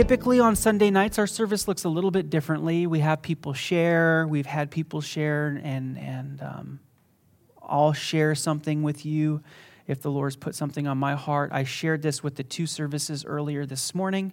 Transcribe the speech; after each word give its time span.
Typically 0.00 0.40
on 0.40 0.56
Sunday 0.56 0.88
nights, 0.88 1.18
our 1.18 1.26
service 1.26 1.68
looks 1.68 1.84
a 1.84 1.88
little 1.90 2.10
bit 2.10 2.30
differently. 2.30 2.86
We 2.86 3.00
have 3.00 3.20
people 3.20 3.52
share. 3.52 4.26
We've 4.26 4.46
had 4.46 4.70
people 4.70 5.02
share, 5.02 5.60
and 5.62 5.98
and 5.98 6.40
um, 6.40 6.80
I'll 7.62 7.92
share 7.92 8.34
something 8.34 8.82
with 8.82 9.04
you 9.04 9.42
if 9.86 10.00
the 10.00 10.10
Lord's 10.10 10.36
put 10.36 10.54
something 10.54 10.86
on 10.86 10.96
my 10.96 11.16
heart. 11.16 11.50
I 11.52 11.64
shared 11.64 12.00
this 12.00 12.22
with 12.22 12.36
the 12.36 12.42
two 12.42 12.64
services 12.64 13.26
earlier 13.26 13.66
this 13.66 13.94
morning. 13.94 14.32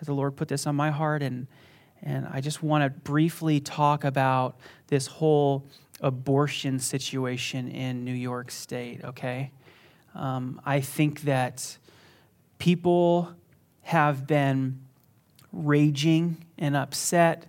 As 0.00 0.06
the 0.06 0.14
Lord 0.14 0.36
put 0.36 0.48
this 0.48 0.66
on 0.66 0.74
my 0.74 0.90
heart, 0.90 1.22
and 1.22 1.48
and 2.02 2.26
I 2.32 2.40
just 2.40 2.62
want 2.62 2.82
to 2.84 2.88
briefly 2.88 3.60
talk 3.60 4.04
about 4.04 4.56
this 4.86 5.06
whole 5.06 5.66
abortion 6.00 6.78
situation 6.78 7.68
in 7.68 8.06
New 8.06 8.14
York 8.14 8.50
State. 8.50 9.04
Okay, 9.04 9.50
um, 10.14 10.62
I 10.64 10.80
think 10.80 11.24
that 11.24 11.76
people 12.58 13.34
have 13.82 14.26
been 14.26 14.83
raging 15.54 16.44
and 16.58 16.76
upset. 16.76 17.46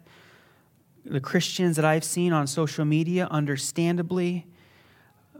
The 1.06 1.20
Christians 1.20 1.76
that 1.76 1.86
I've 1.86 2.04
seen 2.04 2.34
on 2.34 2.48
social 2.48 2.86
media, 2.86 3.28
understandably. 3.30 4.46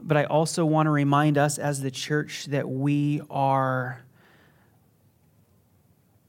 But 0.00 0.16
I 0.16 0.24
also 0.24 0.64
want 0.64 0.86
to 0.86 0.90
remind 0.90 1.38
us 1.38 1.58
as 1.58 1.80
the 1.80 1.90
church 1.90 2.46
that 2.46 2.68
we 2.68 3.22
are 3.30 4.02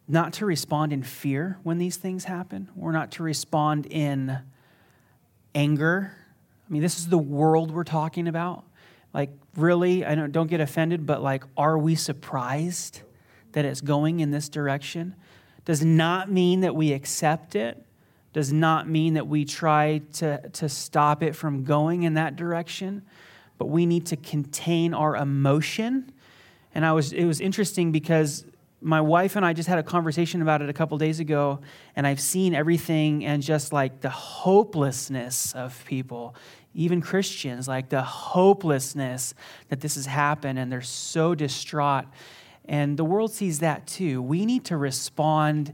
not 0.07 0.33
to 0.33 0.45
respond 0.45 0.93
in 0.93 1.03
fear 1.03 1.59
when 1.63 1.77
these 1.77 1.97
things 1.97 2.23
happen. 2.23 2.69
We're 2.75 2.93
not 2.93 3.11
to 3.13 3.23
respond 3.23 3.87
in 3.87 4.39
anger. 5.53 6.13
I 6.67 6.71
mean, 6.71 6.81
this 6.81 6.97
is 6.97 7.09
the 7.09 7.17
world 7.17 7.71
we're 7.71 7.83
talking 7.83 8.27
about. 8.27 8.63
Like, 9.13 9.31
really, 9.55 10.05
I 10.05 10.15
don't, 10.15 10.31
don't 10.31 10.47
get 10.47 10.61
offended, 10.61 11.05
but 11.05 11.21
like, 11.21 11.43
are 11.57 11.77
we 11.77 11.95
surprised 11.95 13.01
that 13.51 13.65
it's 13.65 13.81
going 13.81 14.19
in 14.21 14.31
this 14.31 14.47
direction? 14.47 15.15
Does 15.67 15.83
not 15.83 16.31
mean 16.31 16.61
that 16.61 16.73
we 16.73 16.93
accept 16.93 17.53
it, 17.53 17.83
does 18.31 18.53
not 18.53 18.87
mean 18.87 19.15
that 19.15 19.27
we 19.27 19.43
try 19.43 19.97
to, 20.13 20.47
to 20.51 20.69
stop 20.69 21.21
it 21.21 21.35
from 21.35 21.65
going 21.65 22.03
in 22.03 22.13
that 22.13 22.37
direction, 22.37 23.01
but 23.57 23.65
we 23.65 23.85
need 23.85 24.05
to 24.05 24.15
contain 24.15 24.93
our 24.93 25.17
emotion. 25.17 26.09
And 26.73 26.85
I 26.85 26.93
was, 26.93 27.11
it 27.11 27.25
was 27.25 27.41
interesting 27.41 27.91
because 27.91 28.45
my 28.79 29.01
wife 29.01 29.35
and 29.35 29.45
I 29.45 29.51
just 29.51 29.67
had 29.67 29.77
a 29.77 29.83
conversation 29.83 30.41
about 30.41 30.61
it 30.61 30.69
a 30.69 30.73
couple 30.73 30.97
days 30.97 31.19
ago, 31.19 31.59
and 31.97 32.07
I've 32.07 32.21
seen 32.21 32.55
everything 32.55 33.25
and 33.25 33.43
just 33.43 33.73
like 33.73 33.99
the 33.99 34.09
hopelessness 34.09 35.51
of 35.53 35.83
people, 35.85 36.33
even 36.73 37.01
Christians, 37.01 37.67
like 37.67 37.89
the 37.89 38.03
hopelessness 38.03 39.33
that 39.67 39.81
this 39.81 39.95
has 39.95 40.05
happened, 40.05 40.59
and 40.59 40.71
they're 40.71 40.79
so 40.79 41.35
distraught. 41.35 42.05
And 42.67 42.97
the 42.97 43.05
world 43.05 43.31
sees 43.31 43.59
that 43.59 43.87
too. 43.87 44.21
We 44.21 44.45
need 44.45 44.65
to 44.65 44.77
respond 44.77 45.73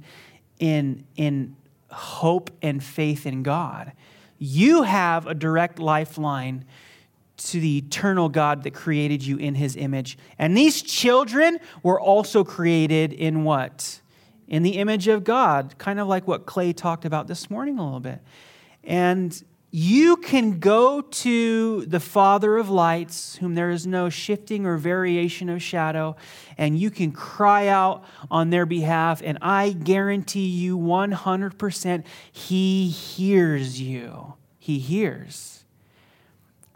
in, 0.60 1.06
in 1.16 1.56
hope 1.92 2.52
and 2.62 2.84
faith 2.84 3.26
in 3.26 3.44
God. 3.44 3.94
You 4.38 4.84
have 4.84 5.26
a 5.28 5.34
direct 5.34 5.80
lifeline 5.80 6.66
to 7.38 7.60
the 7.60 7.78
eternal 7.78 8.30
God 8.30 8.64
that 8.64 8.74
created 8.74 9.26
you 9.26 9.38
in 9.38 9.56
his 9.56 9.76
image. 9.76 10.18
And 10.38 10.56
these 10.56 10.82
children 10.82 11.60
were 11.82 12.00
also 12.00 12.44
created 12.44 13.12
in 13.12 13.44
what? 13.44 14.02
In 14.48 14.64
the 14.64 14.78
image 14.78 15.08
of 15.08 15.24
God, 15.24 15.76
kind 15.78 16.00
of 16.00 16.08
like 16.08 16.28
what 16.28 16.46
Clay 16.46 16.74
talked 16.74 17.06
about 17.06 17.28
this 17.28 17.50
morning 17.50 17.80
a 17.80 17.84
little 17.84 18.00
bit. 18.00 18.20
And 18.84 19.44
you 19.76 20.18
can 20.18 20.60
go 20.60 21.02
to 21.02 21.84
the 21.88 22.00
Father 22.00 22.58
of 22.58 22.70
lights, 22.70 23.38
whom 23.38 23.56
there 23.56 23.72
is 23.72 23.88
no 23.88 24.08
shifting 24.08 24.68
or 24.68 24.78
variation 24.78 25.50
of 25.50 25.64
shadow, 25.64 26.16
and 26.60 26.78
you 26.78 26.92
can 26.92 27.12
cry 27.12 27.70
out 27.70 28.04
on 28.30 28.52
their 28.52 28.68
behalf. 28.68 29.24
And 29.26 29.40
I 29.42 29.72
guarantee 29.72 30.46
you 30.46 30.78
100% 30.78 32.04
He 32.32 32.88
hears 32.88 33.82
you. 33.82 34.36
He 34.60 34.78
hears. 34.78 35.64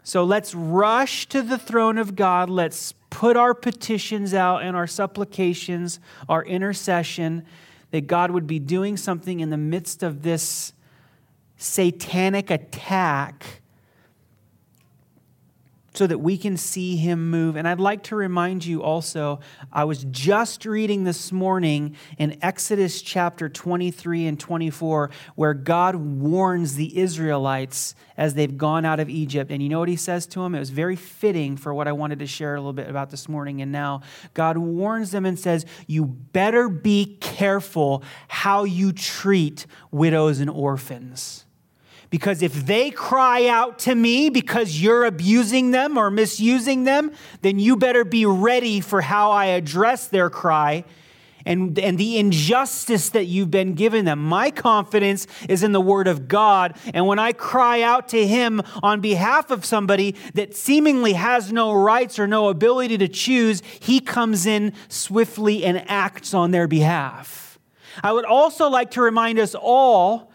So 0.02 0.24
let's 0.24 0.52
rush 0.52 1.28
to 1.28 1.40
the 1.40 1.56
throne 1.56 1.98
of 1.98 2.16
God. 2.16 2.50
Let's 2.50 2.94
put 3.10 3.36
our 3.36 3.54
petitions 3.54 4.34
out 4.34 4.64
and 4.64 4.74
our 4.74 4.88
supplications, 4.88 6.00
our 6.28 6.44
intercession, 6.44 7.46
that 7.92 8.08
God 8.08 8.32
would 8.32 8.48
be 8.48 8.58
doing 8.58 8.96
something 8.96 9.38
in 9.38 9.50
the 9.50 9.56
midst 9.56 10.02
of 10.02 10.24
this 10.24 10.72
satanic 11.58 12.50
attack 12.50 13.60
so 15.98 16.06
that 16.06 16.18
we 16.18 16.38
can 16.38 16.56
see 16.56 16.96
him 16.96 17.28
move. 17.28 17.56
And 17.56 17.66
I'd 17.66 17.80
like 17.80 18.04
to 18.04 18.14
remind 18.14 18.64
you 18.64 18.84
also, 18.84 19.40
I 19.72 19.82
was 19.82 20.04
just 20.04 20.64
reading 20.64 21.02
this 21.02 21.32
morning 21.32 21.96
in 22.18 22.38
Exodus 22.40 23.02
chapter 23.02 23.48
23 23.48 24.26
and 24.26 24.38
24, 24.38 25.10
where 25.34 25.54
God 25.54 25.96
warns 25.96 26.76
the 26.76 26.96
Israelites 26.96 27.96
as 28.16 28.34
they've 28.34 28.56
gone 28.56 28.84
out 28.84 29.00
of 29.00 29.10
Egypt. 29.10 29.50
And 29.50 29.60
you 29.60 29.68
know 29.68 29.80
what 29.80 29.88
he 29.88 29.96
says 29.96 30.24
to 30.28 30.40
them? 30.40 30.54
It 30.54 30.60
was 30.60 30.70
very 30.70 30.94
fitting 30.94 31.56
for 31.56 31.74
what 31.74 31.88
I 31.88 31.92
wanted 31.92 32.20
to 32.20 32.28
share 32.28 32.54
a 32.54 32.60
little 32.60 32.72
bit 32.72 32.88
about 32.88 33.10
this 33.10 33.28
morning. 33.28 33.60
And 33.60 33.72
now 33.72 34.02
God 34.34 34.56
warns 34.56 35.10
them 35.10 35.26
and 35.26 35.36
says, 35.36 35.66
You 35.88 36.04
better 36.04 36.68
be 36.68 37.16
careful 37.20 38.04
how 38.28 38.62
you 38.62 38.92
treat 38.92 39.66
widows 39.90 40.38
and 40.38 40.48
orphans. 40.48 41.44
Because 42.10 42.40
if 42.42 42.66
they 42.66 42.90
cry 42.90 43.46
out 43.48 43.78
to 43.80 43.94
me 43.94 44.30
because 44.30 44.80
you're 44.80 45.04
abusing 45.04 45.72
them 45.72 45.98
or 45.98 46.10
misusing 46.10 46.84
them, 46.84 47.12
then 47.42 47.58
you 47.58 47.76
better 47.76 48.04
be 48.04 48.24
ready 48.24 48.80
for 48.80 49.02
how 49.02 49.30
I 49.30 49.46
address 49.46 50.08
their 50.08 50.30
cry 50.30 50.84
and, 51.44 51.78
and 51.78 51.98
the 51.98 52.18
injustice 52.18 53.10
that 53.10 53.24
you've 53.24 53.50
been 53.50 53.74
given 53.74 54.04
them. 54.04 54.22
My 54.22 54.50
confidence 54.50 55.26
is 55.48 55.62
in 55.62 55.72
the 55.72 55.80
Word 55.80 56.06
of 56.06 56.28
God. 56.28 56.76
And 56.92 57.06
when 57.06 57.18
I 57.18 57.32
cry 57.32 57.82
out 57.82 58.08
to 58.08 58.26
Him 58.26 58.62
on 58.82 59.00
behalf 59.00 59.50
of 59.50 59.64
somebody 59.64 60.14
that 60.34 60.54
seemingly 60.54 61.14
has 61.14 61.52
no 61.52 61.72
rights 61.72 62.18
or 62.18 62.26
no 62.26 62.48
ability 62.48 62.98
to 62.98 63.08
choose, 63.08 63.62
He 63.80 64.00
comes 64.00 64.46
in 64.46 64.72
swiftly 64.88 65.64
and 65.64 65.84
acts 65.90 66.34
on 66.34 66.50
their 66.50 66.68
behalf. 66.68 67.58
I 68.02 68.12
would 68.12 68.26
also 68.26 68.68
like 68.68 68.92
to 68.92 69.02
remind 69.02 69.38
us 69.38 69.54
all 69.54 70.27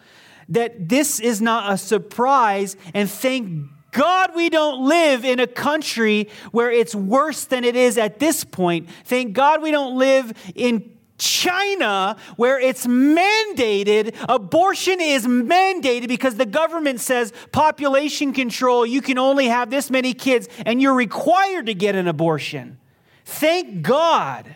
that 0.49 0.89
this 0.89 1.19
is 1.19 1.41
not 1.41 1.71
a 1.71 1.77
surprise, 1.77 2.75
and 2.93 3.09
thank 3.09 3.69
God 3.91 4.31
we 4.35 4.49
don't 4.49 4.87
live 4.87 5.23
in 5.23 5.39
a 5.39 5.47
country 5.47 6.29
where 6.51 6.71
it's 6.71 6.95
worse 6.95 7.45
than 7.45 7.63
it 7.63 7.75
is 7.75 7.97
at 7.97 8.19
this 8.19 8.43
point. 8.43 8.89
Thank 9.05 9.33
God 9.33 9.61
we 9.61 9.71
don't 9.71 9.97
live 9.97 10.33
in 10.55 10.93
China, 11.19 12.17
where 12.35 12.59
it's 12.59 12.87
mandated, 12.87 14.15
abortion 14.27 14.99
is 14.99 15.25
mandated 15.27 16.07
because 16.07 16.35
the 16.35 16.45
government 16.45 16.99
says 16.99 17.31
population 17.51 18.33
control, 18.33 18.85
you 18.85 18.99
can 18.99 19.17
only 19.17 19.45
have 19.45 19.69
this 19.69 19.89
many 19.91 20.13
kids, 20.13 20.49
and 20.65 20.81
you're 20.81 20.95
required 20.95 21.67
to 21.67 21.73
get 21.73 21.95
an 21.95 22.07
abortion. 22.07 22.77
Thank 23.25 23.83
God. 23.83 24.55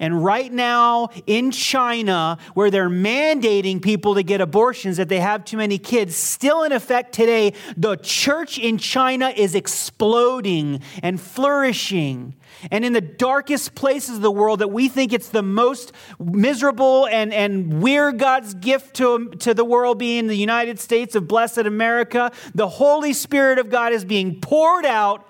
And 0.00 0.24
right 0.24 0.52
now 0.52 1.08
in 1.26 1.50
China, 1.50 2.38
where 2.54 2.70
they're 2.70 2.88
mandating 2.88 3.82
people 3.82 4.14
to 4.14 4.22
get 4.22 4.40
abortions 4.40 4.96
that 4.96 5.08
they 5.08 5.18
have 5.18 5.44
too 5.44 5.56
many 5.56 5.78
kids, 5.78 6.14
still 6.14 6.62
in 6.62 6.70
effect 6.70 7.12
today, 7.12 7.52
the 7.76 7.96
church 7.96 8.58
in 8.58 8.78
China 8.78 9.32
is 9.34 9.54
exploding 9.56 10.80
and 11.02 11.20
flourishing. 11.20 12.34
And 12.70 12.84
in 12.84 12.92
the 12.92 13.00
darkest 13.00 13.74
places 13.74 14.16
of 14.16 14.22
the 14.22 14.30
world 14.30 14.60
that 14.60 14.68
we 14.68 14.88
think 14.88 15.12
it's 15.12 15.28
the 15.28 15.42
most 15.42 15.92
miserable 16.18 17.06
and, 17.06 17.32
and 17.32 17.82
weird 17.82 18.18
God's 18.18 18.54
gift 18.54 18.94
to, 18.96 19.30
to 19.40 19.52
the 19.52 19.64
world 19.64 19.98
being 19.98 20.28
the 20.28 20.36
United 20.36 20.78
States 20.78 21.14
of 21.16 21.26
blessed 21.26 21.58
America, 21.58 22.30
the 22.54 22.68
Holy 22.68 23.12
Spirit 23.12 23.58
of 23.58 23.68
God 23.68 23.92
is 23.92 24.04
being 24.04 24.40
poured 24.40 24.86
out 24.86 25.28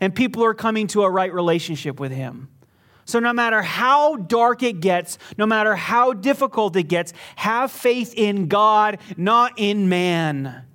and 0.00 0.14
people 0.14 0.44
are 0.44 0.54
coming 0.54 0.86
to 0.88 1.02
a 1.02 1.10
right 1.10 1.32
relationship 1.32 1.98
with 2.00 2.12
Him. 2.12 2.48
So, 3.08 3.20
no 3.20 3.32
matter 3.32 3.62
how 3.62 4.16
dark 4.16 4.62
it 4.62 4.80
gets, 4.80 5.16
no 5.38 5.46
matter 5.46 5.74
how 5.74 6.12
difficult 6.12 6.76
it 6.76 6.88
gets, 6.88 7.14
have 7.36 7.72
faith 7.72 8.12
in 8.14 8.48
God, 8.48 8.98
not 9.16 9.54
in 9.56 9.88
man. 9.88 10.66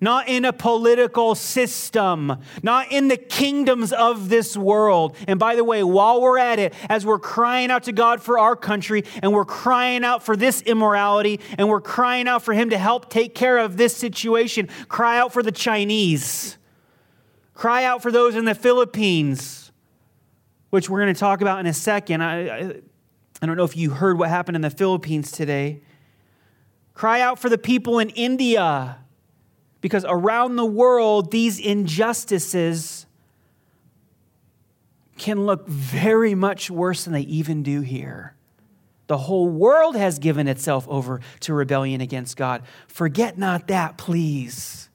not 0.00 0.26
in 0.26 0.46
a 0.46 0.54
political 0.54 1.34
system, 1.34 2.36
not 2.62 2.90
in 2.90 3.08
the 3.08 3.16
kingdoms 3.18 3.92
of 3.92 4.30
this 4.30 4.56
world. 4.56 5.14
And 5.28 5.38
by 5.38 5.54
the 5.54 5.62
way, 5.62 5.84
while 5.84 6.20
we're 6.20 6.38
at 6.38 6.58
it, 6.58 6.74
as 6.88 7.04
we're 7.06 7.20
crying 7.20 7.70
out 7.70 7.84
to 7.84 7.92
God 7.92 8.20
for 8.22 8.38
our 8.38 8.56
country, 8.56 9.04
and 9.22 9.32
we're 9.32 9.44
crying 9.44 10.02
out 10.02 10.24
for 10.24 10.34
this 10.34 10.62
immorality, 10.62 11.40
and 11.58 11.68
we're 11.68 11.82
crying 11.82 12.26
out 12.26 12.42
for 12.42 12.54
Him 12.54 12.70
to 12.70 12.78
help 12.78 13.10
take 13.10 13.34
care 13.34 13.58
of 13.58 13.76
this 13.76 13.94
situation, 13.94 14.68
cry 14.88 15.18
out 15.18 15.32
for 15.32 15.42
the 15.42 15.52
Chinese, 15.52 16.56
cry 17.54 17.84
out 17.84 18.02
for 18.02 18.10
those 18.10 18.34
in 18.34 18.46
the 18.46 18.54
Philippines, 18.56 19.61
which 20.72 20.88
we're 20.88 21.00
going 21.02 21.12
to 21.12 21.20
talk 21.20 21.42
about 21.42 21.60
in 21.60 21.66
a 21.66 21.74
second. 21.74 22.22
I, 22.22 22.48
I, 22.48 22.74
I 23.42 23.46
don't 23.46 23.58
know 23.58 23.64
if 23.64 23.76
you 23.76 23.90
heard 23.90 24.18
what 24.18 24.30
happened 24.30 24.56
in 24.56 24.62
the 24.62 24.70
Philippines 24.70 25.30
today. 25.30 25.82
Cry 26.94 27.20
out 27.20 27.38
for 27.38 27.50
the 27.50 27.58
people 27.58 27.98
in 27.98 28.08
India 28.08 28.96
because 29.82 30.06
around 30.08 30.56
the 30.56 30.64
world, 30.64 31.30
these 31.30 31.60
injustices 31.60 33.04
can 35.18 35.44
look 35.44 35.68
very 35.68 36.34
much 36.34 36.70
worse 36.70 37.04
than 37.04 37.12
they 37.12 37.20
even 37.20 37.62
do 37.62 37.82
here. 37.82 38.34
The 39.08 39.18
whole 39.18 39.50
world 39.50 39.94
has 39.94 40.18
given 40.18 40.48
itself 40.48 40.88
over 40.88 41.20
to 41.40 41.52
rebellion 41.52 42.00
against 42.00 42.38
God. 42.38 42.62
Forget 42.88 43.36
not 43.36 43.66
that, 43.66 43.98
please. 43.98 44.88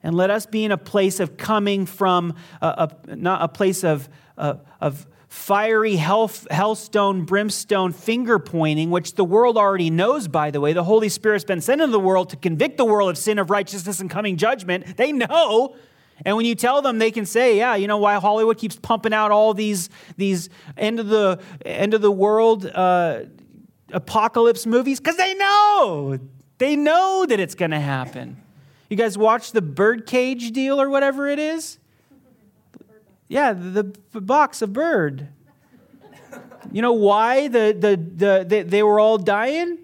And 0.00 0.14
let 0.14 0.30
us 0.30 0.46
be 0.46 0.64
in 0.64 0.70
a 0.70 0.78
place 0.78 1.18
of 1.18 1.36
coming 1.36 1.86
from 1.86 2.36
a, 2.62 2.88
a 3.08 3.16
not 3.16 3.42
a 3.42 3.48
place 3.48 3.82
of, 3.82 4.08
of 4.80 5.06
fiery 5.28 5.94
hell, 5.94 6.28
hellstone, 6.28 7.24
brimstone 7.24 7.92
finger 7.92 8.40
pointing, 8.40 8.90
which 8.90 9.14
the 9.14 9.24
world 9.24 9.56
already 9.56 9.88
knows, 9.88 10.26
by 10.26 10.50
the 10.50 10.60
way. 10.60 10.72
The 10.72 10.82
Holy 10.84 11.08
Spirit's 11.08 11.44
been 11.44 11.60
sent 11.60 11.80
into 11.80 11.92
the 11.92 12.00
world 12.00 12.30
to 12.30 12.36
convict 12.36 12.76
the 12.76 12.84
world 12.84 13.10
of 13.10 13.16
sin, 13.16 13.38
of 13.38 13.48
righteousness, 13.48 14.00
and 14.00 14.10
coming 14.10 14.36
judgment. 14.36 14.96
They 14.96 15.12
know. 15.12 15.76
And 16.24 16.36
when 16.36 16.46
you 16.46 16.54
tell 16.54 16.82
them, 16.82 16.98
they 16.98 17.10
can 17.10 17.24
say, 17.26 17.56
"Yeah, 17.56 17.76
you 17.76 17.86
know 17.86 17.96
why 17.96 18.16
Hollywood 18.16 18.58
keeps 18.58 18.76
pumping 18.76 19.14
out 19.14 19.30
all 19.30 19.54
these 19.54 19.88
these 20.16 20.50
end 20.76 21.00
of 21.00 21.08
the 21.08 21.40
end 21.64 21.94
of 21.94 22.02
the 22.02 22.10
world 22.10 22.66
uh, 22.66 23.20
apocalypse 23.92 24.66
movies 24.66 24.98
because 25.00 25.16
they 25.16 25.34
know 25.34 26.18
they 26.58 26.76
know 26.76 27.24
that 27.26 27.40
it's 27.40 27.54
going 27.54 27.70
to 27.70 27.80
happen." 27.80 28.36
You 28.90 28.96
guys 28.96 29.16
watch 29.16 29.52
the 29.52 29.62
Birdcage 29.62 30.50
deal 30.50 30.80
or 30.80 30.90
whatever 30.90 31.28
it 31.28 31.38
is? 31.38 31.78
Yeah, 33.30 33.52
the, 33.52 33.84
box 34.12 34.60
of 34.60 34.72
bird. 34.72 35.28
You 36.72 36.82
know 36.82 36.94
why 36.94 37.46
the, 37.46 37.76
the, 37.78 37.96
the, 37.96 38.44
the, 38.44 38.62
they 38.62 38.82
were 38.82 38.98
all 38.98 39.18
dying? 39.18 39.78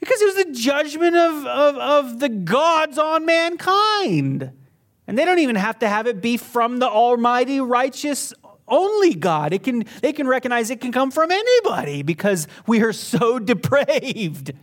Because 0.00 0.20
it 0.20 0.24
was 0.24 0.44
the 0.44 0.52
judgment 0.52 1.14
of, 1.14 1.46
of, 1.46 1.76
of 1.76 2.18
the 2.18 2.28
gods 2.28 2.98
on 2.98 3.24
mankind. 3.24 4.50
And 5.06 5.16
they 5.16 5.24
don't 5.24 5.38
even 5.38 5.54
have 5.54 5.78
to 5.78 5.88
have 5.88 6.08
it 6.08 6.20
be 6.20 6.36
from 6.36 6.80
the 6.80 6.88
almighty, 6.88 7.60
righteous, 7.60 8.34
only 8.66 9.14
God. 9.14 9.52
It 9.52 9.62
can, 9.62 9.84
they 10.02 10.12
can 10.12 10.26
recognize 10.26 10.68
it 10.68 10.80
can 10.80 10.90
come 10.90 11.12
from 11.12 11.30
anybody 11.30 12.02
because 12.02 12.48
we 12.66 12.82
are 12.82 12.92
so 12.92 13.38
depraved. 13.38 14.54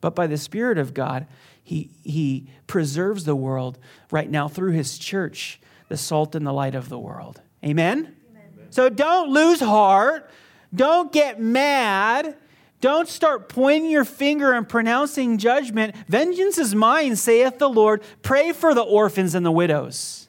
But 0.00 0.14
by 0.14 0.28
the 0.28 0.38
Spirit 0.38 0.78
of 0.78 0.94
God, 0.94 1.26
he, 1.60 1.90
he 2.04 2.46
preserves 2.68 3.24
the 3.24 3.34
world 3.34 3.78
right 4.12 4.30
now 4.30 4.46
through 4.46 4.72
His 4.72 4.96
church, 4.96 5.60
the 5.88 5.96
salt 5.96 6.36
and 6.36 6.46
the 6.46 6.52
light 6.52 6.76
of 6.76 6.88
the 6.88 7.00
world. 7.00 7.42
Amen? 7.64 8.16
Amen? 8.30 8.66
So 8.70 8.88
don't 8.88 9.30
lose 9.30 9.60
heart. 9.60 10.30
Don't 10.74 11.12
get 11.12 11.40
mad. 11.40 12.36
Don't 12.80 13.08
start 13.08 13.48
pointing 13.48 13.90
your 13.90 14.04
finger 14.04 14.52
and 14.52 14.68
pronouncing 14.68 15.38
judgment. 15.38 15.96
Vengeance 16.06 16.58
is 16.58 16.74
mine, 16.74 17.16
saith 17.16 17.58
the 17.58 17.68
Lord. 17.68 18.02
Pray 18.22 18.52
for 18.52 18.74
the 18.74 18.82
orphans 18.82 19.34
and 19.34 19.44
the 19.44 19.50
widows. 19.50 20.28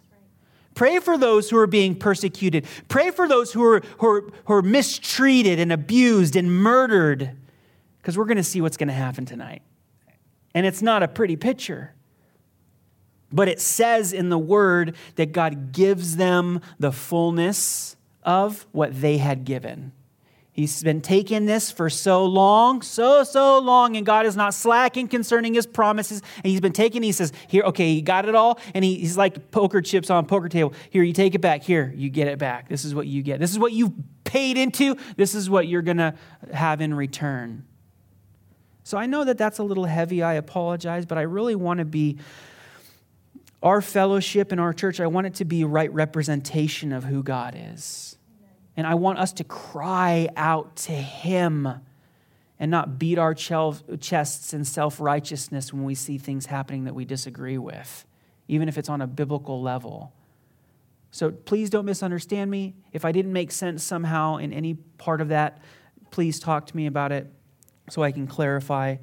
Pray 0.73 0.99
for 0.99 1.17
those 1.17 1.49
who 1.49 1.57
are 1.57 1.67
being 1.67 1.93
persecuted. 1.93 2.65
Pray 2.87 3.11
for 3.11 3.27
those 3.27 3.51
who 3.51 3.63
are, 3.63 3.81
who 3.97 4.07
are, 4.07 4.21
who 4.45 4.53
are 4.53 4.61
mistreated 4.61 5.59
and 5.59 5.71
abused 5.73 6.35
and 6.35 6.51
murdered. 6.51 7.35
Because 8.01 8.17
we're 8.17 8.25
going 8.25 8.37
to 8.37 8.43
see 8.43 8.61
what's 8.61 8.77
going 8.77 8.87
to 8.87 8.93
happen 8.93 9.25
tonight. 9.25 9.61
And 10.55 10.65
it's 10.65 10.81
not 10.81 11.03
a 11.03 11.07
pretty 11.07 11.35
picture. 11.35 11.93
But 13.31 13.47
it 13.47 13.61
says 13.61 14.13
in 14.13 14.29
the 14.29 14.39
word 14.39 14.95
that 15.15 15.31
God 15.31 15.71
gives 15.71 16.17
them 16.17 16.61
the 16.79 16.91
fullness 16.91 17.95
of 18.23 18.65
what 18.71 18.99
they 19.01 19.17
had 19.17 19.45
given. 19.45 19.91
He's 20.59 20.83
been 20.83 20.99
taking 20.99 21.45
this 21.45 21.71
for 21.71 21.89
so 21.89 22.25
long, 22.25 22.81
so, 22.81 23.23
so 23.23 23.59
long, 23.59 23.95
and 23.95 24.05
God 24.05 24.25
is 24.25 24.35
not 24.35 24.53
slacking 24.53 25.07
concerning 25.07 25.53
his 25.53 25.65
promises. 25.65 26.21
And 26.35 26.47
he's 26.47 26.59
been 26.59 26.73
taking, 26.73 27.01
he 27.01 27.13
says, 27.13 27.31
Here, 27.47 27.63
okay, 27.63 27.93
he 27.93 28.01
got 28.01 28.27
it 28.27 28.35
all. 28.35 28.59
And 28.73 28.83
he, 28.83 28.95
he's 28.95 29.15
like 29.15 29.51
poker 29.51 29.81
chips 29.81 30.09
on 30.09 30.25
poker 30.25 30.49
table. 30.49 30.73
Here, 30.89 31.03
you 31.03 31.13
take 31.13 31.33
it 31.33 31.39
back. 31.39 31.63
Here, 31.63 31.93
you 31.95 32.09
get 32.09 32.27
it 32.27 32.39
back. 32.39 32.67
This 32.67 32.83
is 32.83 32.93
what 32.93 33.07
you 33.07 33.23
get. 33.23 33.39
This 33.39 33.51
is 33.51 33.59
what 33.59 33.71
you've 33.71 33.93
paid 34.25 34.57
into. 34.57 34.97
This 35.15 35.33
is 35.33 35.49
what 35.49 35.67
you're 35.67 35.81
going 35.81 35.97
to 35.97 36.13
have 36.51 36.81
in 36.81 36.93
return. 36.93 37.63
So 38.83 38.97
I 38.97 39.05
know 39.05 39.23
that 39.23 39.37
that's 39.37 39.59
a 39.59 39.63
little 39.63 39.85
heavy. 39.85 40.23
I 40.23 40.33
apologize, 40.33 41.05
but 41.05 41.17
I 41.17 41.21
really 41.21 41.55
want 41.55 41.77
to 41.77 41.85
be 41.85 42.17
our 43.61 43.81
fellowship 43.81 44.51
and 44.51 44.61
our 44.61 44.73
church, 44.73 45.00
I 45.00 45.07
want 45.07 45.27
it 45.27 45.35
to 45.35 45.45
be 45.45 45.63
a 45.63 45.67
right 45.67 45.94
representation 45.94 46.94
of 46.94 47.03
who 47.03 47.23
God 47.23 47.56
is. 47.57 48.17
And 48.77 48.88
I 48.88 48.95
want 48.95 49.19
us 49.19 49.33
to 49.33 49.44
cry 49.44 50.29
out 50.38 50.77
to 50.77 50.94
Him 50.94 51.67
and 52.59 52.71
not 52.71 53.00
beat 53.00 53.17
our 53.17 53.33
chests 53.33 54.53
in 54.53 54.63
self 54.63 55.00
righteousness 55.00 55.73
when 55.73 55.83
we 55.83 55.95
see 55.95 56.17
things 56.17 56.45
happening 56.45 56.85
that 56.85 56.95
we 56.95 57.06
disagree 57.06 57.57
with, 57.57 58.06
even 58.47 58.69
if 58.69 58.77
it's 58.77 58.89
on 58.89 59.01
a 59.01 59.07
biblical 59.07 59.62
level. 59.62 60.13
So 61.12 61.31
please 61.31 61.69
don't 61.69 61.85
misunderstand 61.85 62.51
me. 62.51 62.75
If 62.94 63.03
I 63.03 63.12
didn't 63.12 63.33
make 63.33 63.51
sense 63.51 63.83
somehow 63.83 64.38
in 64.38 64.53
any 64.53 64.75
part 64.75 65.21
of 65.21 65.29
that, 65.29 65.59
please 66.12 66.39
talk 66.39 66.67
to 66.67 66.75
me 66.77 66.85
about 66.85 67.12
it 67.12 67.27
so 67.89 68.03
I 68.03 68.12
can 68.12 68.27
clarify. 68.27 68.97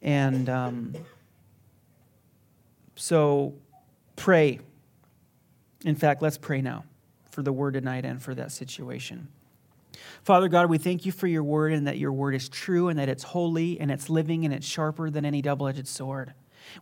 And 0.00 0.48
um, 0.48 0.94
so 3.02 3.54
pray. 4.14 4.60
In 5.84 5.96
fact, 5.96 6.22
let's 6.22 6.38
pray 6.38 6.62
now 6.62 6.84
for 7.32 7.42
the 7.42 7.52
word 7.52 7.74
tonight 7.74 8.04
and 8.04 8.22
for 8.22 8.32
that 8.32 8.52
situation. 8.52 9.26
Father 10.22 10.46
God, 10.46 10.70
we 10.70 10.78
thank 10.78 11.04
you 11.04 11.10
for 11.10 11.26
your 11.26 11.42
word 11.42 11.72
and 11.72 11.88
that 11.88 11.98
your 11.98 12.12
word 12.12 12.32
is 12.36 12.48
true 12.48 12.90
and 12.90 13.00
that 13.00 13.08
it's 13.08 13.24
holy 13.24 13.80
and 13.80 13.90
it's 13.90 14.08
living 14.08 14.44
and 14.44 14.54
it's 14.54 14.64
sharper 14.64 15.10
than 15.10 15.24
any 15.24 15.42
double 15.42 15.66
edged 15.66 15.88
sword. 15.88 16.32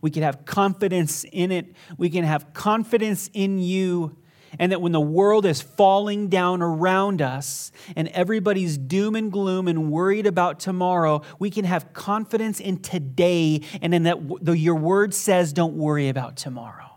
We 0.03 0.11
can 0.11 0.21
have 0.21 0.45
confidence 0.45 1.25
in 1.31 1.51
it. 1.51 1.73
We 1.97 2.11
can 2.11 2.23
have 2.23 2.53
confidence 2.53 3.31
in 3.33 3.57
you. 3.57 4.15
And 4.59 4.71
that 4.71 4.81
when 4.81 4.91
the 4.91 5.01
world 5.01 5.45
is 5.45 5.61
falling 5.61 6.27
down 6.27 6.61
around 6.61 7.21
us 7.21 7.71
and 7.95 8.07
everybody's 8.09 8.77
doom 8.77 9.15
and 9.15 9.31
gloom 9.31 9.67
and 9.67 9.91
worried 9.91 10.27
about 10.27 10.59
tomorrow, 10.59 11.21
we 11.39 11.49
can 11.49 11.65
have 11.65 11.93
confidence 11.93 12.59
in 12.59 12.79
today 12.79 13.61
and 13.81 13.95
in 13.95 14.03
that 14.03 14.17
the, 14.41 14.57
your 14.57 14.75
word 14.75 15.13
says, 15.13 15.53
don't 15.53 15.75
worry 15.75 16.09
about 16.09 16.35
tomorrow 16.35 16.91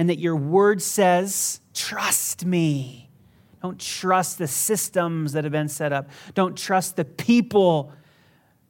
and 0.00 0.08
that 0.08 0.18
your 0.18 0.34
word 0.34 0.80
says, 0.80 1.60
trust 1.74 2.46
me. 2.46 3.10
Don't 3.60 3.78
trust 3.78 4.38
the 4.38 4.48
systems 4.48 5.32
that 5.32 5.44
have 5.44 5.52
been 5.52 5.68
set 5.68 5.92
up. 5.92 6.08
Don't 6.32 6.56
trust 6.56 6.96
the 6.96 7.04
people. 7.04 7.92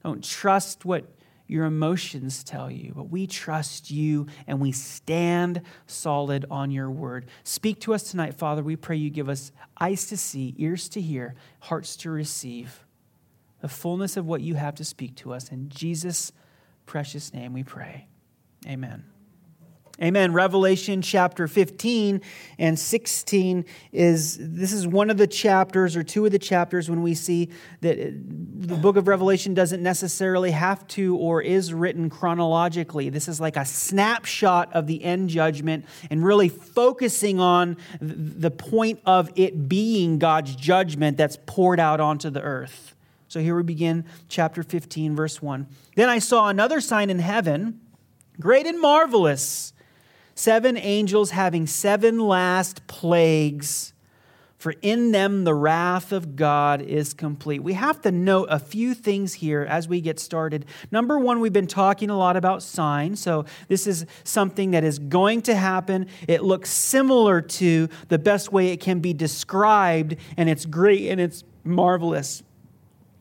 Don't 0.03 0.25
trust 0.25 0.85
what 0.85 1.05
your 1.51 1.65
emotions 1.65 2.45
tell 2.45 2.71
you. 2.71 2.93
But 2.95 3.11
we 3.11 3.27
trust 3.27 3.91
you 3.91 4.27
and 4.47 4.61
we 4.61 4.71
stand 4.71 5.63
solid 5.87 6.47
on 6.51 6.71
your 6.71 6.91
word. 6.91 7.27
Speak 7.43 7.81
to 7.81 7.95
us 7.95 8.05
tonight, 8.05 8.35
Father. 8.35 8.63
We 8.63 8.77
pray 8.77 8.97
you 8.97 9.11
give 9.11 9.29
us 9.29 9.51
eyes 9.81 10.07
to 10.07 10.17
see, 10.17 10.55
ears 10.59 10.89
to 10.91 11.01
hear, 11.01 11.35
hearts 11.59 11.97
to 11.97 12.11
receive 12.11 12.85
the 13.61 13.69
fullness 13.69 14.17
of 14.17 14.27
what 14.27 14.41
you 14.41 14.55
have 14.55 14.77
to 14.77 14.85
speak 14.85 15.17
to 15.17 15.33
us. 15.33 15.51
In 15.51 15.69
Jesus' 15.69 16.33
precious 16.87 17.35
name 17.35 17.53
we 17.53 17.65
pray. 17.65 18.07
Amen. 18.67 19.05
Amen. 20.03 20.33
Revelation 20.33 21.03
chapter 21.03 21.47
15 21.47 22.23
and 22.59 22.79
16 22.79 23.67
is 23.93 24.39
this 24.41 24.73
is 24.73 24.87
one 24.87 25.11
of 25.11 25.19
the 25.19 25.27
chapters 25.27 25.95
or 25.95 26.03
two 26.03 26.25
of 26.25 26.33
the 26.33 26.39
chapters 26.39 26.89
when 26.89 27.03
we 27.03 27.13
see 27.13 27.51
that 27.83 27.99
the 28.61 28.77
book 28.77 28.97
of 28.97 29.09
Revelation 29.09 29.55
doesn't 29.55 29.83
necessarily 29.83 30.51
have 30.51 30.87
to 30.89 31.17
or 31.17 31.41
is 31.41 31.73
written 31.73 32.11
chronologically. 32.11 33.09
This 33.09 33.27
is 33.27 33.41
like 33.41 33.57
a 33.57 33.65
snapshot 33.65 34.71
of 34.75 34.87
the 34.87 35.03
end 35.03 35.31
judgment 35.31 35.87
and 36.11 36.23
really 36.23 36.51
focusing 36.51 37.41
on 37.41 37.79
the 38.03 38.51
point 38.51 39.01
of 39.07 39.31
it 39.35 39.67
being 39.67 40.19
God's 40.19 40.55
judgment 40.55 41.17
that's 41.17 41.39
poured 41.47 41.81
out 41.81 42.01
onto 42.01 42.29
the 42.29 42.43
earth. 42.43 42.95
So 43.29 43.41
here 43.41 43.57
we 43.57 43.63
begin 43.63 44.05
chapter 44.29 44.63
15 44.63 45.17
verse 45.17 45.41
1. 45.41 45.67
Then 45.97 46.11
I 46.11 46.19
saw 46.19 46.49
another 46.49 46.83
sign 46.83 47.09
in 47.09 47.21
heaven, 47.21 47.81
great 48.39 48.67
and 48.67 48.79
marvelous 48.79 49.73
seven 50.35 50.77
angels 50.77 51.31
having 51.31 51.67
seven 51.67 52.19
last 52.19 52.87
plagues, 52.87 53.95
for 54.61 54.75
in 54.83 55.11
them 55.11 55.45
the 55.45 55.55
wrath 55.55 56.13
of 56.13 56.37
God 56.37 56.83
is 56.83 57.15
complete. 57.15 57.63
We 57.63 57.73
have 57.73 58.03
to 58.03 58.13
note 58.13 58.49
a 58.51 58.59
few 58.59 58.93
things 58.93 59.33
here 59.33 59.63
as 59.63 59.89
we 59.89 60.03
get 60.03 60.21
started. 60.21 60.67
Number 60.93 61.19
one, 61.19 61.41
we've 61.41 61.51
been 61.51 61.67
talking 61.67 62.11
a 62.11 62.19
lot 62.19 62.37
about 62.37 62.63
signs. 62.63 63.21
So, 63.21 63.47
this 63.69 63.87
is 63.87 64.05
something 64.23 64.73
that 64.73 64.85
is 64.85 64.99
going 64.99 65.41
to 65.43 65.55
happen. 65.55 66.09
It 66.29 66.43
looks 66.43 66.69
similar 66.69 67.41
to 67.41 67.89
the 68.09 68.19
best 68.19 68.53
way 68.53 68.69
it 68.69 68.81
can 68.81 69.01
be 69.01 69.15
described, 69.15 70.17
and 70.37 70.51
it's 70.51 70.67
great 70.67 71.09
and 71.09 71.19
it's 71.19 71.43
marvelous. 71.65 72.43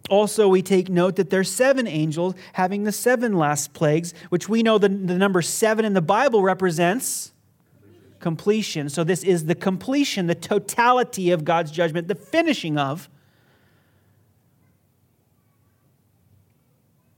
Also, 0.09 0.49
we 0.49 0.61
take 0.61 0.89
note 0.89 1.15
that 1.15 1.29
there's 1.29 1.49
seven 1.49 1.87
angels 1.87 2.35
having 2.51 2.83
the 2.83 2.91
seven 2.91 3.37
last 3.37 3.71
plagues, 3.71 4.13
which 4.27 4.49
we 4.49 4.61
know 4.61 4.77
the, 4.77 4.89
the 4.89 5.17
number 5.17 5.41
seven 5.41 5.85
in 5.85 5.93
the 5.93 6.01
Bible 6.01 6.41
represents 6.41 7.31
completion. 8.19 8.89
So, 8.89 9.03
this 9.03 9.23
is 9.23 9.45
the 9.45 9.55
completion, 9.55 10.27
the 10.27 10.35
totality 10.35 11.31
of 11.31 11.45
God's 11.45 11.71
judgment, 11.71 12.07
the 12.07 12.15
finishing 12.15 12.77
of 12.77 13.09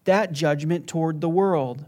that 0.05 0.31
judgment 0.31 0.87
toward 0.87 1.21
the 1.21 1.29
world. 1.29 1.85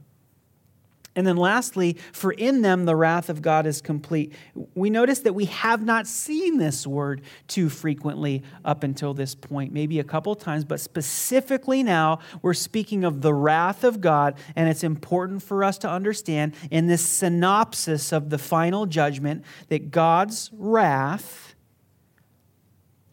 And 1.15 1.27
then 1.27 1.37
lastly, 1.37 1.97
for 2.11 2.31
in 2.31 2.63
them 2.63 2.85
the 2.85 2.95
wrath 2.95 3.29
of 3.29 3.41
God 3.41 3.67
is 3.67 3.81
complete. 3.81 4.33
We 4.73 4.89
notice 4.89 5.19
that 5.19 5.33
we 5.33 5.45
have 5.45 5.83
not 5.83 6.07
seen 6.07 6.57
this 6.57 6.87
word 6.87 7.21
too 7.47 7.69
frequently 7.69 8.41
up 8.65 8.83
until 8.83 9.13
this 9.13 9.35
point, 9.35 9.71
maybe 9.71 9.99
a 9.99 10.03
couple 10.03 10.33
times, 10.35 10.65
but 10.65 10.79
specifically 10.79 11.83
now 11.83 12.17
we're 12.41 12.55
speaking 12.55 13.03
of 13.03 13.21
the 13.21 13.33
wrath 13.33 13.83
of 13.83 14.01
God, 14.01 14.35
and 14.55 14.67
it's 14.67 14.83
important 14.83 15.43
for 15.43 15.63
us 15.63 15.77
to 15.79 15.89
understand 15.89 16.55
in 16.71 16.87
this 16.87 17.05
synopsis 17.05 18.11
of 18.11 18.31
the 18.31 18.39
final 18.39 18.87
judgment 18.87 19.43
that 19.67 19.91
God's 19.91 20.49
wrath 20.53 21.53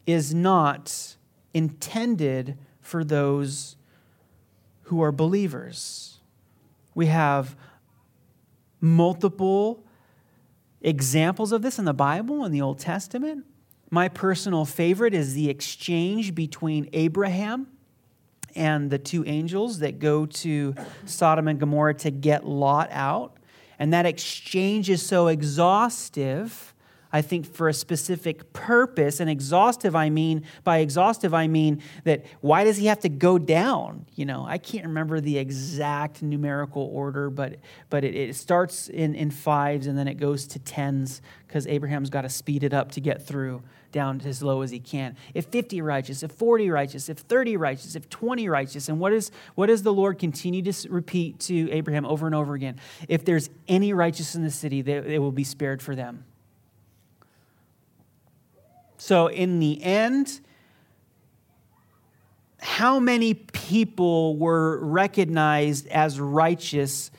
is 0.07 0.33
not 0.33 1.17
intended 1.53 2.57
for 2.79 3.03
those 3.03 3.75
who 4.83 5.01
are 5.03 5.11
believers. 5.11 6.19
We 6.95 7.05
have 7.05 7.55
multiple 8.81 9.85
examples 10.81 11.51
of 11.51 11.61
this 11.61 11.79
in 11.79 11.85
the 11.85 11.93
Bible 11.93 12.43
in 12.43 12.51
the 12.51 12.61
Old 12.61 12.79
Testament. 12.79 13.45
My 13.89 14.09
personal 14.09 14.65
favorite 14.65 15.13
is 15.13 15.33
the 15.33 15.49
exchange 15.49 16.33
between 16.33 16.89
Abraham 16.93 17.67
and 18.55 18.89
the 18.89 18.97
two 18.97 19.23
angels 19.25 19.79
that 19.79 19.99
go 19.99 20.25
to 20.25 20.75
Sodom 21.05 21.47
and 21.47 21.59
Gomorrah 21.59 21.93
to 21.95 22.11
get 22.11 22.45
Lot 22.45 22.89
out. 22.91 23.37
And 23.79 23.93
that 23.93 24.05
exchange 24.05 24.89
is 24.89 25.05
so 25.05 25.27
exhaustive 25.27 26.70
I 27.13 27.21
think, 27.21 27.45
for 27.45 27.67
a 27.67 27.73
specific 27.73 28.53
purpose. 28.53 29.19
And 29.19 29.29
exhaustive, 29.29 29.95
I 29.95 30.09
mean, 30.09 30.43
by 30.63 30.79
exhaustive, 30.79 31.33
I 31.33 31.47
mean 31.47 31.81
that 32.03 32.25
why 32.41 32.63
does 32.63 32.77
he 32.77 32.85
have 32.87 32.99
to 33.01 33.09
go 33.09 33.37
down? 33.37 34.05
You 34.15 34.25
know, 34.25 34.45
I 34.47 34.57
can't 34.57 34.85
remember 34.85 35.19
the 35.19 35.37
exact 35.37 36.23
numerical 36.23 36.83
order, 36.83 37.29
but, 37.29 37.57
but 37.89 38.03
it, 38.03 38.15
it 38.15 38.35
starts 38.35 38.87
in, 38.89 39.15
in 39.15 39.31
fives 39.31 39.87
and 39.87 39.97
then 39.97 40.07
it 40.07 40.15
goes 40.15 40.47
to 40.47 40.59
tens 40.59 41.21
because 41.47 41.67
Abraham's 41.67 42.09
got 42.09 42.21
to 42.21 42.29
speed 42.29 42.63
it 42.63 42.73
up 42.73 42.91
to 42.93 43.01
get 43.01 43.25
through 43.25 43.61
down 43.91 44.21
as 44.25 44.41
low 44.41 44.61
as 44.61 44.71
he 44.71 44.79
can. 44.79 45.15
If 45.33 45.45
50 45.47 45.81
righteous, 45.81 46.23
if 46.23 46.31
40 46.31 46.69
righteous, 46.69 47.09
if 47.09 47.19
30 47.19 47.57
righteous, 47.57 47.95
if 47.95 48.09
20 48.09 48.47
righteous. 48.49 48.89
And 48.89 48.99
what, 48.99 49.13
is, 49.13 49.31
what 49.55 49.67
does 49.67 49.83
the 49.83 49.93
Lord 49.93 50.17
continue 50.17 50.61
to 50.61 50.89
repeat 50.89 51.39
to 51.41 51.69
Abraham 51.71 52.05
over 52.05 52.25
and 52.25 52.35
over 52.35 52.53
again? 52.53 52.79
If 53.07 53.25
there's 53.25 53.49
any 53.67 53.93
righteous 53.93 54.35
in 54.35 54.43
the 54.43 54.51
city, 54.51 54.81
they, 54.81 54.99
they 54.99 55.19
will 55.19 55.31
be 55.31 55.43
spared 55.43 55.81
for 55.81 55.95
them. 55.95 56.25
So, 59.03 59.25
in 59.25 59.57
the 59.57 59.81
end, 59.81 60.41
how 62.59 62.99
many 62.99 63.33
people 63.33 64.37
were 64.37 64.77
recognized 64.77 65.87
as 65.87 66.19
righteous 66.19 67.09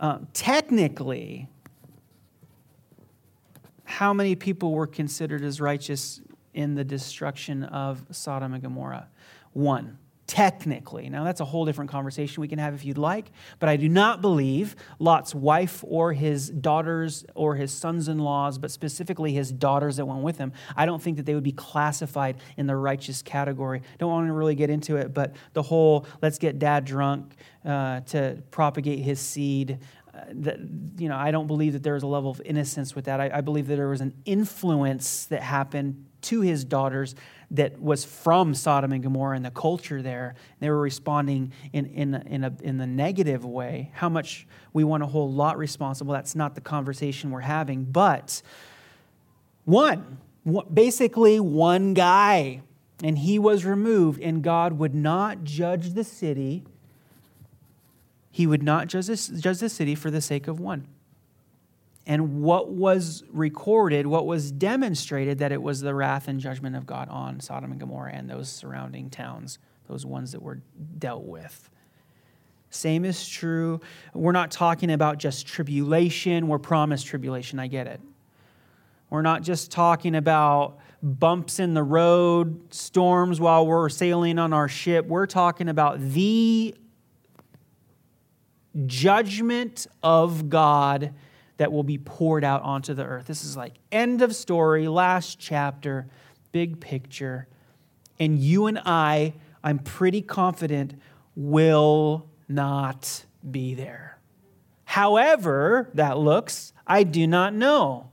uh, 0.00 0.20
technically? 0.32 1.46
How 3.84 4.14
many 4.14 4.34
people 4.34 4.72
were 4.72 4.86
considered 4.86 5.44
as 5.44 5.60
righteous 5.60 6.22
in 6.54 6.74
the 6.74 6.84
destruction 6.84 7.64
of 7.64 8.02
Sodom 8.10 8.54
and 8.54 8.62
Gomorrah? 8.62 9.06
One 9.52 9.98
technically. 10.30 11.08
Now, 11.08 11.24
that's 11.24 11.40
a 11.40 11.44
whole 11.44 11.64
different 11.64 11.90
conversation 11.90 12.40
we 12.40 12.46
can 12.46 12.60
have 12.60 12.72
if 12.72 12.84
you'd 12.84 12.96
like, 12.96 13.32
but 13.58 13.68
I 13.68 13.74
do 13.74 13.88
not 13.88 14.20
believe 14.20 14.76
Lot's 15.00 15.34
wife 15.34 15.82
or 15.84 16.12
his 16.12 16.50
daughters 16.50 17.24
or 17.34 17.56
his 17.56 17.72
sons 17.72 18.06
in 18.06 18.20
laws, 18.20 18.56
but 18.56 18.70
specifically 18.70 19.32
his 19.32 19.50
daughters 19.50 19.96
that 19.96 20.06
went 20.06 20.22
with 20.22 20.38
him, 20.38 20.52
I 20.76 20.86
don't 20.86 21.02
think 21.02 21.16
that 21.16 21.26
they 21.26 21.34
would 21.34 21.42
be 21.42 21.50
classified 21.50 22.36
in 22.56 22.68
the 22.68 22.76
righteous 22.76 23.22
category. 23.22 23.82
Don't 23.98 24.08
want 24.08 24.28
to 24.28 24.32
really 24.32 24.54
get 24.54 24.70
into 24.70 24.98
it, 24.98 25.12
but 25.12 25.34
the 25.52 25.62
whole 25.62 26.06
let's 26.22 26.38
get 26.38 26.60
dad 26.60 26.84
drunk 26.84 27.34
uh, 27.64 27.98
to 28.00 28.40
propagate 28.52 29.00
his 29.00 29.18
seed. 29.18 29.80
Uh, 30.14 30.20
that, 30.30 30.60
you 30.96 31.08
know, 31.08 31.16
I 31.16 31.32
don't 31.32 31.48
believe 31.48 31.72
that 31.72 31.82
there 31.82 31.94
was 31.94 32.04
a 32.04 32.06
level 32.06 32.30
of 32.30 32.40
innocence 32.44 32.94
with 32.94 33.06
that. 33.06 33.20
I, 33.20 33.30
I 33.34 33.40
believe 33.40 33.66
that 33.66 33.74
there 33.74 33.88
was 33.88 34.00
an 34.00 34.14
influence 34.24 35.26
that 35.26 35.42
happened 35.42 36.06
to 36.22 36.40
his 36.40 36.64
daughters 36.64 37.14
that 37.52 37.80
was 37.80 38.04
from 38.04 38.54
Sodom 38.54 38.92
and 38.92 39.02
Gomorrah 39.02 39.36
and 39.36 39.44
the 39.44 39.50
culture 39.50 40.02
there. 40.02 40.34
They 40.60 40.70
were 40.70 40.80
responding 40.80 41.52
in, 41.72 41.86
in, 41.86 42.14
in, 42.14 42.44
a, 42.44 42.52
in 42.62 42.78
the 42.78 42.86
negative 42.86 43.44
way. 43.44 43.90
How 43.94 44.08
much 44.08 44.46
we 44.72 44.84
want 44.84 45.02
to 45.02 45.06
hold 45.06 45.34
Lot 45.34 45.58
responsible, 45.58 46.12
that's 46.12 46.36
not 46.36 46.54
the 46.54 46.60
conversation 46.60 47.30
we're 47.30 47.40
having. 47.40 47.84
But 47.84 48.42
one, 49.64 50.18
basically 50.72 51.40
one 51.40 51.94
guy, 51.94 52.62
and 53.02 53.18
he 53.18 53.38
was 53.38 53.64
removed, 53.64 54.20
and 54.20 54.42
God 54.42 54.74
would 54.74 54.94
not 54.94 55.42
judge 55.42 55.94
the 55.94 56.04
city. 56.04 56.64
He 58.30 58.46
would 58.46 58.62
not 58.62 58.86
judge, 58.86 59.06
judge 59.40 59.58
the 59.58 59.68
city 59.68 59.94
for 59.94 60.10
the 60.10 60.20
sake 60.20 60.46
of 60.46 60.60
one 60.60 60.86
and 62.10 62.42
what 62.42 62.72
was 62.72 63.22
recorded, 63.30 64.04
what 64.04 64.26
was 64.26 64.50
demonstrated, 64.50 65.38
that 65.38 65.52
it 65.52 65.62
was 65.62 65.80
the 65.80 65.94
wrath 65.94 66.26
and 66.26 66.40
judgment 66.40 66.74
of 66.74 66.84
God 66.84 67.08
on 67.08 67.38
Sodom 67.38 67.70
and 67.70 67.78
Gomorrah 67.78 68.10
and 68.12 68.28
those 68.28 68.48
surrounding 68.48 69.10
towns, 69.10 69.60
those 69.86 70.04
ones 70.04 70.32
that 70.32 70.42
were 70.42 70.60
dealt 70.98 71.22
with. 71.22 71.70
Same 72.68 73.04
is 73.04 73.28
true. 73.28 73.80
We're 74.12 74.32
not 74.32 74.50
talking 74.50 74.90
about 74.90 75.18
just 75.18 75.46
tribulation, 75.46 76.48
we're 76.48 76.58
promised 76.58 77.06
tribulation, 77.06 77.60
I 77.60 77.68
get 77.68 77.86
it. 77.86 78.00
We're 79.08 79.22
not 79.22 79.42
just 79.42 79.70
talking 79.70 80.16
about 80.16 80.78
bumps 81.04 81.60
in 81.60 81.74
the 81.74 81.84
road, 81.84 82.74
storms 82.74 83.38
while 83.40 83.64
we're 83.64 83.88
sailing 83.88 84.40
on 84.40 84.52
our 84.52 84.66
ship. 84.66 85.06
We're 85.06 85.26
talking 85.26 85.68
about 85.68 86.00
the 86.00 86.74
judgment 88.86 89.86
of 90.02 90.48
God 90.48 91.14
that 91.60 91.70
will 91.70 91.82
be 91.82 91.98
poured 91.98 92.42
out 92.42 92.62
onto 92.62 92.94
the 92.94 93.04
earth. 93.04 93.26
This 93.26 93.44
is 93.44 93.54
like 93.54 93.74
end 93.92 94.22
of 94.22 94.34
story, 94.34 94.88
last 94.88 95.38
chapter, 95.38 96.06
big 96.52 96.80
picture. 96.80 97.48
And 98.18 98.38
you 98.38 98.64
and 98.64 98.80
I, 98.86 99.34
I'm 99.62 99.78
pretty 99.78 100.22
confident, 100.22 100.94
will 101.36 102.26
not 102.48 103.26
be 103.50 103.74
there. 103.74 104.18
However, 104.86 105.90
that 105.92 106.16
looks, 106.16 106.72
I 106.86 107.02
do 107.02 107.26
not 107.26 107.52
know. 107.52 108.08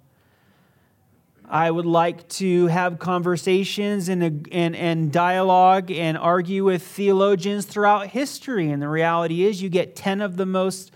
I 1.48 1.72
would 1.72 1.86
like 1.86 2.28
to 2.28 2.68
have 2.68 3.00
conversations 3.00 4.10
and, 4.10 4.46
and, 4.52 4.76
and 4.76 5.10
dialogue 5.10 5.90
and 5.90 6.18
argue 6.18 6.66
with 6.66 6.84
theologians 6.84 7.66
throughout 7.66 8.08
history. 8.08 8.70
And 8.72 8.82
the 8.82 8.90
reality 8.90 9.46
is, 9.46 9.62
you 9.62 9.70
get 9.70 9.96
10 9.96 10.20
of 10.20 10.36
the 10.36 10.46
most 10.46 10.92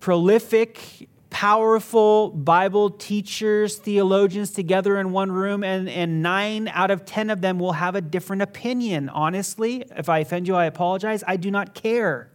prolific 0.00 1.10
powerful 1.40 2.28
Bible 2.28 2.90
teachers, 2.90 3.76
theologians 3.76 4.50
together 4.50 5.00
in 5.00 5.10
one 5.10 5.32
room, 5.32 5.64
and, 5.64 5.88
and 5.88 6.22
nine 6.22 6.68
out 6.68 6.90
of 6.90 7.06
10 7.06 7.30
of 7.30 7.40
them 7.40 7.58
will 7.58 7.72
have 7.72 7.94
a 7.94 8.00
different 8.02 8.42
opinion. 8.42 9.08
Honestly, 9.08 9.82
if 9.96 10.10
I 10.10 10.18
offend 10.18 10.46
you, 10.46 10.54
I 10.54 10.66
apologize. 10.66 11.24
I 11.26 11.38
do 11.38 11.50
not 11.50 11.72
care. 11.72 12.30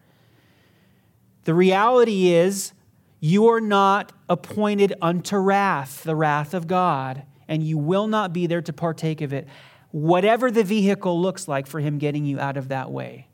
The 1.44 1.54
reality 1.54 2.34
is, 2.34 2.74
you 3.20 3.46
are 3.46 3.62
not 3.62 4.12
appointed 4.28 4.96
unto 5.04 5.38
wrath, 5.38 6.02
the 6.02 6.16
wrath 6.16 6.56
of 6.56 6.66
God, 6.66 7.28
and 7.48 7.62
you 7.62 7.78
will 7.78 8.08
not 8.08 8.34
be 8.34 8.48
there 8.48 8.64
to 8.64 8.74
partake 8.74 9.22
of 9.22 9.34
it, 9.34 9.48
whatever 9.92 10.50
the 10.50 10.64
vehicle 10.64 11.22
looks 11.22 11.48
like 11.48 11.68
for 11.68 11.80
Him 11.80 12.00
getting 12.00 12.26
you 12.26 12.40
out 12.40 12.58
of 12.58 12.70
that 12.70 12.90
way. 12.90 13.28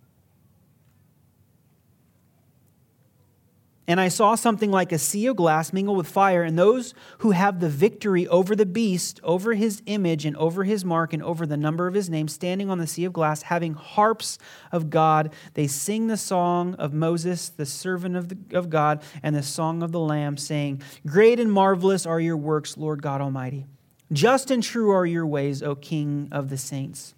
And 3.92 4.00
I 4.00 4.08
saw 4.08 4.36
something 4.36 4.72
like 4.72 4.94
a 4.94 4.98
sea 4.98 5.28
of 5.28 5.36
glass 5.36 5.74
mingled 5.74 5.98
with 5.98 6.08
fire, 6.08 6.44
and 6.44 6.58
those 6.58 6.94
who 7.18 7.32
have 7.32 7.60
the 7.60 7.68
victory 7.68 8.26
over 8.26 8.56
the 8.56 8.66
beast, 8.66 9.20
over 9.22 9.54
his 9.54 9.82
image, 9.86 10.26
and 10.26 10.38
over 10.38 10.64
his 10.64 10.86
mark, 10.86 11.12
and 11.12 11.22
over 11.22 11.46
the 11.46 11.58
number 11.58 11.88
of 11.88 11.94
his 11.94 12.10
name, 12.10 12.30
standing 12.30 12.70
on 12.70 12.78
the 12.78 12.88
sea 12.88 13.04
of 13.04 13.12
glass, 13.12 13.42
having 13.42 13.74
harps 13.74 14.38
of 14.72 14.90
God, 14.90 15.34
they 15.56 15.68
sing 15.68 16.08
the 16.08 16.16
song 16.16 16.74
of 16.76 16.94
Moses, 16.94 17.50
the 17.50 17.66
servant 17.66 18.16
of, 18.16 18.30
the, 18.30 18.58
of 18.58 18.70
God, 18.70 19.04
and 19.22 19.36
the 19.36 19.44
song 19.44 19.84
of 19.84 19.92
the 19.92 20.00
Lamb, 20.00 20.38
saying, 20.38 20.82
Great 21.06 21.38
and 21.38 21.52
marvelous 21.52 22.06
are 22.06 22.22
your 22.22 22.38
works, 22.38 22.78
Lord 22.78 23.02
God 23.02 23.20
Almighty. 23.20 23.66
Just 24.14 24.52
and 24.52 24.64
true 24.64 24.92
are 24.92 25.06
your 25.06 25.28
ways, 25.28 25.62
O 25.62 25.76
King 25.76 26.30
of 26.32 26.50
the 26.50 26.58
saints. 26.58 27.14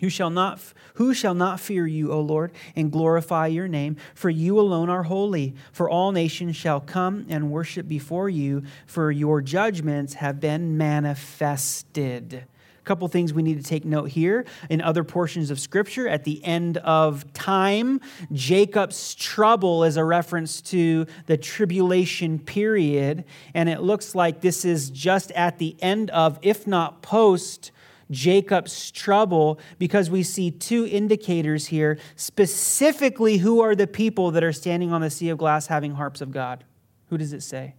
Who 0.00 0.10
shall 0.10 0.30
not 0.30 0.60
who 0.94 1.12
shall 1.12 1.34
not 1.34 1.60
fear 1.60 1.86
you, 1.86 2.12
O 2.12 2.20
Lord, 2.20 2.52
and 2.74 2.90
glorify 2.90 3.48
your 3.48 3.68
name? 3.68 3.96
For 4.14 4.30
you 4.30 4.58
alone 4.58 4.88
are 4.88 5.04
holy. 5.04 5.54
For 5.72 5.90
all 5.90 6.12
nations 6.12 6.56
shall 6.56 6.80
come 6.80 7.26
and 7.28 7.50
worship 7.50 7.86
before 7.86 8.28
you, 8.30 8.62
for 8.86 9.10
your 9.10 9.42
judgments 9.42 10.14
have 10.14 10.40
been 10.40 10.78
manifested. 10.78 12.44
A 12.78 12.84
couple 12.84 13.08
things 13.08 13.34
we 13.34 13.42
need 13.42 13.62
to 13.62 13.68
take 13.68 13.84
note 13.84 14.10
here. 14.10 14.46
In 14.70 14.80
other 14.80 15.04
portions 15.04 15.50
of 15.50 15.58
Scripture, 15.58 16.08
at 16.08 16.24
the 16.24 16.42
end 16.44 16.76
of 16.78 17.30
time, 17.32 18.00
Jacob's 18.32 19.14
trouble 19.14 19.84
is 19.84 19.96
a 19.96 20.04
reference 20.04 20.60
to 20.62 21.06
the 21.26 21.36
tribulation 21.36 22.38
period. 22.38 23.24
And 23.54 23.68
it 23.68 23.82
looks 23.82 24.14
like 24.14 24.40
this 24.40 24.64
is 24.64 24.88
just 24.90 25.30
at 25.32 25.58
the 25.58 25.76
end 25.82 26.10
of, 26.10 26.38
if 26.42 26.66
not 26.66 27.02
post, 27.02 27.72
Jacob's 28.10 28.90
trouble 28.90 29.58
because 29.78 30.10
we 30.10 30.22
see 30.22 30.50
two 30.50 30.86
indicators 30.86 31.66
here. 31.66 31.98
Specifically, 32.14 33.38
who 33.38 33.60
are 33.60 33.74
the 33.74 33.86
people 33.86 34.30
that 34.32 34.44
are 34.44 34.52
standing 34.52 34.92
on 34.92 35.00
the 35.00 35.10
sea 35.10 35.28
of 35.28 35.38
glass 35.38 35.66
having 35.66 35.94
harps 35.94 36.20
of 36.20 36.30
God? 36.30 36.64
Who 37.08 37.18
does 37.18 37.32
it 37.32 37.42
say? 37.42 37.74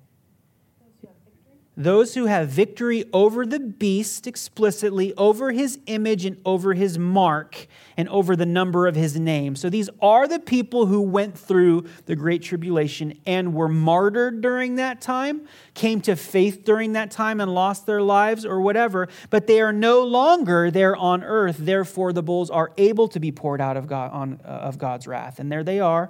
Those 1.80 2.16
who 2.16 2.26
have 2.26 2.50
victory 2.50 3.06
over 3.14 3.46
the 3.46 3.60
beast 3.60 4.26
explicitly, 4.26 5.14
over 5.14 5.52
his 5.52 5.78
image 5.86 6.26
and 6.26 6.42
over 6.44 6.74
his 6.74 6.98
mark, 6.98 7.68
and 7.96 8.10
over 8.10 8.36
the 8.36 8.48
number 8.48 8.88
of 8.88 8.96
his 8.96 9.20
name. 9.20 9.56
So 9.56 9.70
these 9.70 9.88
are 10.02 10.28
the 10.28 10.40
people 10.40 10.88
who 10.88 11.02
went 11.02 11.38
through 11.38 11.86
the 12.08 12.16
Great 12.16 12.42
Tribulation 12.42 13.20
and 13.28 13.54
were 13.54 13.68
martyred 13.68 14.42
during 14.42 14.78
that 14.78 15.02
time, 15.02 15.48
came 15.76 16.02
to 16.02 16.16
faith 16.16 16.64
during 16.64 16.94
that 16.94 17.12
time 17.12 17.40
and 17.40 17.54
lost 17.54 17.86
their 17.86 18.02
lives 18.02 18.44
or 18.44 18.60
whatever, 18.60 19.08
but 19.30 19.46
they 19.46 19.62
are 19.62 19.72
no 19.72 20.04
longer 20.04 20.72
there 20.72 20.96
on 20.96 21.24
earth. 21.24 21.58
Therefore, 21.60 22.12
the 22.12 22.24
bowls 22.24 22.50
are 22.50 22.72
able 22.78 23.08
to 23.10 23.20
be 23.20 23.32
poured 23.32 23.62
out 23.62 23.78
of, 23.78 23.86
God, 23.86 24.12
on, 24.12 24.42
uh, 24.44 24.48
of 24.48 24.80
God's 24.80 25.06
wrath. 25.06 25.38
And 25.38 25.52
there 25.52 25.64
they 25.64 25.80
are, 25.80 26.10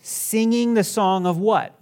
singing 0.00 0.74
the 0.74 0.84
song 0.84 1.26
of 1.26 1.38
what? 1.38 1.76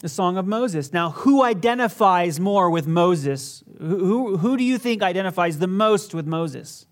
The 0.00 0.08
Song 0.08 0.36
of 0.36 0.46
Moses. 0.46 0.92
Now, 0.92 1.10
who 1.10 1.42
identifies 1.42 2.38
more 2.38 2.70
with 2.70 2.86
Moses? 2.86 3.62
Who, 3.78 4.36
who 4.36 4.56
do 4.56 4.64
you 4.64 4.78
think 4.78 5.02
identifies 5.02 5.58
the 5.58 5.66
most 5.66 6.14
with 6.14 6.26
Moses? 6.26 6.86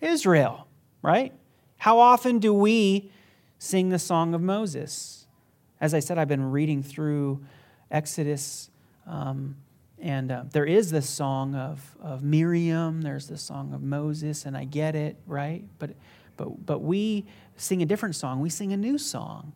Israel, 0.00 0.66
right? 1.02 1.32
How 1.78 1.98
often 1.98 2.38
do 2.38 2.52
we 2.52 3.10
sing 3.58 3.88
the 3.88 3.98
Song 3.98 4.34
of 4.34 4.40
Moses? 4.40 5.26
As 5.80 5.94
I 5.94 6.00
said, 6.00 6.18
I've 6.18 6.28
been 6.28 6.50
reading 6.50 6.82
through 6.82 7.44
Exodus, 7.90 8.70
um, 9.06 9.56
and 10.00 10.30
uh, 10.30 10.44
there 10.52 10.66
is 10.66 10.90
this 10.90 11.08
song 11.08 11.54
of, 11.54 11.96
of 12.00 12.22
Miriam, 12.22 13.02
there's 13.02 13.26
the 13.26 13.38
song 13.38 13.72
of 13.72 13.82
Moses, 13.82 14.44
and 14.44 14.56
I 14.56 14.64
get 14.64 14.94
it, 14.94 15.16
right? 15.26 15.64
But, 15.78 15.90
but, 16.36 16.66
but 16.66 16.78
we 16.80 17.26
sing 17.56 17.82
a 17.82 17.86
different 17.86 18.14
song. 18.14 18.40
We 18.40 18.50
sing 18.50 18.72
a 18.72 18.76
new 18.76 18.98
song 18.98 19.52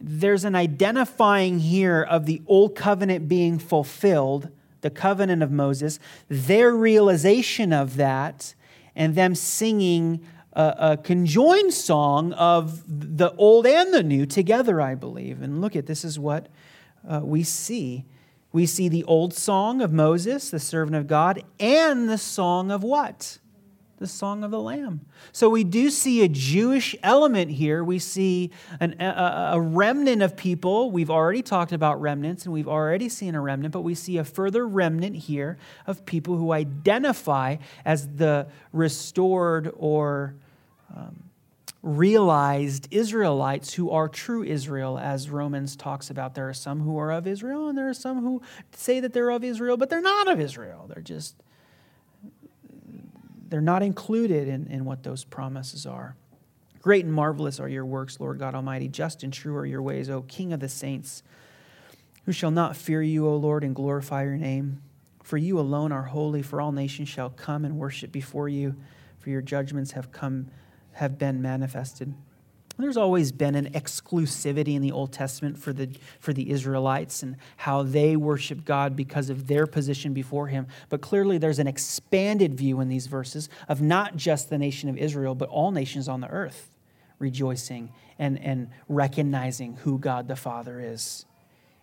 there's 0.00 0.44
an 0.44 0.54
identifying 0.54 1.58
here 1.58 2.02
of 2.02 2.26
the 2.26 2.42
old 2.46 2.74
covenant 2.74 3.28
being 3.28 3.58
fulfilled, 3.58 4.48
the 4.80 4.90
covenant 4.90 5.42
of 5.42 5.50
Moses, 5.50 5.98
their 6.28 6.72
realization 6.74 7.72
of 7.72 7.96
that, 7.96 8.54
and 8.96 9.14
them 9.14 9.34
singing 9.34 10.20
a, 10.52 10.74
a, 10.78 10.96
conjoined 10.96 11.72
song 11.72 12.32
of 12.32 12.82
the 12.86 13.32
old 13.36 13.66
and 13.66 13.94
the 13.94 14.02
new 14.02 14.26
together, 14.26 14.80
I 14.80 14.94
believe. 14.94 15.42
And 15.42 15.60
look 15.60 15.76
at 15.76 15.86
this 15.86 16.04
is 16.04 16.18
what 16.18 16.48
uh, 17.08 17.20
we 17.22 17.42
see. 17.42 18.04
We 18.52 18.66
see 18.66 18.88
the 18.88 19.04
old 19.04 19.32
song 19.32 19.80
of 19.80 19.92
Moses, 19.92 20.50
the 20.50 20.58
servant 20.58 20.96
of 20.96 21.06
God, 21.06 21.44
and 21.60 22.08
the 22.08 22.18
song 22.18 22.70
of 22.70 22.82
what? 22.82 23.38
The 24.00 24.06
Song 24.06 24.42
of 24.42 24.50
the 24.50 24.58
Lamb. 24.58 25.02
So 25.30 25.50
we 25.50 25.62
do 25.62 25.90
see 25.90 26.22
a 26.22 26.28
Jewish 26.28 26.96
element 27.02 27.50
here. 27.50 27.84
We 27.84 27.98
see 27.98 28.50
an, 28.80 28.96
a, 28.98 29.50
a, 29.52 29.60
remnant 29.60 30.22
of 30.22 30.38
people. 30.38 30.90
We've 30.90 31.10
already 31.10 31.42
talked 31.42 31.72
about 31.72 32.00
remnants 32.00 32.46
and 32.46 32.54
we've 32.54 32.66
already 32.66 33.10
seen 33.10 33.34
a 33.34 33.42
remnant, 33.42 33.72
but 33.72 33.82
we 33.82 33.94
see 33.94 34.16
a 34.16 34.24
further 34.24 34.66
remnant 34.66 35.16
here 35.16 35.58
of 35.86 36.06
people 36.06 36.38
who 36.38 36.50
identify 36.50 37.56
as 37.84 38.08
the 38.08 38.48
restored 38.72 39.70
or 39.76 40.34
um, 40.96 41.24
realized 41.82 42.88
Israelites 42.90 43.74
who 43.74 43.90
are 43.90 44.08
true 44.08 44.42
Israel, 44.42 44.98
as 44.98 45.28
Romans 45.28 45.76
talks 45.76 46.08
about. 46.08 46.34
There 46.34 46.48
are 46.48 46.54
some 46.54 46.80
who 46.80 46.98
are 46.98 47.12
of 47.12 47.26
Israel 47.26 47.68
and 47.68 47.76
there 47.76 47.90
are 47.90 47.94
some 47.94 48.22
who 48.22 48.40
say 48.72 48.98
that 49.00 49.12
they're 49.12 49.30
of 49.30 49.44
Israel, 49.44 49.76
but 49.76 49.90
they're 49.90 50.00
not 50.00 50.26
of 50.26 50.40
Israel. 50.40 50.86
They're 50.88 51.02
just 51.02 51.36
they're 53.50 53.60
not 53.60 53.82
included 53.82 54.48
in, 54.48 54.66
in 54.68 54.84
what 54.84 55.02
those 55.02 55.24
promises 55.24 55.84
are. 55.84 56.16
Great 56.80 57.04
and 57.04 57.12
marvelous 57.12 57.60
are 57.60 57.68
your 57.68 57.84
works, 57.84 58.18
Lord 58.18 58.38
God 58.38 58.54
Almighty. 58.54 58.88
Just 58.88 59.22
and 59.22 59.32
true 59.32 59.54
are 59.56 59.66
your 59.66 59.82
ways, 59.82 60.08
O 60.08 60.22
King 60.22 60.52
of 60.52 60.60
the 60.60 60.68
saints. 60.68 61.22
Who 62.24 62.32
shall 62.32 62.50
not 62.50 62.76
fear 62.76 63.02
you, 63.02 63.26
O 63.26 63.36
Lord, 63.36 63.64
and 63.64 63.74
glorify 63.74 64.22
your 64.22 64.36
name? 64.36 64.80
For 65.22 65.36
you 65.36 65.58
alone 65.58 65.92
are 65.92 66.04
holy, 66.04 66.42
for 66.42 66.60
all 66.60 66.72
nations 66.72 67.08
shall 67.08 67.28
come 67.28 67.64
and 67.64 67.76
worship 67.76 68.10
before 68.10 68.48
you, 68.48 68.76
for 69.18 69.30
your 69.30 69.42
judgments 69.42 69.92
have 69.92 70.10
come 70.10 70.48
have 70.92 71.18
been 71.18 71.40
manifested. 71.40 72.14
There's 72.80 72.96
always 72.96 73.32
been 73.32 73.54
an 73.54 73.72
exclusivity 73.72 74.74
in 74.74 74.82
the 74.82 74.92
Old 74.92 75.12
Testament 75.12 75.58
for 75.58 75.72
the, 75.72 75.90
for 76.18 76.32
the 76.32 76.50
Israelites 76.50 77.22
and 77.22 77.36
how 77.56 77.82
they 77.82 78.16
worship 78.16 78.64
God 78.64 78.96
because 78.96 79.30
of 79.30 79.46
their 79.46 79.66
position 79.66 80.12
before 80.12 80.48
Him. 80.48 80.66
But 80.88 81.00
clearly, 81.00 81.38
there's 81.38 81.58
an 81.58 81.66
expanded 81.66 82.54
view 82.54 82.80
in 82.80 82.88
these 82.88 83.06
verses 83.06 83.48
of 83.68 83.80
not 83.80 84.16
just 84.16 84.50
the 84.50 84.58
nation 84.58 84.88
of 84.88 84.96
Israel, 84.96 85.34
but 85.34 85.48
all 85.48 85.70
nations 85.70 86.08
on 86.08 86.20
the 86.20 86.28
earth 86.28 86.70
rejoicing 87.18 87.92
and, 88.18 88.40
and 88.40 88.68
recognizing 88.88 89.74
who 89.76 89.98
God 89.98 90.26
the 90.26 90.36
Father 90.36 90.80
is 90.80 91.26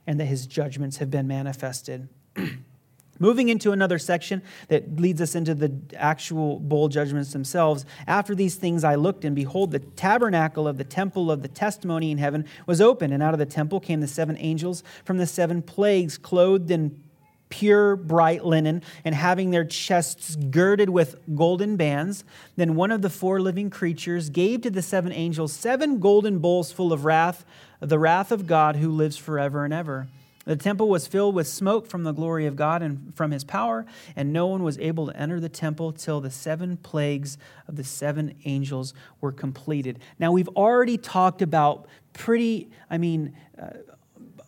and 0.05 0.19
that 0.19 0.25
His 0.25 0.47
judgments 0.47 0.97
have 0.97 1.11
been 1.11 1.27
manifested. 1.27 2.09
Moving 3.19 3.49
into 3.49 3.71
another 3.71 3.97
section 3.97 4.41
that 4.67 4.99
leads 4.99 5.21
us 5.21 5.35
into 5.35 5.55
the 5.55 5.73
actual 5.95 6.59
bowl 6.59 6.87
judgments 6.87 7.33
themselves. 7.33 7.85
After 8.05 8.35
these 8.35 8.55
things 8.55 8.83
I 8.83 8.95
looked, 8.95 9.25
and 9.25 9.35
behold, 9.35 9.71
the 9.71 9.79
tabernacle 9.79 10.67
of 10.67 10.77
the 10.77 10.83
temple 10.83 11.31
of 11.31 11.41
the 11.41 11.47
testimony 11.47 12.11
in 12.11 12.17
heaven 12.17 12.45
was 12.65 12.81
open, 12.81 13.11
and 13.11 13.23
out 13.23 13.33
of 13.33 13.39
the 13.39 13.45
temple 13.45 13.79
came 13.79 14.01
the 14.01 14.07
seven 14.07 14.37
angels 14.39 14.83
from 15.03 15.17
the 15.17 15.27
seven 15.27 15.61
plagues, 15.61 16.17
clothed 16.17 16.69
in 16.69 17.01
pure 17.49 17.95
bright 17.95 18.45
linen, 18.45 18.83
and 19.05 19.15
having 19.15 19.51
their 19.51 19.65
chests 19.65 20.35
girded 20.35 20.89
with 20.89 21.15
golden 21.35 21.77
bands. 21.77 22.23
Then 22.55 22.75
one 22.75 22.91
of 22.91 23.01
the 23.01 23.09
four 23.09 23.39
living 23.39 23.69
creatures 23.69 24.29
gave 24.29 24.61
to 24.61 24.69
the 24.69 24.81
seven 24.81 25.11
angels 25.11 25.53
seven 25.53 25.99
golden 25.99 26.39
bowls 26.39 26.71
full 26.71 26.91
of 26.91 27.05
wrath, 27.05 27.45
the 27.79 27.99
wrath 27.99 28.31
of 28.31 28.47
God 28.47 28.75
who 28.75 28.91
lives 28.91 29.17
forever 29.17 29.63
and 29.63 29.73
ever. 29.73 30.07
The 30.47 30.55
temple 30.55 30.87
was 30.87 31.07
filled 31.07 31.35
with 31.35 31.45
smoke 31.45 31.87
from 31.87 32.03
the 32.03 32.13
glory 32.13 32.45
of 32.45 32.55
God 32.55 32.81
and 32.81 33.13
from 33.15 33.31
his 33.31 33.43
power, 33.43 33.85
and 34.15 34.31
no 34.31 34.47
one 34.47 34.63
was 34.63 34.79
able 34.79 35.07
to 35.07 35.17
enter 35.17 35.41
the 35.41 35.49
temple 35.49 35.91
till 35.91 36.21
the 36.21 36.31
seven 36.31 36.77
plagues 36.77 37.37
of 37.67 37.75
the 37.75 37.83
seven 37.83 38.33
angels 38.45 38.93
were 39.19 39.33
completed. 39.33 39.99
Now, 40.19 40.31
we've 40.31 40.47
already 40.49 40.97
talked 40.97 41.41
about 41.41 41.87
pretty, 42.13 42.69
I 42.89 42.97
mean, 42.97 43.35
uh, 43.61 43.71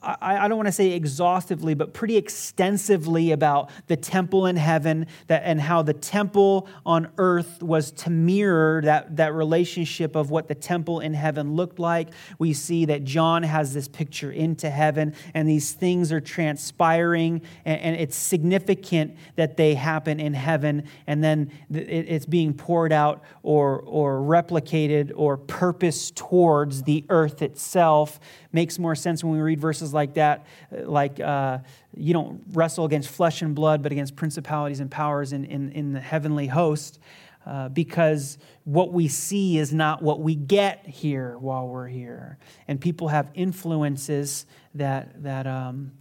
I, 0.01 0.45
I 0.45 0.47
don't 0.47 0.57
want 0.57 0.67
to 0.67 0.73
say 0.73 0.91
exhaustively, 0.91 1.73
but 1.73 1.93
pretty 1.93 2.15
extensively 2.15 3.31
about 3.31 3.69
the 3.87 3.97
temple 3.97 4.45
in 4.45 4.55
heaven 4.55 5.07
that, 5.27 5.41
and 5.43 5.59
how 5.59 5.81
the 5.81 5.93
temple 5.93 6.69
on 6.85 7.09
earth 7.17 7.61
was 7.61 7.91
to 7.91 8.09
mirror 8.09 8.81
that, 8.83 9.17
that 9.17 9.33
relationship 9.33 10.15
of 10.15 10.31
what 10.31 10.47
the 10.47 10.55
temple 10.55 11.01
in 11.01 11.13
heaven 11.13 11.55
looked 11.55 11.79
like. 11.79 12.09
We 12.37 12.53
see 12.53 12.85
that 12.85 13.03
John 13.03 13.43
has 13.43 13.73
this 13.73 13.89
picture 13.89 14.31
into 14.31 14.69
heaven, 14.69 15.13
and 15.33 15.49
these 15.49 15.73
things 15.73 16.13
are 16.13 16.21
transpiring, 16.21 17.41
and, 17.65 17.81
and 17.81 17.95
it's 17.97 18.15
significant 18.15 19.17
that 19.35 19.57
they 19.57 19.73
happen 19.73 20.21
in 20.21 20.33
heaven, 20.33 20.85
and 21.07 21.21
then 21.21 21.51
it, 21.73 22.05
it's 22.07 22.25
being 22.25 22.53
poured 22.53 22.93
out 22.93 23.21
or, 23.43 23.81
or 23.81 24.21
replicated 24.21 25.11
or 25.15 25.35
purposed 25.35 26.15
towards 26.15 26.83
the 26.83 27.03
earth 27.09 27.41
itself 27.41 28.19
makes 28.51 28.79
more 28.79 28.95
sense 28.95 29.23
when 29.23 29.33
we 29.33 29.39
read 29.39 29.59
verses 29.59 29.93
like 29.93 30.15
that, 30.15 30.45
like 30.71 31.19
uh, 31.19 31.59
you 31.95 32.13
don't 32.13 32.41
wrestle 32.51 32.85
against 32.85 33.09
flesh 33.09 33.41
and 33.41 33.53
blood, 33.53 33.83
but 33.83 33.91
against 33.91 34.15
principalities 34.15 34.79
and 34.79 34.89
powers 34.89 35.33
in, 35.33 35.45
in, 35.45 35.71
in 35.71 35.93
the 35.93 35.99
heavenly 35.99 36.47
host. 36.47 36.99
Uh, 37.45 37.69
because 37.69 38.37
what 38.65 38.91
we 38.91 39.07
see 39.07 39.57
is 39.57 39.73
not 39.73 40.01
what 40.01 40.19
we 40.19 40.35
get 40.35 40.85
here 40.85 41.37
while 41.39 41.67
we're 41.67 41.87
here. 41.87 42.37
And 42.67 42.79
people 42.79 43.07
have 43.07 43.31
influences 43.33 44.45
that, 44.75 45.23
that 45.23 45.47
um, 45.47 45.93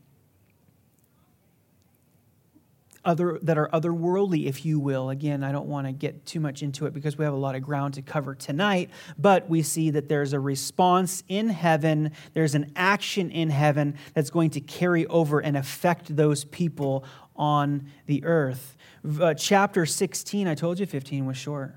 other 3.05 3.39
that 3.43 3.57
are 3.59 3.69
otherworldly, 3.69 4.47
if 4.47 4.65
you 4.65 4.79
will. 4.81 5.11
Again, 5.11 5.43
I 5.43 5.53
don't 5.53 5.67
want 5.67 5.87
to 5.87 5.93
get 5.93 6.27
too 6.27 6.41
much 6.41 6.63
into 6.63 6.87
it 6.87 6.95
because 6.95 7.17
we 7.17 7.25
have 7.25 7.35
a 7.35 7.39
lot 7.39 7.55
of 7.55 7.63
ground 7.63 7.95
to 7.95 8.03
cover 8.03 8.35
tonight, 8.35 8.91
but 9.19 9.49
we 9.49 9.63
see 9.63 9.91
that 9.91 10.09
there's 10.09 10.33
a 10.33 10.41
response 10.41 11.23
in 11.29 11.49
heaven, 11.49 12.13
there's 12.35 12.55
an 12.55 12.73
action 12.77 13.31
in 13.31 13.51
heaven 13.51 13.97
that's 14.15 14.31
going 14.31 14.51
to 14.51 14.61
carry 14.61 15.07
over 15.07 15.41
and 15.41 15.57
affect 15.57 16.15
those 16.15 16.45
people 16.45 17.05
on 17.37 17.91
the 18.07 18.25
earth. 18.25 18.77
Uh, 19.21 19.35
chapter 19.35 19.87
16, 19.87 20.49
I 20.49 20.55
told 20.55 20.79
you 20.79 20.87
15 20.87 21.27
was 21.27 21.37
short. 21.37 21.77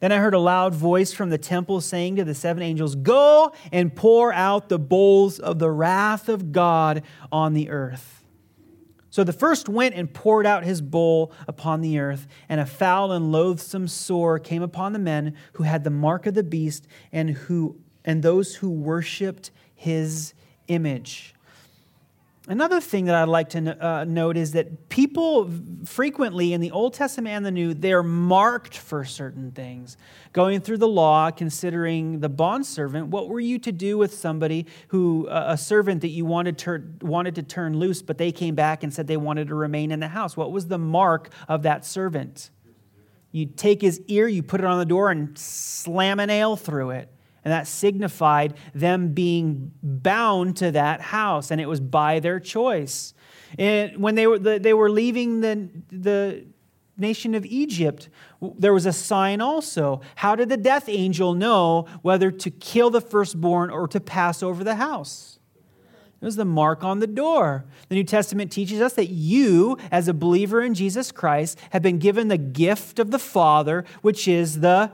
Then 0.00 0.12
I 0.12 0.18
heard 0.18 0.34
a 0.34 0.38
loud 0.38 0.74
voice 0.74 1.12
from 1.12 1.30
the 1.30 1.38
temple 1.38 1.80
saying 1.80 2.16
to 2.16 2.24
the 2.24 2.34
seven 2.34 2.62
angels, 2.62 2.94
Go 2.94 3.52
and 3.72 3.94
pour 3.94 4.32
out 4.32 4.68
the 4.68 4.78
bowls 4.78 5.38
of 5.38 5.58
the 5.58 5.70
wrath 5.70 6.28
of 6.28 6.52
God 6.52 7.02
on 7.32 7.54
the 7.54 7.70
earth. 7.70 8.23
So 9.14 9.22
the 9.22 9.32
first 9.32 9.68
went 9.68 9.94
and 9.94 10.12
poured 10.12 10.44
out 10.44 10.64
his 10.64 10.80
bowl 10.80 11.30
upon 11.46 11.82
the 11.82 12.00
earth, 12.00 12.26
and 12.48 12.60
a 12.60 12.66
foul 12.66 13.12
and 13.12 13.30
loathsome 13.30 13.86
sore 13.86 14.40
came 14.40 14.60
upon 14.60 14.92
the 14.92 14.98
men 14.98 15.36
who 15.52 15.62
had 15.62 15.84
the 15.84 15.90
mark 15.90 16.26
of 16.26 16.34
the 16.34 16.42
beast 16.42 16.88
and 17.12 17.30
who 17.30 17.76
and 18.04 18.24
those 18.24 18.56
who 18.56 18.68
worshipped 18.68 19.52
his 19.72 20.34
image. 20.66 21.33
Another 22.46 22.78
thing 22.78 23.06
that 23.06 23.14
I'd 23.14 23.28
like 23.28 23.48
to 23.50 23.86
uh, 23.86 24.04
note 24.04 24.36
is 24.36 24.52
that 24.52 24.90
people 24.90 25.50
frequently 25.86 26.52
in 26.52 26.60
the 26.60 26.72
Old 26.72 26.92
Testament 26.92 27.34
and 27.34 27.46
the 27.46 27.50
New, 27.50 27.72
they're 27.72 28.02
marked 28.02 28.76
for 28.76 29.02
certain 29.02 29.50
things. 29.50 29.96
Going 30.34 30.60
through 30.60 30.76
the 30.76 30.88
law, 30.88 31.30
considering 31.30 32.20
the 32.20 32.28
bondservant, 32.28 33.08
what 33.08 33.30
were 33.30 33.40
you 33.40 33.58
to 33.60 33.72
do 33.72 33.96
with 33.96 34.12
somebody 34.12 34.66
who, 34.88 35.26
uh, 35.28 35.46
a 35.48 35.56
servant 35.56 36.02
that 36.02 36.08
you 36.08 36.26
wanted 36.26 36.58
to, 36.58 36.82
wanted 37.00 37.34
to 37.36 37.42
turn 37.42 37.78
loose, 37.78 38.02
but 38.02 38.18
they 38.18 38.30
came 38.30 38.54
back 38.54 38.82
and 38.82 38.92
said 38.92 39.06
they 39.06 39.16
wanted 39.16 39.48
to 39.48 39.54
remain 39.54 39.90
in 39.90 40.00
the 40.00 40.08
house? 40.08 40.36
What 40.36 40.52
was 40.52 40.68
the 40.68 40.78
mark 40.78 41.30
of 41.48 41.62
that 41.62 41.86
servant? 41.86 42.50
You 43.32 43.46
take 43.46 43.80
his 43.80 44.02
ear, 44.08 44.28
you 44.28 44.42
put 44.42 44.60
it 44.60 44.66
on 44.66 44.78
the 44.78 44.84
door, 44.84 45.10
and 45.10 45.38
slam 45.38 46.20
a 46.20 46.26
nail 46.26 46.56
through 46.56 46.90
it. 46.90 47.08
And 47.44 47.52
that 47.52 47.66
signified 47.66 48.54
them 48.74 49.12
being 49.12 49.72
bound 49.82 50.56
to 50.56 50.70
that 50.72 51.00
house, 51.00 51.50
and 51.50 51.60
it 51.60 51.68
was 51.68 51.80
by 51.80 52.18
their 52.20 52.40
choice. 52.40 53.12
And 53.58 53.98
when 53.98 54.14
they 54.14 54.26
were, 54.26 54.38
they 54.38 54.72
were 54.72 54.90
leaving 54.90 55.40
the, 55.40 55.68
the 55.92 56.46
nation 56.96 57.34
of 57.34 57.44
Egypt, 57.44 58.08
there 58.58 58.72
was 58.72 58.86
a 58.86 58.92
sign 58.92 59.40
also. 59.40 60.00
How 60.16 60.34
did 60.34 60.48
the 60.48 60.56
death 60.56 60.88
angel 60.88 61.34
know 61.34 61.86
whether 62.02 62.30
to 62.30 62.50
kill 62.50 62.90
the 62.90 63.00
firstborn 63.00 63.70
or 63.70 63.86
to 63.88 64.00
pass 64.00 64.42
over 64.42 64.64
the 64.64 64.76
house? 64.76 65.38
It 66.20 66.24
was 66.24 66.36
the 66.36 66.46
mark 66.46 66.82
on 66.82 67.00
the 67.00 67.06
door. 67.06 67.66
The 67.90 67.96
New 67.96 68.04
Testament 68.04 68.50
teaches 68.50 68.80
us 68.80 68.94
that 68.94 69.10
you, 69.10 69.76
as 69.92 70.08
a 70.08 70.14
believer 70.14 70.62
in 70.62 70.72
Jesus 70.72 71.12
Christ, 71.12 71.58
have 71.70 71.82
been 71.82 71.98
given 71.98 72.28
the 72.28 72.38
gift 72.38 72.98
of 72.98 73.10
the 73.10 73.18
Father, 73.18 73.84
which 74.00 74.26
is 74.26 74.60
the 74.60 74.90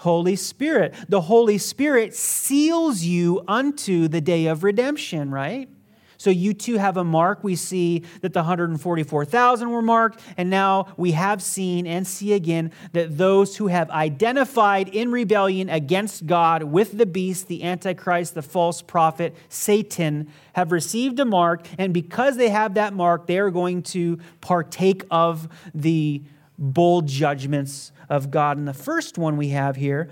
Holy 0.00 0.34
Spirit. 0.34 0.94
The 1.10 1.20
Holy 1.20 1.58
Spirit 1.58 2.14
seals 2.14 3.02
you 3.02 3.42
unto 3.46 4.08
the 4.08 4.22
day 4.22 4.46
of 4.46 4.64
redemption, 4.64 5.30
right? 5.30 5.68
So 6.16 6.30
you 6.30 6.54
too 6.54 6.76
have 6.76 6.96
a 6.96 7.04
mark. 7.04 7.44
We 7.44 7.54
see 7.54 8.04
that 8.22 8.32
the 8.32 8.40
144,000 8.40 9.70
were 9.70 9.82
marked, 9.82 10.20
and 10.38 10.48
now 10.48 10.92
we 10.96 11.12
have 11.12 11.42
seen 11.42 11.86
and 11.86 12.06
see 12.06 12.32
again 12.32 12.72
that 12.92 13.18
those 13.18 13.58
who 13.58 13.68
have 13.68 13.90
identified 13.90 14.88
in 14.88 15.12
rebellion 15.12 15.68
against 15.68 16.26
God 16.26 16.62
with 16.62 16.96
the 16.96 17.06
beast, 17.06 17.48
the 17.48 17.62
Antichrist, 17.62 18.34
the 18.34 18.42
false 18.42 18.80
prophet, 18.80 19.34
Satan, 19.50 20.30
have 20.54 20.72
received 20.72 21.20
a 21.20 21.26
mark, 21.26 21.66
and 21.76 21.92
because 21.92 22.38
they 22.38 22.48
have 22.48 22.74
that 22.74 22.94
mark, 22.94 23.26
they 23.26 23.38
are 23.38 23.50
going 23.50 23.82
to 23.84 24.18
partake 24.40 25.04
of 25.10 25.48
the 25.74 26.22
bowl 26.58 27.00
judgments 27.00 27.92
of 28.10 28.30
God. 28.30 28.58
And 28.58 28.68
the 28.68 28.74
first 28.74 29.16
one 29.16 29.38
we 29.38 29.48
have 29.48 29.76
here 29.76 30.10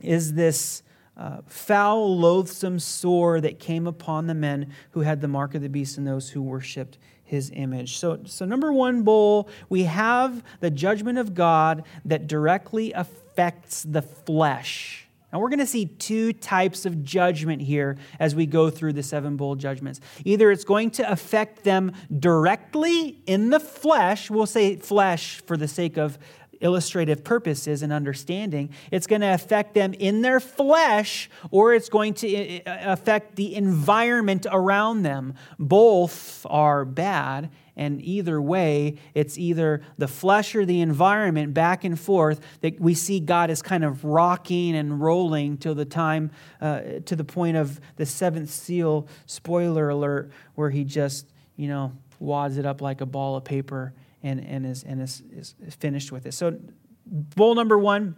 is 0.00 0.32
this 0.32 0.82
uh, 1.16 1.42
foul, 1.46 2.18
loathsome 2.18 2.78
sore 2.78 3.40
that 3.40 3.58
came 3.58 3.86
upon 3.86 4.26
the 4.26 4.34
men 4.34 4.72
who 4.90 5.00
had 5.00 5.20
the 5.20 5.28
mark 5.28 5.54
of 5.54 5.62
the 5.62 5.68
beast 5.68 5.96
and 5.96 6.06
those 6.06 6.30
who 6.30 6.42
worshiped 6.42 6.98
his 7.24 7.50
image. 7.54 7.98
So, 7.98 8.20
so 8.24 8.44
number 8.44 8.72
one 8.72 9.02
bowl, 9.02 9.48
we 9.68 9.84
have 9.84 10.42
the 10.60 10.70
judgment 10.70 11.18
of 11.18 11.34
God 11.34 11.84
that 12.04 12.26
directly 12.26 12.92
affects 12.92 13.82
the 13.82 14.02
flesh. 14.02 15.06
And 15.32 15.42
we're 15.42 15.48
going 15.48 15.58
to 15.58 15.66
see 15.66 15.86
two 15.86 16.32
types 16.32 16.86
of 16.86 17.02
judgment 17.02 17.60
here 17.60 17.96
as 18.20 18.34
we 18.34 18.46
go 18.46 18.70
through 18.70 18.92
the 18.92 19.02
seven 19.02 19.36
bowl 19.36 19.56
judgments. 19.56 20.00
Either 20.24 20.50
it's 20.52 20.64
going 20.64 20.90
to 20.92 21.10
affect 21.10 21.64
them 21.64 21.92
directly 22.16 23.18
in 23.26 23.50
the 23.50 23.60
flesh, 23.60 24.30
we'll 24.30 24.46
say 24.46 24.76
flesh 24.76 25.42
for 25.46 25.56
the 25.56 25.68
sake 25.68 25.96
of 25.96 26.16
illustrative 26.60 27.24
purposes 27.24 27.82
and 27.82 27.92
understanding. 27.92 28.70
It's 28.90 29.06
going 29.06 29.20
to 29.20 29.32
affect 29.32 29.74
them 29.74 29.94
in 29.94 30.22
their 30.22 30.40
flesh, 30.40 31.30
or 31.50 31.74
it's 31.74 31.88
going 31.88 32.14
to 32.14 32.34
eh, 32.34 32.40
eh, 32.40 32.60
eh, 32.66 32.92
affect 32.92 33.36
the 33.36 33.54
environment 33.54 34.46
around 34.50 35.02
them. 35.02 35.34
Both 35.58 36.46
are 36.48 36.84
bad, 36.84 37.50
and 37.76 38.00
either 38.02 38.40
way, 38.40 38.96
it's 39.14 39.36
either 39.36 39.82
the 39.98 40.08
flesh 40.08 40.54
or 40.54 40.64
the 40.64 40.80
environment 40.80 41.52
back 41.52 41.84
and 41.84 41.98
forth 41.98 42.40
that 42.62 42.80
we 42.80 42.94
see 42.94 43.20
God 43.20 43.50
is 43.50 43.60
kind 43.60 43.84
of 43.84 44.04
rocking 44.04 44.74
and 44.74 45.00
rolling 45.00 45.58
till 45.58 45.74
the 45.74 45.84
time, 45.84 46.30
uh, 46.60 46.80
to 47.04 47.16
the 47.16 47.24
point 47.24 47.56
of 47.56 47.80
the 47.96 48.06
seventh 48.06 48.50
seal, 48.50 49.06
spoiler 49.26 49.90
alert, 49.90 50.30
where 50.54 50.70
he 50.70 50.84
just, 50.84 51.26
you 51.56 51.68
know, 51.68 51.92
wads 52.18 52.56
it 52.56 52.64
up 52.64 52.80
like 52.80 53.02
a 53.02 53.06
ball 53.06 53.36
of 53.36 53.44
paper 53.44 53.92
and, 54.22 54.44
and, 54.44 54.66
is, 54.66 54.82
and 54.82 55.00
is, 55.00 55.22
is 55.32 55.54
finished 55.78 56.12
with 56.12 56.26
it. 56.26 56.34
So, 56.34 56.58
bowl 57.06 57.54
number 57.54 57.78
one, 57.78 58.16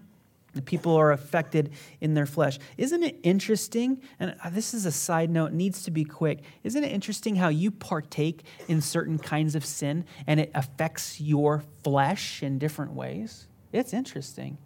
the 0.55 0.63
people 0.63 0.97
are 0.97 1.13
affected 1.13 1.71
in 2.01 2.15
their 2.15 2.27
flesh. 2.27 2.59
Isn't 2.77 3.03
it 3.03 3.19
interesting? 3.23 4.03
And 4.19 4.35
uh, 4.43 4.51
this 4.51 4.73
is 4.73 4.87
a 4.87 4.93
side 4.93 5.31
note, 5.31 5.53
needs 5.53 5.83
to 5.85 5.91
be 5.91 6.05
quick. 6.05 6.41
Isn't 6.65 6.83
it 6.83 6.91
interesting 6.91 7.37
how 7.37 7.49
you 7.49 7.71
partake 7.71 8.43
in 8.67 8.81
certain 8.81 9.19
kinds 9.19 9.55
of 9.55 9.65
sin 9.65 10.05
and 10.27 10.41
it 10.41 10.51
affects 10.55 11.21
your 11.21 11.63
flesh 11.85 12.43
in 12.43 12.59
different 12.59 12.93
ways? 12.93 13.47
It's 13.73 13.93
interesting. 13.93 14.59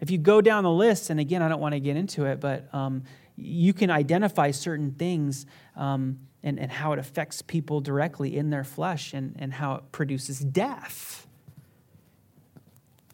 If 0.00 0.10
you 0.10 0.18
go 0.18 0.40
down 0.40 0.64
the 0.64 0.70
list, 0.70 1.10
and 1.10 1.20
again, 1.20 1.42
I 1.42 1.48
don't 1.48 1.60
want 1.60 1.74
to 1.74 1.80
get 1.80 1.96
into 1.96 2.24
it, 2.24 2.40
but 2.40 2.68
um, 2.74 3.04
you 3.36 3.72
can 3.72 3.90
identify 3.90 4.50
certain 4.50 4.92
things 4.92 5.46
um, 5.76 6.18
and, 6.44 6.60
and 6.60 6.70
how 6.70 6.92
it 6.92 6.98
affects 6.98 7.42
people 7.42 7.80
directly 7.80 8.36
in 8.36 8.50
their 8.50 8.62
flesh 8.62 9.14
and, 9.14 9.34
and 9.38 9.54
how 9.54 9.76
it 9.76 9.90
produces 9.90 10.40
death. 10.40 11.26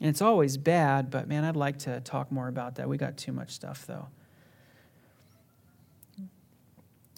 And 0.00 0.08
it's 0.08 0.20
always 0.20 0.56
bad, 0.56 1.10
but 1.10 1.28
man, 1.28 1.44
I'd 1.44 1.56
like 1.56 1.78
to 1.80 2.00
talk 2.00 2.32
more 2.32 2.48
about 2.48 2.74
that. 2.74 2.88
We 2.88 2.96
got 2.96 3.16
too 3.16 3.32
much 3.32 3.52
stuff, 3.52 3.86
though. 3.86 4.08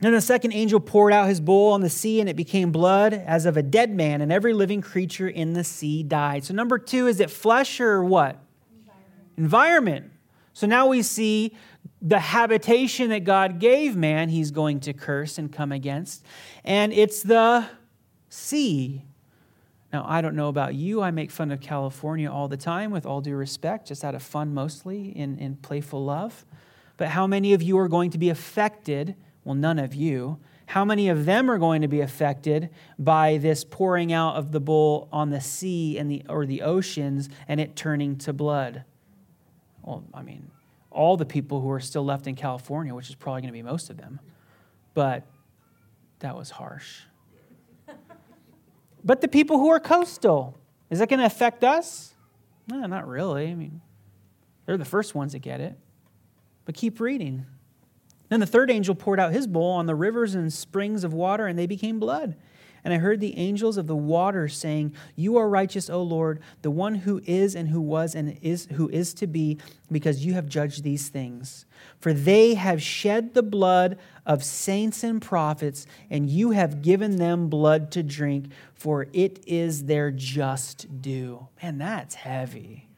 And 0.03 0.15
the 0.15 0.21
second 0.21 0.53
angel 0.53 0.81
poured 0.81 1.13
out 1.13 1.29
his 1.29 1.41
bowl 1.41 1.73
on 1.73 1.81
the 1.81 1.89
sea, 1.89 2.21
and 2.21 2.29
it 2.29 2.35
became 2.35 2.73
blood 2.73 3.15
as 3.15 3.47
of 3.47 3.57
a 3.57 3.63
dead 3.63 3.95
man, 3.95 4.21
and 4.21 4.33
every 4.33 4.53
living 4.53 4.81
creature 4.81 5.29
in 5.29 5.53
the 5.53 5.65
sea 5.65 6.03
died. 6.03 6.45
So, 6.45 6.55
number 6.55 6.77
two, 6.77 7.07
is 7.07 7.21
it 7.21 7.31
flesh 7.31 7.81
or 7.81 8.03
what? 8.03 8.37
Environment. 8.75 9.39
Environment. 9.39 10.13
So 10.55 10.67
now 10.67 10.87
we 10.87 11.03
see 11.03 11.55
the 12.03 12.19
habitation 12.19 13.11
that 13.11 13.23
God 13.23 13.61
gave 13.61 13.95
man, 13.95 14.29
he's 14.29 14.51
going 14.51 14.81
to 14.81 14.93
curse 14.93 15.39
and 15.39 15.53
come 15.53 15.71
against. 15.71 16.27
And 16.65 16.93
it's 16.93 17.23
the 17.23 17.67
sea. 18.29 19.05
Now, 19.93 20.05
I 20.09 20.21
don't 20.21 20.35
know 20.35 20.49
about 20.49 20.75
you. 20.75 21.01
I 21.01 21.13
make 21.13 21.31
fun 21.31 21.53
of 21.53 21.61
California 21.61 22.31
all 22.31 22.49
the 22.49 22.57
time, 22.57 22.91
with 22.91 23.07
all 23.07 23.21
due 23.21 23.37
respect, 23.37 23.87
just 23.87 24.03
out 24.05 24.15
of 24.15 24.23
fun 24.23 24.53
mostly, 24.53 25.17
in, 25.17 25.39
in 25.39 25.57
playful 25.57 26.05
love. 26.05 26.45
But 26.97 27.09
how 27.09 27.27
many 27.27 27.53
of 27.53 27.63
you 27.63 27.79
are 27.79 27.89
going 27.89 28.11
to 28.11 28.19
be 28.19 28.31
affected? 28.31 29.15
Well, 29.45 29.55
none 29.55 29.79
of 29.79 29.95
you. 29.95 30.39
How 30.67 30.85
many 30.85 31.09
of 31.09 31.27
them 31.27 31.51
are 31.51 31.59
going 31.59 31.83
to 31.83 31.89
be 31.89 32.01
affected 32.01 32.71
by 32.99 33.37
this 33.37 33.65
pouring 33.65 34.13
out 34.13 34.37
of 34.37 34.53
the 34.53 34.61
bowl 34.61 35.09
on 35.13 35.31
the 35.31 35.41
sea 35.41 35.99
and 35.99 36.11
the, 36.11 36.23
or 36.29 36.47
the 36.47 36.63
oceans 36.63 37.29
and 37.47 37.61
it 37.61 37.77
turning 37.77 38.17
to 38.19 38.33
blood? 38.33 38.85
Well, 39.83 40.05
I 40.15 40.23
mean, 40.23 40.51
all 40.93 41.17
the 41.17 41.27
people 41.27 41.61
who 41.61 41.71
are 41.71 41.81
still 41.81 42.05
left 42.05 42.27
in 42.27 42.35
California, 42.35 42.95
which 42.95 43.09
is 43.09 43.15
probably 43.15 43.43
going 43.43 43.53
to 43.53 43.53
be 43.53 43.63
most 43.63 43.91
of 43.91 43.97
them. 43.97 44.21
But 44.95 45.25
that 46.21 46.37
was 46.37 46.51
harsh. 46.51 47.01
but 49.05 49.21
the 49.21 49.29
people 49.29 49.59
who 49.59 49.71
are 49.71 49.81
coastal, 49.81 50.59
is 50.91 50.99
that 50.99 51.09
going 51.09 51.21
to 51.21 51.27
affect 51.27 51.65
us? 51.65 52.15
No, 52.69 52.87
not 52.87 53.09
really. 53.09 53.49
I 53.49 53.55
mean, 53.55 53.81
they're 54.67 54.77
the 54.77 54.85
first 54.85 55.15
ones 55.15 55.33
that 55.33 55.41
get 55.41 55.61
it. 55.61 55.77
But 56.65 56.75
keep 56.75 57.01
reading. 57.01 57.47
Then 58.29 58.41
the 58.41 58.47
third 58.47 58.71
angel 58.71 58.95
poured 58.95 59.21
out 59.21 59.33
his 59.33 59.47
bowl 59.47 59.73
on 59.73 59.87
the 59.87 59.95
rivers 59.95 60.35
and 60.35 60.53
springs 60.53 61.05
of 61.05 61.13
water, 61.13 61.47
and 61.47 61.59
they 61.59 61.67
became 61.67 61.99
blood. 61.99 62.37
And 62.85 62.93
I 62.93 62.99
heard 62.99 63.21
the 63.21 63.39
angels 63.39 63.77
of 63.77 63.87
the 63.87 63.97
water 63.97 64.49
saying, 64.49 64.95
You 65.15 65.37
are 65.37 65.49
righteous, 65.49 65.89
O 65.89 66.03
Lord, 66.03 66.41
the 66.63 66.71
one 66.71 66.97
who 66.97 67.21
is 67.27 67.55
and 67.55 67.69
who 67.69 67.81
was 67.81 68.15
and 68.15 68.37
is 68.43 68.67
who 68.73 68.89
is 68.89 69.15
to 69.15 69.27
be, 69.27 69.59
because 69.91 70.25
you 70.25 70.35
have 70.35 70.49
judged 70.49 70.83
these 70.83 71.09
things. 71.09 71.65
For 72.01 72.13
they 72.13 72.55
have 72.55 72.83
shed 72.83 73.35
the 73.35 73.43
blood 73.43 73.99
of 74.27 74.43
saints 74.43 75.05
and 75.05 75.23
prophets, 75.23 75.87
and 76.11 76.29
you 76.29 76.51
have 76.51 76.83
given 76.83 77.17
them 77.17 77.49
blood 77.49 77.93
to 77.93 78.03
drink, 78.03 78.47
for 78.75 79.07
it 79.13 79.45
is 79.47 79.85
their 79.85 80.11
just 80.11 81.01
due. 81.01 81.49
Man, 81.63 81.79
that's 81.79 82.17
heavy. 82.17 82.89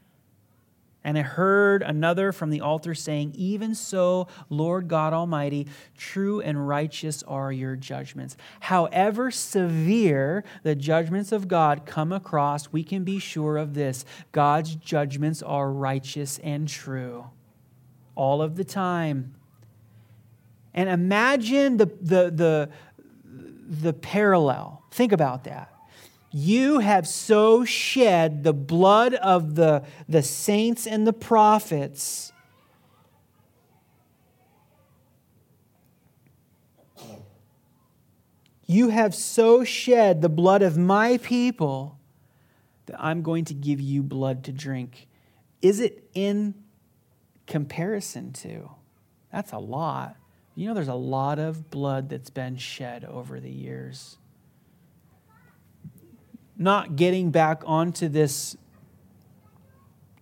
And 1.04 1.18
I 1.18 1.22
heard 1.22 1.82
another 1.82 2.32
from 2.32 2.48
the 2.48 2.62
altar 2.62 2.94
saying, 2.94 3.34
Even 3.36 3.74
so, 3.74 4.26
Lord 4.48 4.88
God 4.88 5.12
Almighty, 5.12 5.66
true 5.98 6.40
and 6.40 6.66
righteous 6.66 7.22
are 7.24 7.52
your 7.52 7.76
judgments. 7.76 8.38
However 8.60 9.30
severe 9.30 10.44
the 10.62 10.74
judgments 10.74 11.30
of 11.30 11.46
God 11.46 11.84
come 11.84 12.10
across, 12.10 12.72
we 12.72 12.82
can 12.82 13.04
be 13.04 13.18
sure 13.18 13.58
of 13.58 13.74
this 13.74 14.06
God's 14.32 14.74
judgments 14.76 15.42
are 15.42 15.70
righteous 15.70 16.38
and 16.38 16.66
true 16.66 17.26
all 18.14 18.40
of 18.40 18.56
the 18.56 18.64
time. 18.64 19.34
And 20.72 20.88
imagine 20.88 21.76
the, 21.76 21.86
the, 21.86 22.30
the, 22.30 22.70
the 23.68 23.92
parallel. 23.92 24.82
Think 24.90 25.12
about 25.12 25.44
that 25.44 25.73
you 26.36 26.80
have 26.80 27.06
so 27.06 27.64
shed 27.64 28.42
the 28.42 28.52
blood 28.52 29.14
of 29.14 29.54
the, 29.54 29.84
the 30.08 30.20
saints 30.20 30.84
and 30.84 31.06
the 31.06 31.12
prophets. 31.12 32.32
You 38.66 38.88
have 38.88 39.14
so 39.14 39.62
shed 39.62 40.22
the 40.22 40.28
blood 40.28 40.62
of 40.62 40.76
my 40.76 41.18
people 41.18 42.00
that 42.86 42.96
I'm 42.98 43.22
going 43.22 43.44
to 43.44 43.54
give 43.54 43.80
you 43.80 44.02
blood 44.02 44.42
to 44.44 44.52
drink. 44.52 45.06
Is 45.62 45.78
it 45.78 46.10
in 46.14 46.56
comparison 47.46 48.32
to? 48.32 48.72
That's 49.30 49.52
a 49.52 49.58
lot. 49.58 50.16
You 50.56 50.66
know, 50.66 50.74
there's 50.74 50.88
a 50.88 50.94
lot 50.94 51.38
of 51.38 51.70
blood 51.70 52.08
that's 52.08 52.30
been 52.30 52.56
shed 52.56 53.04
over 53.04 53.38
the 53.38 53.52
years 53.52 54.16
not 56.56 56.96
getting 56.96 57.30
back 57.30 57.62
onto 57.66 58.08
this 58.08 58.56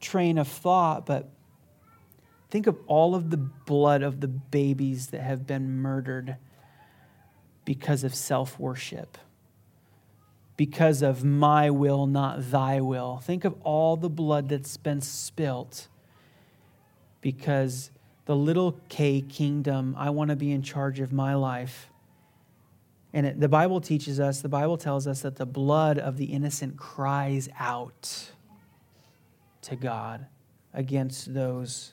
train 0.00 0.38
of 0.38 0.48
thought, 0.48 1.06
but 1.06 1.28
think 2.50 2.66
of 2.66 2.78
all 2.86 3.14
of 3.14 3.30
the 3.30 3.36
blood 3.36 4.02
of 4.02 4.20
the 4.20 4.28
babies 4.28 5.08
that 5.08 5.20
have 5.20 5.46
been 5.46 5.80
murdered 5.80 6.36
because 7.64 8.04
of 8.04 8.14
self 8.14 8.58
worship, 8.58 9.18
because 10.56 11.02
of 11.02 11.24
my 11.24 11.70
will, 11.70 12.06
not 12.06 12.50
thy 12.50 12.80
will. 12.80 13.18
Think 13.18 13.44
of 13.44 13.54
all 13.62 13.96
the 13.96 14.10
blood 14.10 14.48
that's 14.48 14.76
been 14.76 15.00
spilt 15.00 15.88
because 17.20 17.90
the 18.26 18.36
little 18.36 18.80
K 18.88 19.20
kingdom, 19.20 19.94
I 19.98 20.10
want 20.10 20.30
to 20.30 20.36
be 20.36 20.50
in 20.50 20.62
charge 20.62 21.00
of 21.00 21.12
my 21.12 21.34
life. 21.34 21.91
And 23.14 23.26
it, 23.26 23.40
the 23.40 23.48
Bible 23.48 23.80
teaches 23.80 24.18
us, 24.18 24.40
the 24.40 24.48
Bible 24.48 24.78
tells 24.78 25.06
us 25.06 25.22
that 25.22 25.36
the 25.36 25.46
blood 25.46 25.98
of 25.98 26.16
the 26.16 26.26
innocent 26.26 26.76
cries 26.76 27.48
out 27.58 28.30
to 29.62 29.76
God 29.76 30.26
against 30.72 31.34
those. 31.34 31.92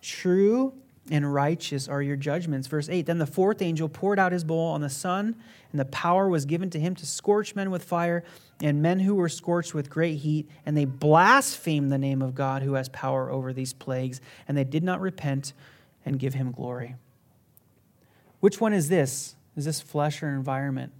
True 0.00 0.74
and 1.10 1.32
righteous 1.32 1.88
are 1.88 2.02
your 2.02 2.16
judgments. 2.16 2.68
Verse 2.68 2.88
8 2.88 3.06
Then 3.06 3.18
the 3.18 3.26
fourth 3.26 3.62
angel 3.62 3.88
poured 3.88 4.18
out 4.18 4.32
his 4.32 4.44
bowl 4.44 4.68
on 4.68 4.80
the 4.80 4.90
sun, 4.90 5.36
and 5.70 5.80
the 5.80 5.84
power 5.86 6.28
was 6.28 6.44
given 6.44 6.70
to 6.70 6.80
him 6.80 6.94
to 6.96 7.06
scorch 7.06 7.54
men 7.54 7.70
with 7.70 7.84
fire, 7.84 8.24
and 8.60 8.82
men 8.82 9.00
who 9.00 9.14
were 9.14 9.28
scorched 9.28 9.74
with 9.74 9.90
great 9.90 10.18
heat. 10.18 10.48
And 10.66 10.76
they 10.76 10.84
blasphemed 10.84 11.90
the 11.90 11.98
name 11.98 12.22
of 12.22 12.34
God 12.34 12.62
who 12.62 12.74
has 12.74 12.88
power 12.88 13.30
over 13.30 13.52
these 13.52 13.72
plagues, 13.72 14.20
and 14.46 14.56
they 14.56 14.64
did 14.64 14.84
not 14.84 15.00
repent 15.00 15.52
and 16.04 16.18
give 16.18 16.34
him 16.34 16.52
glory. 16.52 16.96
Which 18.40 18.60
one 18.60 18.72
is 18.72 18.88
this? 18.88 19.36
Is 19.56 19.64
this 19.64 19.80
flesh 19.80 20.22
or 20.22 20.28
environment? 20.28 20.92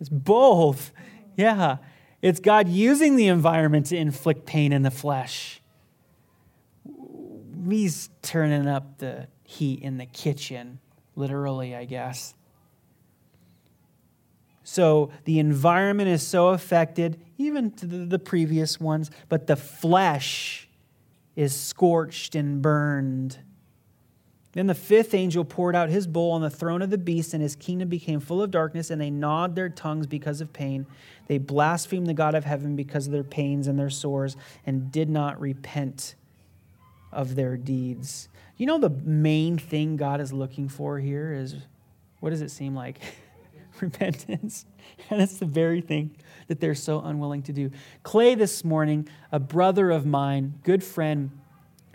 It's 0.00 0.08
both. 0.08 0.92
Yeah. 1.36 1.78
It's 2.20 2.40
God 2.40 2.68
using 2.68 3.16
the 3.16 3.28
environment 3.28 3.86
to 3.86 3.96
inflict 3.96 4.44
pain 4.46 4.72
in 4.72 4.82
the 4.82 4.90
flesh. 4.90 5.60
He's 7.68 8.10
turning 8.22 8.66
up 8.66 8.98
the 8.98 9.28
heat 9.44 9.80
in 9.82 9.98
the 9.98 10.06
kitchen, 10.06 10.80
literally, 11.16 11.74
I 11.74 11.84
guess. 11.84 12.34
So 14.64 15.10
the 15.24 15.38
environment 15.38 16.10
is 16.10 16.26
so 16.26 16.48
affected, 16.48 17.18
even 17.38 17.70
to 17.72 17.86
the, 17.86 17.98
the 18.04 18.18
previous 18.18 18.78
ones, 18.78 19.10
but 19.28 19.46
the 19.46 19.56
flesh 19.56 20.68
is 21.36 21.58
scorched 21.58 22.34
and 22.34 22.60
burned. 22.60 23.38
Then 24.52 24.66
the 24.66 24.74
fifth 24.74 25.14
angel 25.14 25.44
poured 25.44 25.76
out 25.76 25.90
his 25.90 26.06
bowl 26.06 26.32
on 26.32 26.40
the 26.40 26.50
throne 26.50 26.82
of 26.82 26.90
the 26.90 26.98
beast, 26.98 27.34
and 27.34 27.42
his 27.42 27.54
kingdom 27.54 27.88
became 27.88 28.20
full 28.20 28.42
of 28.42 28.50
darkness, 28.50 28.90
and 28.90 29.00
they 29.00 29.10
gnawed 29.10 29.54
their 29.54 29.68
tongues 29.68 30.06
because 30.06 30.40
of 30.40 30.52
pain. 30.52 30.86
They 31.26 31.38
blasphemed 31.38 32.06
the 32.06 32.14
God 32.14 32.34
of 32.34 32.44
heaven 32.44 32.74
because 32.74 33.06
of 33.06 33.12
their 33.12 33.24
pains 33.24 33.66
and 33.66 33.78
their 33.78 33.90
sores, 33.90 34.36
and 34.64 34.90
did 34.90 35.10
not 35.10 35.40
repent 35.40 36.14
of 37.12 37.34
their 37.34 37.56
deeds. 37.56 38.28
You 38.56 38.66
know, 38.66 38.78
the 38.78 38.90
main 38.90 39.58
thing 39.58 39.96
God 39.96 40.20
is 40.20 40.32
looking 40.32 40.68
for 40.68 40.98
here 40.98 41.32
is 41.32 41.54
what 42.20 42.30
does 42.30 42.42
it 42.42 42.50
seem 42.50 42.74
like? 42.74 42.98
Repentance. 43.80 44.66
And 45.10 45.20
that's 45.20 45.38
the 45.38 45.46
very 45.46 45.80
thing 45.80 46.16
that 46.48 46.60
they're 46.60 46.74
so 46.74 47.00
unwilling 47.00 47.42
to 47.42 47.52
do. 47.52 47.70
Clay, 48.02 48.34
this 48.34 48.64
morning, 48.64 49.08
a 49.30 49.38
brother 49.38 49.90
of 49.90 50.06
mine, 50.06 50.54
good 50.64 50.82
friend, 50.82 51.30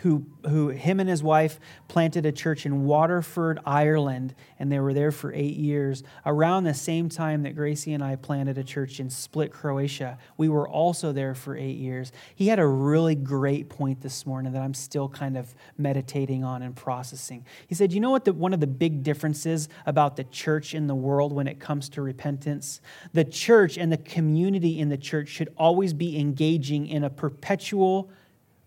who, 0.04 0.26
who 0.50 0.68
him 0.68 1.00
and 1.00 1.10
his 1.10 1.24
wife 1.24 1.62
planted 1.88 2.26
a 2.26 2.32
church 2.34 2.66
in 2.66 2.84
Waterford, 2.84 3.58
Ireland, 3.66 4.36
and 4.60 4.70
they 4.70 4.80
were 4.80 4.94
there 4.94 5.14
for 5.14 5.34
eight 5.34 5.56
years. 5.56 6.04
Around 6.26 6.66
the 6.66 6.74
same 6.74 7.08
time 7.08 7.44
that 7.44 7.56
Gracie 7.56 7.94
and 7.94 8.04
I 8.04 8.18
planted 8.18 8.58
a 8.58 8.66
church 8.66 9.00
in 9.00 9.10
Split, 9.10 9.54
Croatia, 9.54 10.18
we 10.36 10.50
were 10.50 10.68
also 10.68 11.14
there 11.14 11.34
for 11.34 11.56
eight 11.56 11.78
years. 11.78 12.12
He 12.36 12.50
had 12.50 12.60
a 12.60 12.68
really 12.68 13.16
great 13.16 13.70
point 13.70 14.02
this 14.02 14.26
morning 14.26 14.52
that 14.52 14.62
I'm 14.62 14.74
still 14.74 15.08
kind 15.08 15.38
of 15.38 15.56
meditating 15.78 16.44
on 16.44 16.64
and 16.64 16.76
processing. 16.76 17.46
He 17.68 17.74
said, 17.74 17.94
You 17.94 18.02
know 18.02 18.12
what 18.12 18.26
the, 18.26 18.34
one 18.34 18.54
of 18.54 18.60
the 18.60 18.68
big 18.68 19.04
differences 19.04 19.70
about 19.86 20.18
the 20.18 20.26
church 20.26 20.76
in 20.76 20.88
the 20.88 20.96
world 20.96 21.32
when 21.32 21.48
it 21.48 21.62
comes 21.62 21.88
to 21.90 22.02
repentance? 22.02 22.82
The 23.14 23.24
church 23.24 23.78
and 23.78 23.90
the 23.90 23.98
community 23.98 24.82
in 24.82 24.90
the 24.90 24.98
church 24.98 25.30
should 25.30 25.54
always 25.58 25.94
be 25.94 26.20
engaging 26.20 26.88
in 26.88 27.06
a 27.06 27.10
perpetual 27.10 28.12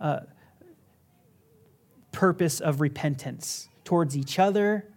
uh, 0.00 0.20
purpose 2.16 2.60
of 2.60 2.80
repentance 2.80 3.68
towards 3.84 4.16
each 4.16 4.38
other, 4.38 4.88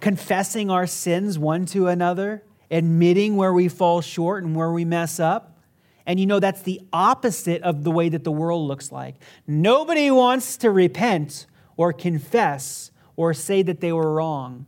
confessing 0.00 0.68
our 0.68 0.86
sins 0.86 1.38
one 1.38 1.64
to 1.64 1.86
another, 1.86 2.42
admitting 2.70 3.36
where 3.36 3.54
we 3.54 3.68
fall 3.68 4.00
short 4.00 4.44
and 4.44 4.54
where 4.54 4.72
we 4.72 4.84
mess 4.84 5.18
up. 5.18 5.56
And 6.04 6.18
you 6.18 6.26
know, 6.26 6.40
that's 6.40 6.62
the 6.62 6.80
opposite 6.92 7.62
of 7.62 7.84
the 7.84 7.90
way 7.90 8.08
that 8.08 8.24
the 8.24 8.32
world 8.32 8.66
looks 8.66 8.90
like. 8.90 9.14
Nobody 9.46 10.10
wants 10.10 10.56
to 10.58 10.70
repent 10.70 11.46
or 11.76 11.92
confess 11.92 12.90
or 13.16 13.32
say 13.32 13.62
that 13.62 13.80
they 13.80 13.92
were 13.92 14.12
wrong. 14.12 14.66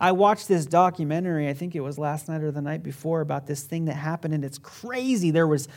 I 0.00 0.12
watched 0.12 0.48
this 0.48 0.64
documentary, 0.64 1.48
I 1.48 1.54
think 1.54 1.74
it 1.74 1.80
was 1.80 1.98
last 1.98 2.28
night 2.28 2.42
or 2.42 2.50
the 2.50 2.62
night 2.62 2.82
before, 2.82 3.20
about 3.20 3.46
this 3.46 3.64
thing 3.64 3.84
that 3.84 3.94
happened, 3.94 4.32
and 4.32 4.44
it's 4.44 4.58
crazy. 4.58 5.30
There 5.30 5.46
was 5.46 5.68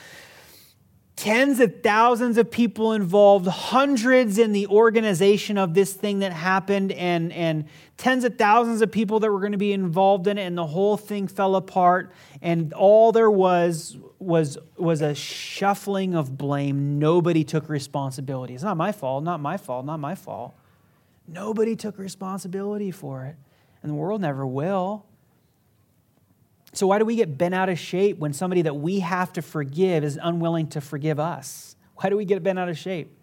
tens 1.16 1.60
of 1.60 1.82
thousands 1.84 2.38
of 2.38 2.50
people 2.50 2.94
involved, 2.94 3.48
hundreds 3.48 4.38
in 4.38 4.52
the 4.52 4.68
organization 4.68 5.58
of 5.58 5.74
this 5.74 5.94
thing 5.94 6.20
that 6.20 6.32
happened, 6.32 6.92
and, 6.94 7.32
and 7.34 7.66
tens 7.98 8.24
of 8.24 8.38
thousands 8.38 8.82
of 8.82 8.92
people 8.92 9.20
that 9.20 9.32
were 9.32 9.40
going 9.40 9.52
to 9.52 9.58
be 9.58 9.74
involved 9.74 10.28
in 10.28 10.38
it, 10.38 10.44
and 10.44 10.58
the 10.58 10.68
whole 10.68 10.98
thing 10.98 11.28
fell 11.28 11.56
apart. 11.56 12.12
And 12.42 12.74
all 12.74 13.12
there 13.12 13.30
was 13.32 13.98
was, 14.22 14.58
was 14.78 15.02
a 15.02 15.16
shuffling 15.16 16.14
of 16.14 16.38
blame. 16.38 17.00
Nobody 17.00 17.44
took 17.44 17.68
responsibility. 17.68 18.54
It's 18.54 18.64
not 18.64 18.78
my 18.78 18.92
fault, 18.92 19.24
not 19.24 19.40
my 19.40 19.58
fault, 19.58 19.86
not 19.86 20.00
my 20.00 20.14
fault. 20.14 20.54
Nobody 21.28 21.76
took 21.76 21.98
responsibility 21.98 22.92
for 22.92 23.26
it. 23.26 23.36
And 23.82 23.92
the 23.92 23.96
world 23.96 24.22
never 24.22 24.46
will. 24.46 25.06
So, 26.74 26.88
why 26.88 27.00
do 27.00 27.06
we 27.06 27.16
get 27.16 27.38
bent 27.38 27.54
out 27.54 27.70
of 27.70 27.78
shape 27.78 28.18
when 28.18 28.34
somebody 28.34 28.62
that 28.62 28.76
we 28.76 29.00
have 29.00 29.34
to 29.34 29.42
forgive 29.42 30.04
is 30.04 30.18
unwilling 30.22 30.68
to 30.70 30.82
forgive 30.82 31.20
us? 31.20 31.76
Why 31.98 32.10
do 32.10 32.18
we 32.18 32.26
get 32.26 32.44
bent 32.44 32.58
out 32.58 32.70
of 32.70 32.78
shape? 32.78 33.16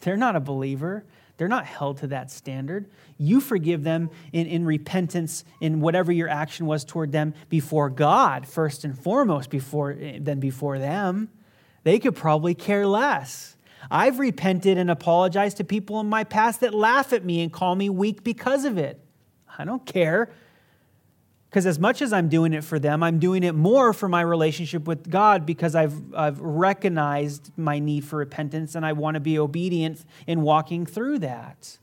They're 0.00 0.16
not 0.16 0.36
a 0.36 0.40
believer. 0.40 1.04
They're 1.36 1.48
not 1.48 1.66
held 1.66 1.98
to 1.98 2.06
that 2.08 2.30
standard. 2.30 2.88
You 3.18 3.40
forgive 3.40 3.82
them 3.82 4.10
in, 4.32 4.46
in 4.46 4.64
repentance 4.64 5.44
in 5.60 5.80
whatever 5.80 6.12
your 6.12 6.28
action 6.28 6.66
was 6.66 6.84
toward 6.84 7.10
them 7.10 7.34
before 7.48 7.90
God, 7.90 8.46
first 8.46 8.84
and 8.84 8.96
foremost, 8.96 9.50
before, 9.50 9.94
than 9.94 10.38
before 10.38 10.78
them. 10.78 11.30
They 11.82 11.98
could 11.98 12.14
probably 12.14 12.54
care 12.54 12.86
less. 12.86 13.56
I've 13.90 14.20
repented 14.20 14.78
and 14.78 14.90
apologized 14.90 15.56
to 15.56 15.64
people 15.64 16.00
in 16.00 16.08
my 16.08 16.24
past 16.24 16.60
that 16.60 16.72
laugh 16.72 17.12
at 17.12 17.24
me 17.24 17.42
and 17.42 17.52
call 17.52 17.74
me 17.74 17.90
weak 17.90 18.22
because 18.22 18.64
of 18.64 18.78
it. 18.78 19.00
I 19.58 19.64
don't 19.64 19.84
care 19.84 20.30
Because 21.54 21.66
as 21.66 21.78
much 21.78 22.02
as 22.02 22.12
I'm 22.12 22.28
doing 22.28 22.52
it 22.52 22.64
for 22.64 22.80
them, 22.80 23.00
I'm 23.04 23.20
doing 23.20 23.44
it 23.44 23.54
more 23.54 23.92
for 23.92 24.08
my 24.08 24.22
relationship 24.22 24.88
with 24.88 25.08
God 25.08 25.46
because 25.46 25.76
I've, 25.76 26.12
I've 26.12 26.40
recognized 26.40 27.52
my 27.56 27.78
need 27.78 28.04
for 28.04 28.16
repentance 28.16 28.74
and 28.74 28.84
I 28.84 28.92
want 28.92 29.14
to 29.14 29.20
be 29.20 29.38
obedient 29.38 30.04
in 30.26 30.42
walking 30.42 30.84
through 30.84 31.20
that. 31.20 31.78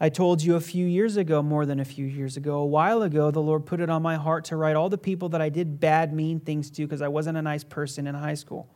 I 0.00 0.08
told 0.08 0.42
you 0.42 0.56
a 0.56 0.60
few 0.60 0.84
years 0.84 1.16
ago, 1.16 1.40
more 1.40 1.64
than 1.64 1.78
a 1.78 1.84
few 1.84 2.04
years 2.04 2.36
ago, 2.36 2.58
a 2.58 2.66
while 2.66 3.00
ago, 3.00 3.30
the 3.30 3.38
Lord 3.38 3.64
put 3.64 3.78
it 3.78 3.88
on 3.88 4.02
my 4.02 4.16
heart 4.16 4.46
to 4.46 4.56
write 4.56 4.74
all 4.74 4.88
the 4.88 4.98
people 4.98 5.28
that 5.28 5.40
I 5.40 5.50
did 5.50 5.78
bad, 5.78 6.12
mean 6.12 6.40
things 6.40 6.68
to 6.70 6.82
because 6.82 7.00
I 7.00 7.06
wasn't 7.06 7.38
a 7.38 7.42
nice 7.42 7.62
person 7.62 8.08
in 8.08 8.16
high 8.16 8.34
school. 8.34 8.66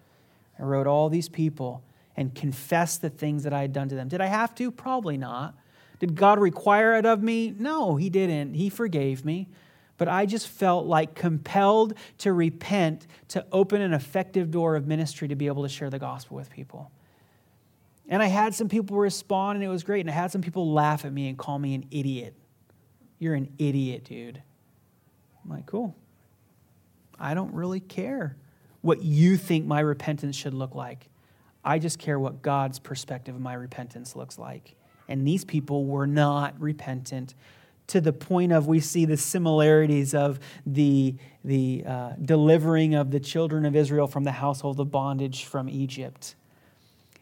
I 0.60 0.62
wrote 0.62 0.86
all 0.86 1.08
these 1.08 1.28
people 1.28 1.82
and 2.16 2.32
confessed 2.32 3.02
the 3.02 3.10
things 3.10 3.42
that 3.42 3.52
I 3.52 3.62
had 3.62 3.72
done 3.72 3.88
to 3.88 3.96
them. 3.96 4.06
Did 4.06 4.20
I 4.20 4.26
have 4.26 4.54
to? 4.54 4.70
Probably 4.70 5.18
not. 5.18 5.56
Did 5.98 6.14
God 6.14 6.38
require 6.38 6.96
it 6.96 7.06
of 7.06 7.22
me? 7.22 7.54
No, 7.58 7.96
He 7.96 8.10
didn't. 8.10 8.54
He 8.54 8.68
forgave 8.68 9.24
me. 9.24 9.48
But 9.96 10.08
I 10.08 10.26
just 10.26 10.48
felt 10.48 10.86
like 10.86 11.14
compelled 11.14 11.94
to 12.18 12.32
repent 12.32 13.06
to 13.28 13.46
open 13.52 13.80
an 13.80 13.94
effective 13.94 14.50
door 14.50 14.74
of 14.74 14.86
ministry 14.86 15.28
to 15.28 15.36
be 15.36 15.46
able 15.46 15.62
to 15.62 15.68
share 15.68 15.88
the 15.88 16.00
gospel 16.00 16.36
with 16.36 16.50
people. 16.50 16.90
And 18.08 18.22
I 18.22 18.26
had 18.26 18.54
some 18.54 18.68
people 18.68 18.96
respond, 18.96 19.56
and 19.56 19.64
it 19.64 19.68
was 19.68 19.84
great. 19.84 20.00
And 20.00 20.10
I 20.10 20.14
had 20.14 20.32
some 20.32 20.42
people 20.42 20.72
laugh 20.72 21.04
at 21.04 21.12
me 21.12 21.28
and 21.28 21.38
call 21.38 21.58
me 21.58 21.74
an 21.74 21.86
idiot. 21.90 22.34
You're 23.18 23.34
an 23.34 23.52
idiot, 23.58 24.04
dude. 24.04 24.42
I'm 25.42 25.50
like, 25.50 25.66
cool. 25.66 25.96
I 27.18 27.34
don't 27.34 27.54
really 27.54 27.80
care 27.80 28.36
what 28.80 29.02
you 29.02 29.36
think 29.36 29.64
my 29.64 29.80
repentance 29.80 30.36
should 30.36 30.54
look 30.54 30.74
like. 30.74 31.08
I 31.64 31.78
just 31.78 31.98
care 31.98 32.18
what 32.18 32.42
God's 32.42 32.78
perspective 32.78 33.34
of 33.34 33.40
my 33.40 33.54
repentance 33.54 34.16
looks 34.16 34.38
like. 34.38 34.74
And 35.08 35.26
these 35.26 35.44
people 35.44 35.84
were 35.84 36.06
not 36.06 36.54
repentant 36.60 37.34
to 37.88 38.00
the 38.00 38.12
point 38.12 38.52
of 38.52 38.66
we 38.66 38.80
see 38.80 39.04
the 39.04 39.16
similarities 39.16 40.14
of 40.14 40.40
the, 40.64 41.14
the 41.44 41.84
uh, 41.86 42.12
delivering 42.22 42.94
of 42.94 43.10
the 43.10 43.20
children 43.20 43.66
of 43.66 43.76
Israel 43.76 44.06
from 44.06 44.24
the 44.24 44.32
household 44.32 44.80
of 44.80 44.90
bondage 44.90 45.44
from 45.44 45.68
Egypt. 45.68 46.34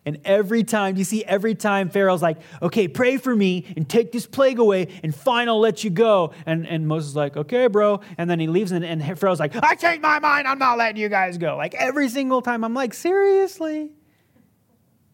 And 0.04 0.18
every 0.24 0.64
time, 0.64 0.96
you 0.96 1.04
see, 1.04 1.24
every 1.24 1.54
time 1.54 1.88
Pharaoh's 1.88 2.22
like, 2.22 2.38
okay, 2.60 2.88
pray 2.88 3.18
for 3.18 3.34
me 3.34 3.72
and 3.76 3.88
take 3.88 4.10
this 4.10 4.26
plague 4.26 4.58
away, 4.58 4.88
and 5.04 5.14
fine, 5.14 5.48
I'll 5.48 5.60
let 5.60 5.84
you 5.84 5.90
go. 5.90 6.32
And, 6.44 6.66
and 6.66 6.88
Moses 6.88 7.10
is 7.10 7.16
like, 7.16 7.36
okay, 7.36 7.68
bro. 7.68 8.00
And 8.18 8.28
then 8.28 8.40
he 8.40 8.48
leaves, 8.48 8.72
and, 8.72 8.84
and 8.84 9.18
Pharaoh's 9.18 9.38
like, 9.38 9.54
I 9.54 9.76
changed 9.76 10.02
my 10.02 10.18
mind, 10.18 10.48
I'm 10.48 10.58
not 10.58 10.76
letting 10.76 11.00
you 11.00 11.08
guys 11.08 11.38
go. 11.38 11.56
Like 11.56 11.74
every 11.74 12.08
single 12.08 12.42
time, 12.42 12.64
I'm 12.64 12.74
like, 12.74 12.94
seriously? 12.94 13.90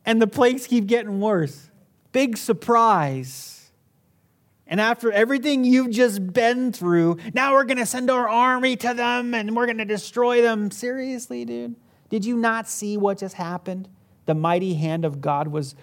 And 0.07 0.23
the 0.23 0.27
plagues 0.27 0.67
keep 0.67 0.87
getting 0.87 1.21
worse 1.21 1.68
big 2.13 2.37
surprise. 2.37 3.71
And 4.67 4.81
after 4.81 5.11
everything 5.11 5.65
you've 5.65 5.91
just 5.91 6.33
been 6.33 6.73
through, 6.73 7.17
now 7.33 7.55
we're 7.55 7.65
going 7.65 7.79
to 7.79 7.87
send 7.87 8.11
our 8.11 8.29
army 8.29 8.77
to 8.77 8.93
them 8.93 9.35
and 9.35 9.57
we're 9.57 9.67
going 9.67 9.79
to 9.79 9.87
destroy 9.87 10.43
them. 10.43 10.71
Seriously, 10.71 11.45
dude? 11.45 11.75
Did 12.11 12.25
you 12.25 12.37
not 12.37 12.69
see 12.69 12.97
what 12.97 13.19
just 13.19 13.35
happened? 13.35 13.89
The 14.27 14.35
mighty 14.35 14.75
hand 14.75 15.07
of 15.07 15.23
God 15.23 15.49
was, 15.49 15.75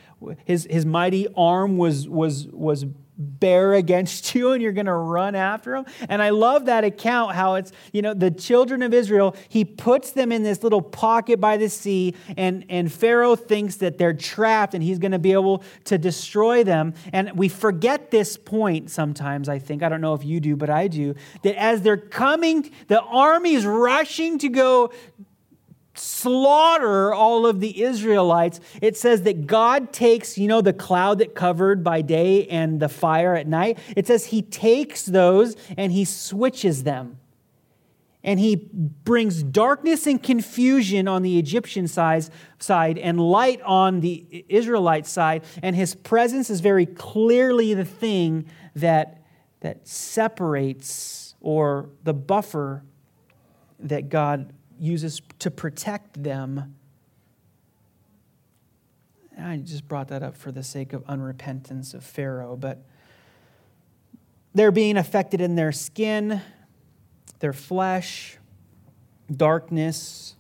his, 0.46 0.68
his 0.70 0.86
mighty 0.86 1.28
arm 1.36 1.78
was, 1.78 2.08
was, 2.08 2.48
was 2.48 2.86
bear 3.18 3.74
against 3.74 4.36
you 4.36 4.52
and 4.52 4.62
you're 4.62 4.72
going 4.72 4.86
to 4.86 4.94
run 4.94 5.36
after 5.36 5.72
them. 5.72 5.86
And 6.10 6.22
I 6.22 6.30
love 6.30 6.66
that 6.66 6.84
account 6.84 7.36
how 7.36 7.56
it's, 7.56 7.72
you 7.92 8.02
know, 8.02 8.14
the 8.14 8.32
children 8.32 8.82
of 8.82 8.94
Israel, 8.94 9.36
he 9.50 9.66
puts 9.66 10.12
them 10.12 10.32
in 10.32 10.44
this 10.44 10.64
little 10.64 10.82
pocket 10.82 11.40
by 11.40 11.58
the 11.58 11.70
sea 11.70 12.16
and, 12.38 12.66
and 12.70 12.92
Pharaoh 12.92 13.36
thinks 13.36 13.78
that 13.78 13.98
they're 13.98 14.14
trapped 14.14 14.74
and 14.74 14.84
he's 14.84 15.00
going 15.00 15.12
to 15.12 15.20
be 15.20 15.34
able 15.34 15.64
to 15.86 15.98
destroy 15.98 16.64
them. 16.64 16.94
And 17.14 17.32
we 17.38 17.50
forget 17.50 18.12
this 18.12 18.38
point 18.38 18.90
sometimes, 18.90 19.50
I 19.50 19.60
think. 19.60 19.84
I 19.84 19.90
don't 19.90 20.02
know 20.02 20.14
if 20.14 20.24
you 20.24 20.40
do, 20.40 20.56
but 20.56 20.70
I 20.70 20.88
do. 20.88 21.16
That 21.44 21.60
as 21.60 21.82
they're 21.82 21.98
coming, 21.98 22.72
the 22.88 23.02
army's 23.02 23.66
rushing 23.66 24.38
to 24.40 24.50
go 24.50 24.92
slaughter 25.96 27.14
all 27.14 27.46
of 27.46 27.60
the 27.60 27.82
Israelites, 27.82 28.60
it 28.82 28.98
says 28.98 29.24
that 29.24 29.48
God 29.48 29.94
takes, 29.94 30.38
you 30.38 30.48
know, 30.48 30.62
the 30.62 30.74
cloud 30.74 31.20
that 31.20 31.36
covered 31.36 31.84
by 31.84 32.02
day 32.02 32.48
and 32.48 32.80
the 32.80 32.90
fire 32.90 33.36
at 33.36 33.48
night. 33.48 33.80
It 33.96 34.08
says 34.08 34.28
he 34.28 34.42
takes 34.42 35.06
those 35.06 35.56
and 35.78 35.92
he 35.92 36.06
switches 36.06 36.84
them. 36.84 37.20
And 38.24 38.40
he 38.40 38.56
brings 38.56 39.44
darkness 39.44 40.08
and 40.08 40.22
confusion 40.22 41.08
on 41.08 41.22
the 41.22 41.38
Egyptian 41.38 41.88
side, 41.88 42.32
and 42.70 43.20
light 43.20 43.62
on 43.62 44.00
the 44.00 44.46
Israelite 44.50 45.06
side. 45.06 45.44
And 45.62 45.76
his 45.76 45.94
presence 45.94 46.50
is 46.50 46.60
very 46.60 46.88
clearly 46.88 47.76
the 47.76 47.86
thing 47.86 48.46
that, 48.76 49.22
that 49.60 49.88
separates 49.88 51.36
or 51.40 51.92
the 52.04 52.16
buffer 52.16 52.84
that 53.80 54.10
God 54.10 54.54
uses 54.80 55.20
to 55.46 55.52
protect 55.52 56.24
them. 56.24 56.74
I 59.40 59.58
just 59.58 59.88
brought 59.88 60.08
that 60.08 60.24
up 60.24 60.36
for 60.36 60.52
the 60.52 60.64
sake 60.64 60.92
of 60.92 61.06
unrepentance 61.06 61.94
of 61.94 62.04
Pharaoh, 62.04 62.56
but 62.56 62.84
they're 64.56 64.72
being 64.72 64.98
affected 64.98 65.42
in 65.42 65.54
their 65.54 65.72
skin, 65.72 66.42
their 67.42 67.54
flesh, 67.54 68.40
darkness, 69.32 70.36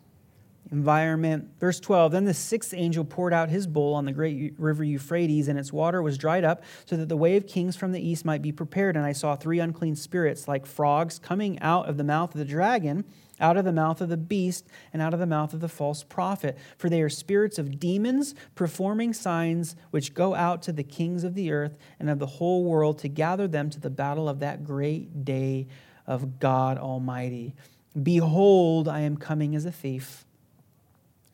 environment. 0.71 1.49
Verse 1.59 1.79
12 1.79 2.11
Then 2.11 2.25
the 2.25 2.33
sixth 2.33 2.73
angel 2.73 3.05
poured 3.05 3.33
out 3.33 3.49
his 3.49 3.67
bowl 3.67 3.93
on 3.93 4.05
the 4.05 4.11
great 4.11 4.53
river 4.57 4.83
Euphrates, 4.83 5.47
and 5.47 5.57
its 5.59 5.71
water 5.71 6.01
was 6.01 6.17
dried 6.17 6.43
up, 6.43 6.63
so 6.85 6.97
that 6.97 7.09
the 7.09 7.17
way 7.17 7.37
of 7.37 7.47
kings 7.47 7.75
from 7.75 7.91
the 7.91 8.07
east 8.07 8.25
might 8.25 8.41
be 8.41 8.51
prepared. 8.51 8.95
And 8.95 9.05
I 9.05 9.11
saw 9.11 9.35
three 9.35 9.59
unclean 9.59 9.95
spirits, 9.95 10.47
like 10.47 10.65
frogs, 10.65 11.19
coming 11.19 11.59
out 11.59 11.87
of 11.87 11.97
the 11.97 12.03
mouth 12.03 12.33
of 12.33 12.39
the 12.39 12.45
dragon 12.45 13.05
out 13.39 13.57
of 13.57 13.65
the 13.65 13.71
mouth 13.71 14.01
of 14.01 14.09
the 14.09 14.17
beast 14.17 14.65
and 14.93 15.01
out 15.01 15.13
of 15.13 15.19
the 15.19 15.25
mouth 15.25 15.53
of 15.53 15.59
the 15.59 15.69
false 15.69 16.03
prophet. 16.03 16.57
For 16.77 16.89
they 16.89 17.01
are 17.01 17.09
spirits 17.09 17.57
of 17.57 17.79
demons 17.79 18.35
performing 18.55 19.13
signs 19.13 19.75
which 19.91 20.13
go 20.13 20.35
out 20.35 20.61
to 20.63 20.71
the 20.71 20.83
kings 20.83 21.23
of 21.23 21.35
the 21.35 21.51
earth 21.51 21.77
and 21.99 22.09
of 22.09 22.19
the 22.19 22.25
whole 22.25 22.63
world 22.63 22.99
to 22.99 23.09
gather 23.09 23.47
them 23.47 23.69
to 23.71 23.79
the 23.79 23.89
battle 23.89 24.29
of 24.29 24.39
that 24.39 24.63
great 24.63 25.25
day 25.25 25.67
of 26.07 26.39
God 26.39 26.77
Almighty. 26.77 27.55
Behold, 28.01 28.87
I 28.87 29.01
am 29.01 29.17
coming 29.17 29.55
as 29.55 29.65
a 29.65 29.71
thief. 29.71 30.24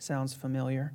Sounds 0.02 0.34
familiar. 0.34 0.94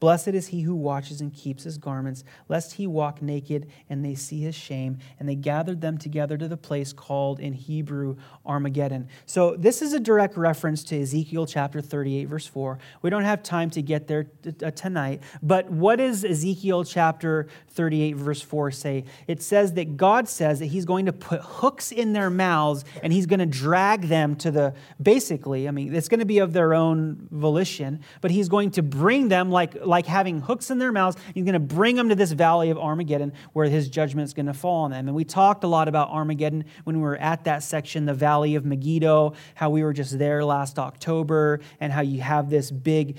Blessed 0.00 0.28
is 0.28 0.48
he 0.48 0.62
who 0.62 0.74
watches 0.74 1.20
and 1.20 1.34
keeps 1.34 1.64
his 1.64 1.76
garments, 1.76 2.22
lest 2.48 2.74
he 2.74 2.86
walk 2.86 3.20
naked 3.20 3.68
and 3.88 4.04
they 4.04 4.14
see 4.14 4.40
his 4.40 4.54
shame. 4.54 4.98
And 5.18 5.28
they 5.28 5.34
gathered 5.34 5.80
them 5.80 5.98
together 5.98 6.36
to 6.38 6.46
the 6.46 6.56
place 6.56 6.92
called 6.92 7.40
in 7.40 7.52
Hebrew 7.52 8.16
Armageddon. 8.46 9.08
So, 9.26 9.56
this 9.56 9.82
is 9.82 9.92
a 9.92 10.00
direct 10.00 10.36
reference 10.36 10.84
to 10.84 11.00
Ezekiel 11.00 11.46
chapter 11.46 11.80
38, 11.80 12.24
verse 12.26 12.46
4. 12.46 12.78
We 13.02 13.10
don't 13.10 13.24
have 13.24 13.42
time 13.42 13.70
to 13.70 13.82
get 13.82 14.06
there 14.06 14.26
tonight, 14.74 15.22
but 15.42 15.70
what 15.70 15.96
does 15.96 16.24
Ezekiel 16.24 16.84
chapter 16.84 17.48
38, 17.70 18.16
verse 18.16 18.40
4 18.40 18.70
say? 18.70 19.04
It 19.26 19.42
says 19.42 19.74
that 19.74 19.96
God 19.96 20.28
says 20.28 20.60
that 20.60 20.66
he's 20.66 20.84
going 20.84 21.06
to 21.06 21.12
put 21.12 21.40
hooks 21.40 21.90
in 21.92 22.12
their 22.12 22.30
mouths 22.30 22.84
and 23.02 23.12
he's 23.12 23.26
going 23.26 23.40
to 23.40 23.46
drag 23.46 24.02
them 24.02 24.36
to 24.36 24.50
the, 24.50 24.74
basically, 25.00 25.66
I 25.66 25.70
mean, 25.70 25.94
it's 25.94 26.08
going 26.08 26.20
to 26.20 26.26
be 26.26 26.38
of 26.38 26.52
their 26.52 26.74
own 26.74 27.28
volition, 27.30 28.00
but 28.20 28.30
he's 28.30 28.48
going 28.48 28.70
to 28.72 28.82
bring 28.82 29.28
them 29.28 29.50
like 29.50 29.74
like 29.88 30.06
having 30.06 30.40
hooks 30.40 30.70
in 30.70 30.78
their 30.78 30.92
mouths. 30.92 31.16
He's 31.34 31.44
going 31.44 31.54
to 31.54 31.58
bring 31.58 31.96
them 31.96 32.10
to 32.10 32.14
this 32.14 32.32
valley 32.32 32.70
of 32.70 32.78
Armageddon 32.78 33.32
where 33.54 33.68
his 33.68 33.88
judgment 33.88 34.26
is 34.26 34.34
going 34.34 34.46
to 34.46 34.54
fall 34.54 34.84
on 34.84 34.90
them. 34.90 35.08
And 35.08 35.16
we 35.16 35.24
talked 35.24 35.64
a 35.64 35.66
lot 35.66 35.88
about 35.88 36.10
Armageddon 36.10 36.64
when 36.84 36.96
we 36.96 37.02
were 37.02 37.16
at 37.16 37.44
that 37.44 37.62
section, 37.62 38.04
the 38.04 38.14
valley 38.14 38.54
of 38.54 38.64
Megiddo, 38.64 39.32
how 39.54 39.70
we 39.70 39.82
were 39.82 39.92
just 39.92 40.18
there 40.18 40.44
last 40.44 40.78
October, 40.78 41.60
and 41.80 41.92
how 41.92 42.02
you 42.02 42.20
have 42.20 42.50
this 42.50 42.70
big, 42.70 43.18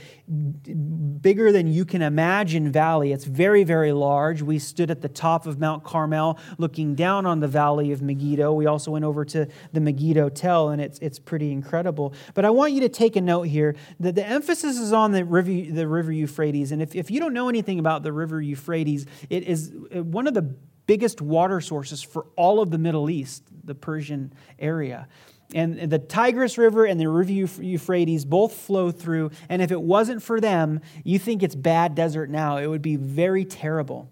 bigger 1.22 1.52
than 1.52 1.68
you 1.68 1.86
can 1.86 2.02
imagine 2.02 2.72
valley. 2.72 3.12
It's 3.12 3.26
very, 3.26 3.64
very 3.64 3.92
large. 3.92 4.42
We 4.42 4.60
stood 4.60 4.92
at 4.92 5.02
the 5.02 5.10
top 5.10 5.48
of 5.48 5.60
Mount 5.60 5.84
Carmel 5.84 6.38
looking 6.58 6.94
down 6.94 7.26
on 7.26 7.40
the 7.40 7.48
valley 7.48 7.92
of 7.92 8.02
Megiddo. 8.02 8.54
We 8.54 8.68
also 8.68 8.92
went 8.92 9.06
over 9.06 9.26
to 9.26 9.48
the 9.74 9.82
Megiddo 9.82 10.30
Tell, 10.30 10.70
and 10.70 10.80
it's, 10.80 11.00
it's 11.00 11.18
pretty 11.18 11.52
incredible. 11.52 12.14
But 12.36 12.46
I 12.46 12.52
want 12.52 12.74
you 12.74 12.82
to 12.82 12.90
take 12.90 13.16
a 13.16 13.22
note 13.22 13.44
here 13.44 13.76
that 14.00 14.14
the 14.14 14.26
emphasis 14.26 14.78
is 14.78 14.94
on 14.94 15.12
the 15.12 15.26
river, 15.26 15.72
the 15.72 15.88
river 15.88 16.12
Euphrates 16.12 16.59
Euphrates. 16.60 16.72
And 16.72 16.82
if, 16.82 16.96
if 16.96 17.12
you 17.12 17.20
don't 17.20 17.34
know 17.34 17.50
anything 17.50 17.80
about 17.80 18.04
the 18.04 18.12
river 18.12 18.42
Euphrates, 18.42 19.06
it 19.30 19.44
is 19.44 19.74
uh, 19.96 20.04
one 20.04 20.28
of 20.28 20.34
the 20.34 20.56
biggest 20.88 21.22
water 21.22 21.62
sources 21.62 22.02
for 22.02 22.26
all 22.36 22.62
of 22.62 22.72
the 22.72 22.78
Middle 22.78 23.10
East, 23.10 23.44
the 23.64 23.76
Persian 23.76 24.34
area. 24.58 25.08
And 25.56 25.90
the 25.90 25.98
Tigris 26.00 26.58
River 26.58 26.86
and 26.86 27.00
the 27.00 27.10
river 27.10 27.32
Euphrates 27.32 28.24
both 28.24 28.54
flow 28.54 28.92
through. 28.92 29.32
And 29.50 29.62
if 29.62 29.72
it 29.72 29.82
wasn't 29.82 30.22
for 30.22 30.40
them, 30.40 30.82
you 31.04 31.18
think 31.18 31.42
it's 31.42 31.56
bad 31.56 31.96
desert 31.96 32.30
now, 32.30 32.58
it 32.58 32.68
would 32.68 32.84
be 32.84 32.98
very 32.98 33.46
terrible. 33.46 34.10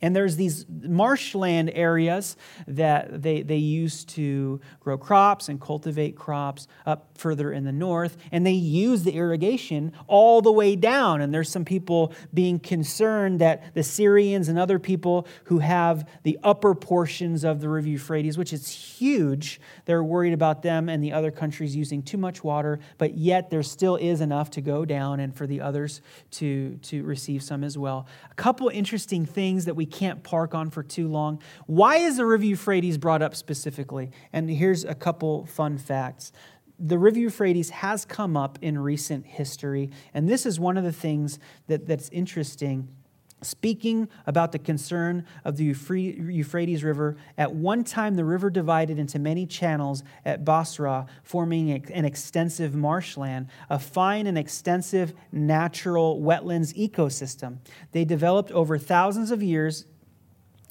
And 0.00 0.14
there's 0.14 0.36
these 0.36 0.66
marshland 0.68 1.70
areas 1.74 2.36
that 2.66 3.22
they, 3.22 3.40
they 3.40 3.56
use 3.56 4.04
to 4.06 4.60
grow 4.80 4.98
crops 4.98 5.48
and 5.48 5.58
cultivate 5.58 6.14
crops 6.14 6.66
up 6.84 7.13
further 7.14 7.52
in 7.52 7.64
the 7.64 7.72
north. 7.72 8.16
And 8.32 8.46
they 8.46 8.52
use 8.52 9.02
the 9.02 9.12
irrigation 9.12 9.92
all 10.06 10.42
the 10.42 10.52
way 10.52 10.76
down. 10.76 11.20
And 11.20 11.32
there's 11.32 11.50
some 11.50 11.64
people 11.64 12.12
being 12.32 12.58
concerned 12.58 13.40
that 13.40 13.74
the 13.74 13.82
Syrians 13.82 14.48
and 14.48 14.58
other 14.58 14.78
people 14.78 15.26
who 15.44 15.58
have 15.58 16.08
the 16.22 16.38
upper 16.42 16.74
portions 16.74 17.44
of 17.44 17.60
the 17.60 17.68
River 17.68 17.88
Euphrates, 17.88 18.36
which 18.38 18.52
is 18.52 18.68
huge, 18.68 19.60
they're 19.84 20.04
worried 20.04 20.32
about 20.32 20.62
them 20.62 20.88
and 20.88 21.02
the 21.02 21.12
other 21.12 21.30
countries 21.30 21.76
using 21.76 22.02
too 22.02 22.18
much 22.18 22.42
water. 22.42 22.78
But 22.98 23.16
yet 23.16 23.50
there 23.50 23.62
still 23.62 23.96
is 23.96 24.20
enough 24.20 24.50
to 24.52 24.60
go 24.60 24.84
down 24.84 25.20
and 25.20 25.34
for 25.34 25.46
the 25.46 25.60
others 25.60 26.00
to, 26.32 26.76
to 26.82 27.02
receive 27.04 27.42
some 27.42 27.64
as 27.64 27.78
well. 27.78 28.06
A 28.30 28.34
couple 28.34 28.68
interesting 28.68 29.26
things 29.26 29.64
that 29.64 29.74
we 29.74 29.86
can't 29.86 30.22
park 30.22 30.54
on 30.54 30.70
for 30.70 30.82
too 30.82 31.08
long. 31.08 31.40
Why 31.66 31.96
is 31.96 32.16
the 32.16 32.26
River 32.26 32.44
Euphrates 32.44 32.98
brought 32.98 33.22
up 33.22 33.34
specifically? 33.34 34.10
And 34.32 34.50
here's 34.50 34.84
a 34.84 34.94
couple 34.94 35.46
fun 35.46 35.78
facts. 35.78 36.32
The 36.78 36.98
River 36.98 37.18
Euphrates 37.18 37.70
has 37.70 38.04
come 38.04 38.36
up 38.36 38.58
in 38.60 38.78
recent 38.78 39.26
history, 39.26 39.90
and 40.12 40.28
this 40.28 40.44
is 40.44 40.58
one 40.58 40.76
of 40.76 40.84
the 40.84 40.92
things 40.92 41.38
that, 41.68 41.86
that's 41.86 42.08
interesting 42.10 42.88
speaking 43.44 44.08
about 44.26 44.52
the 44.52 44.58
concern 44.58 45.24
of 45.44 45.56
the 45.56 45.64
Euphrates 45.64 46.84
River. 46.84 47.16
At 47.36 47.54
one 47.54 47.84
time, 47.84 48.14
the 48.14 48.24
river 48.24 48.50
divided 48.50 48.98
into 48.98 49.18
many 49.18 49.46
channels 49.46 50.02
at 50.24 50.44
Basra, 50.44 51.06
forming 51.22 51.70
an 51.70 52.04
extensive 52.04 52.74
marshland, 52.74 53.48
a 53.70 53.78
fine 53.78 54.26
and 54.26 54.38
extensive 54.38 55.14
natural 55.32 56.20
wetlands 56.20 56.74
ecosystem. 56.76 57.58
They 57.92 58.04
developed 58.04 58.50
over 58.52 58.78
thousands 58.78 59.30
of 59.30 59.42
years 59.42 59.86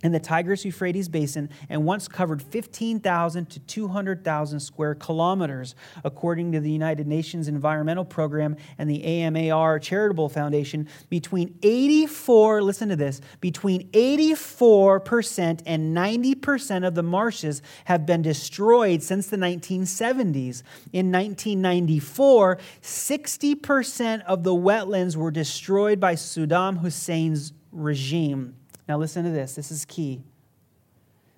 in 0.04 0.12
the 0.12 0.20
Tigris 0.20 0.66
Euphrates 0.66 1.08
basin 1.08 1.49
and 1.70 1.86
once 1.86 2.08
covered 2.08 2.41
15,000 2.41 3.49
to 3.49 3.60
200,000 3.60 4.60
square 4.60 4.93
kilometers, 4.93 5.74
according 6.04 6.51
to 6.51 6.60
the 6.60 6.70
United 6.70 7.08
Nations 7.08 7.47
Environmental 7.47 8.06
Program 8.06 8.56
and 8.78 8.89
the 8.89 9.04
AMAR 9.04 9.80
Charitable 9.80 10.30
Foundation. 10.30 10.88
Between 11.10 11.58
84, 11.64 12.62
listen 12.62 12.89
to 12.89 12.95
this, 12.95 13.22
between 13.39 13.89
84% 13.91 15.62
and 15.66 15.95
90% 15.95 16.86
of 16.86 16.95
the 16.95 17.04
marshes 17.04 17.62
have 17.86 18.06
been 18.06 18.22
destroyed 18.22 19.01
since 19.01 19.28
the 19.28 19.38
1970s. 19.38 20.64
In 20.91 21.12
1994, 21.12 22.58
60% 22.82 24.24
of 24.26 24.43
the 24.43 24.54
wetlands 24.54 25.16
were 25.16 25.32
destroyed 25.32 25.99
by 25.99 26.16
Saddam 26.16 26.80
Hussein's 26.80 27.54
regime. 27.72 28.56
Now, 28.88 28.98
listen 28.98 29.24
to 29.24 29.30
this. 29.30 29.56
This 29.56 29.72
is 29.72 29.86
key. 29.86 30.24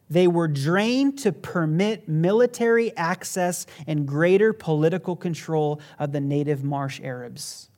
They 0.10 0.28
were 0.28 0.48
drained 0.48 1.20
to 1.20 1.32
permit 1.32 2.08
military 2.08 2.96
access 2.96 3.66
and 3.88 4.08
greater 4.08 4.54
political 4.54 5.16
control 5.16 5.82
of 5.98 6.12
the 6.12 6.22
native 6.22 6.64
marsh 6.64 7.02
Arabs. 7.02 7.70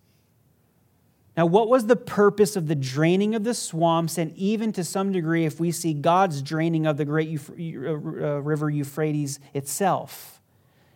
Now, 1.38 1.46
what 1.46 1.70
was 1.70 1.86
the 1.86 1.96
purpose 1.96 2.56
of 2.56 2.68
the 2.68 2.76
draining 2.76 3.36
of 3.36 3.44
the 3.44 3.54
swamps, 3.54 4.18
and 4.18 4.36
even 4.36 4.74
to 4.74 4.84
some 4.84 5.12
degree, 5.12 5.46
if 5.46 5.60
we 5.60 5.72
see 5.72 5.94
God's 5.94 6.42
draining 6.42 6.88
of 6.88 6.98
the 6.98 7.06
great 7.06 7.40
uh, 7.40 7.92
uh, 7.92 7.94
river 8.42 8.70
Euphrates 8.70 9.40
itself? 9.54 10.42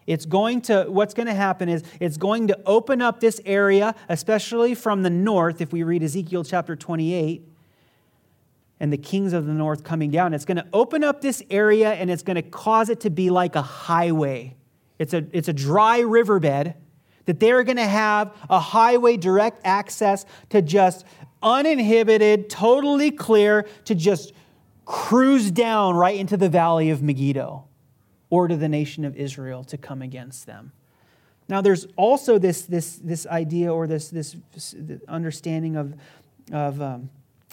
It's 0.08 0.26
going 0.26 0.62
to, 0.62 0.86
what's 0.90 1.14
going 1.14 1.28
to 1.28 1.34
happen 1.34 1.70
is 1.70 1.84
it's 2.00 2.18
going 2.18 2.48
to 2.48 2.60
open 2.66 3.04
up 3.04 3.20
this 3.20 3.40
area, 3.46 3.94
especially 4.10 4.74
from 4.74 5.04
the 5.04 5.12
north, 5.12 5.62
if 5.62 5.72
we 5.72 5.84
read 5.84 6.02
Ezekiel 6.02 6.44
chapter 6.44 6.76
28 6.76 7.51
and 8.82 8.92
the 8.92 8.98
kings 8.98 9.32
of 9.32 9.46
the 9.46 9.54
north 9.54 9.84
coming 9.84 10.10
down. 10.10 10.34
It's 10.34 10.44
going 10.44 10.58
to 10.58 10.66
open 10.74 11.04
up 11.04 11.22
this 11.22 11.44
area 11.52 11.94
and 11.94 12.10
it's 12.10 12.24
going 12.24 12.36
to 12.36 12.42
cause 12.42 12.90
it 12.90 13.02
to 13.02 13.12
be 13.12 13.30
like 13.30 13.56
a 13.56 13.62
highway. 13.62 14.56
It's 14.98 15.14
a, 15.14 15.24
it's 15.32 15.48
a 15.48 15.54
dry 15.54 16.00
riverbed 16.00 16.74
that 17.26 17.40
they're 17.40 17.64
going 17.64 17.78
to 17.78 17.86
have 17.86 18.36
a 18.50 18.60
highway 18.60 19.18
direct 19.18 19.62
access 19.64 20.26
to 20.50 20.64
just 20.64 21.06
uninhibited, 21.44 22.50
totally 22.50 23.12
clear, 23.12 23.68
to 23.86 23.94
just 23.94 24.34
cruise 24.84 25.52
down 25.52 25.96
right 25.96 26.20
into 26.20 26.36
the 26.36 26.50
valley 26.50 26.90
of 26.90 27.04
Megiddo 27.04 27.64
or 28.32 28.48
to 28.48 28.58
the 28.58 28.68
nation 28.68 29.06
of 29.06 29.16
Israel 29.16 29.64
to 29.66 29.78
come 29.78 30.02
against 30.02 30.48
them. 30.48 30.72
Now, 31.48 31.62
there's 31.62 31.86
also 31.98 32.40
this, 32.40 32.64
this, 32.64 32.96
this 32.96 33.28
idea 33.28 33.72
or 33.72 33.86
this, 33.86 34.10
this 34.10 34.36
understanding 35.08 35.76
of, 35.76 35.94
of 36.52 36.82
um, 36.82 37.12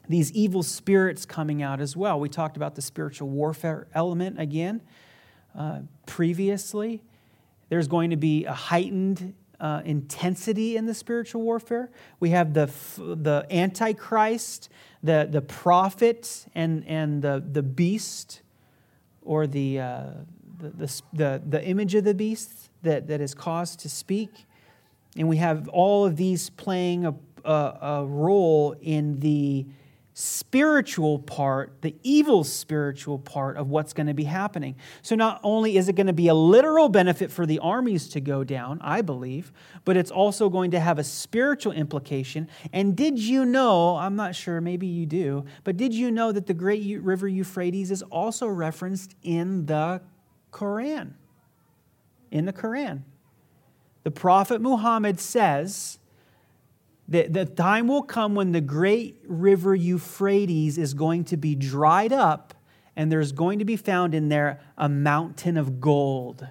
these 0.08 0.32
evil 0.32 0.62
spirits 0.62 1.26
coming 1.26 1.62
out 1.62 1.80
as 1.80 1.96
well. 1.96 2.18
We 2.18 2.28
talked 2.28 2.56
about 2.56 2.74
the 2.74 2.82
spiritual 2.82 3.28
warfare 3.28 3.86
element 3.94 4.40
again 4.40 4.80
uh, 5.56 5.80
previously. 6.06 7.02
There's 7.68 7.88
going 7.88 8.10
to 8.10 8.16
be 8.16 8.46
a 8.46 8.52
heightened 8.52 9.34
uh, 9.60 9.82
intensity 9.84 10.76
in 10.76 10.86
the 10.86 10.94
spiritual 10.94 11.42
warfare. 11.42 11.90
We 12.20 12.30
have 12.30 12.54
the, 12.54 12.70
the 12.96 13.46
Antichrist, 13.50 14.70
the, 15.02 15.28
the 15.30 15.42
prophet, 15.42 16.46
and, 16.54 16.84
and 16.86 17.22
the, 17.22 17.44
the 17.52 17.62
beast, 17.62 18.42
or 19.22 19.46
the, 19.46 19.80
uh, 19.80 20.04
the, 20.58 20.70
the, 20.70 21.02
the, 21.12 21.42
the 21.46 21.64
image 21.64 21.94
of 21.94 22.04
the 22.04 22.14
beast 22.14 22.70
that, 22.82 23.08
that 23.08 23.20
is 23.20 23.34
caused 23.34 23.80
to 23.80 23.88
speak. 23.88 24.46
And 25.16 25.28
we 25.28 25.38
have 25.38 25.68
all 25.68 26.06
of 26.06 26.16
these 26.16 26.50
playing 26.50 27.04
a, 27.04 27.14
a, 27.44 27.78
a 27.80 28.06
role 28.06 28.76
in 28.80 29.20
the 29.20 29.66
spiritual 30.20 31.20
part, 31.20 31.80
the 31.80 31.94
evil 32.02 32.42
spiritual 32.42 33.20
part 33.20 33.56
of 33.56 33.68
what's 33.70 33.92
going 33.92 34.08
to 34.08 34.14
be 34.14 34.24
happening. 34.24 34.74
So, 35.00 35.14
not 35.14 35.38
only 35.44 35.76
is 35.76 35.88
it 35.88 35.92
going 35.92 36.08
to 36.08 36.12
be 36.12 36.26
a 36.26 36.34
literal 36.34 36.88
benefit 36.88 37.30
for 37.30 37.46
the 37.46 37.60
armies 37.60 38.08
to 38.08 38.20
go 38.20 38.42
down, 38.42 38.80
I 38.82 39.00
believe, 39.00 39.52
but 39.84 39.96
it's 39.96 40.10
also 40.10 40.48
going 40.48 40.72
to 40.72 40.80
have 40.80 40.98
a 40.98 41.04
spiritual 41.04 41.70
implication. 41.70 42.48
And 42.72 42.96
did 42.96 43.16
you 43.20 43.44
know, 43.44 43.94
I'm 43.94 44.16
not 44.16 44.34
sure, 44.34 44.60
maybe 44.60 44.88
you 44.88 45.06
do, 45.06 45.44
but 45.62 45.76
did 45.76 45.94
you 45.94 46.10
know 46.10 46.32
that 46.32 46.46
the 46.46 46.54
great 46.54 47.00
river 47.00 47.28
Euphrates 47.28 47.92
is 47.92 48.02
also 48.02 48.48
referenced 48.48 49.14
in 49.22 49.66
the 49.66 50.02
Quran? 50.50 51.12
In 52.32 52.44
the 52.44 52.52
Quran. 52.52 53.02
The 54.02 54.10
Prophet 54.10 54.60
Muhammad 54.60 55.20
says, 55.20 56.00
the, 57.08 57.26
the 57.26 57.46
time 57.46 57.88
will 57.88 58.02
come 58.02 58.34
when 58.34 58.52
the 58.52 58.60
great 58.60 59.22
river 59.26 59.74
Euphrates 59.74 60.76
is 60.76 60.92
going 60.92 61.24
to 61.24 61.38
be 61.38 61.54
dried 61.54 62.12
up, 62.12 62.52
and 62.94 63.10
there's 63.10 63.32
going 63.32 63.60
to 63.60 63.64
be 63.64 63.76
found 63.76 64.14
in 64.14 64.28
there 64.28 64.60
a 64.76 64.88
mountain 64.88 65.56
of 65.56 65.80
gold. 65.80 66.46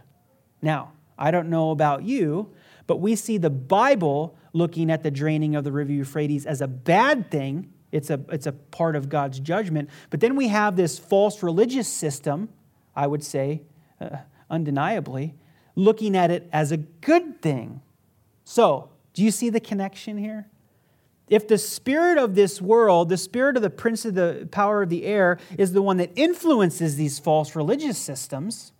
Now, 0.62 0.94
I 1.18 1.30
don't 1.30 1.50
know 1.50 1.70
about 1.70 2.04
you, 2.04 2.54
but 2.88 2.98
we 2.98 3.16
see 3.16 3.38
the 3.38 3.52
Bible 3.52 4.36
looking 4.54 4.90
at 4.90 5.04
the 5.04 5.12
draining 5.12 5.56
of 5.56 5.64
the 5.64 5.72
river 5.72 5.92
Euphrates 5.92 6.46
as 6.46 6.62
a 6.62 6.68
bad 6.68 7.30
thing. 7.30 7.72
It's 7.92 8.10
a, 8.10 8.20
it's 8.30 8.48
a 8.48 8.52
part 8.52 8.96
of 8.96 9.10
God's 9.10 9.40
judgment. 9.40 9.90
But 10.10 10.22
then 10.22 10.36
we 10.36 10.48
have 10.48 10.76
this 10.76 10.98
false 10.98 11.44
religious 11.44 11.88
system, 11.88 12.50
I 12.96 13.06
would 13.06 13.24
say, 13.24 13.62
uh, 14.02 14.18
undeniably, 14.50 15.36
looking 15.76 16.16
at 16.16 16.32
it 16.32 16.50
as 16.52 16.72
a 16.72 16.78
good 16.78 17.42
thing. 17.42 17.82
So, 18.44 18.90
do 19.18 19.24
you 19.24 19.32
see 19.32 19.50
the 19.50 19.60
connection 19.60 20.20
here? 20.20 20.48
If 21.28 21.48
the 21.48 21.58
spirit 21.58 22.20
of 22.20 22.36
this 22.36 22.62
world, 22.62 23.10
the 23.10 23.18
spirit 23.18 23.56
of 23.56 23.64
the 23.64 23.72
prince 23.72 24.06
of 24.06 24.14
the 24.14 24.48
power 24.52 24.84
of 24.84 24.90
the 24.90 25.06
air, 25.06 25.40
is 25.58 25.74
the 25.74 25.82
one 25.82 25.98
that 25.98 26.12
influences 26.16 26.98
these 26.98 27.18
false 27.18 27.56
religious 27.56 27.98
systems, 27.98 28.74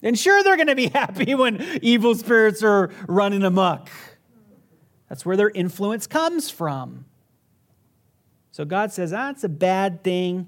then 0.00 0.14
sure 0.14 0.42
they're 0.42 0.56
going 0.56 0.68
to 0.68 0.74
be 0.74 0.88
happy 0.94 1.34
when 1.34 1.62
evil 1.82 2.14
spirits 2.14 2.62
are 2.62 2.90
running 3.06 3.42
amok. 3.42 3.90
That's 5.10 5.26
where 5.26 5.36
their 5.36 5.50
influence 5.50 6.06
comes 6.06 6.48
from. 6.48 7.04
So 8.52 8.64
God 8.64 8.92
says, 8.92 9.12
ah, 9.12 9.34
a 9.42 9.48
bad 9.50 10.02
thing. 10.02 10.46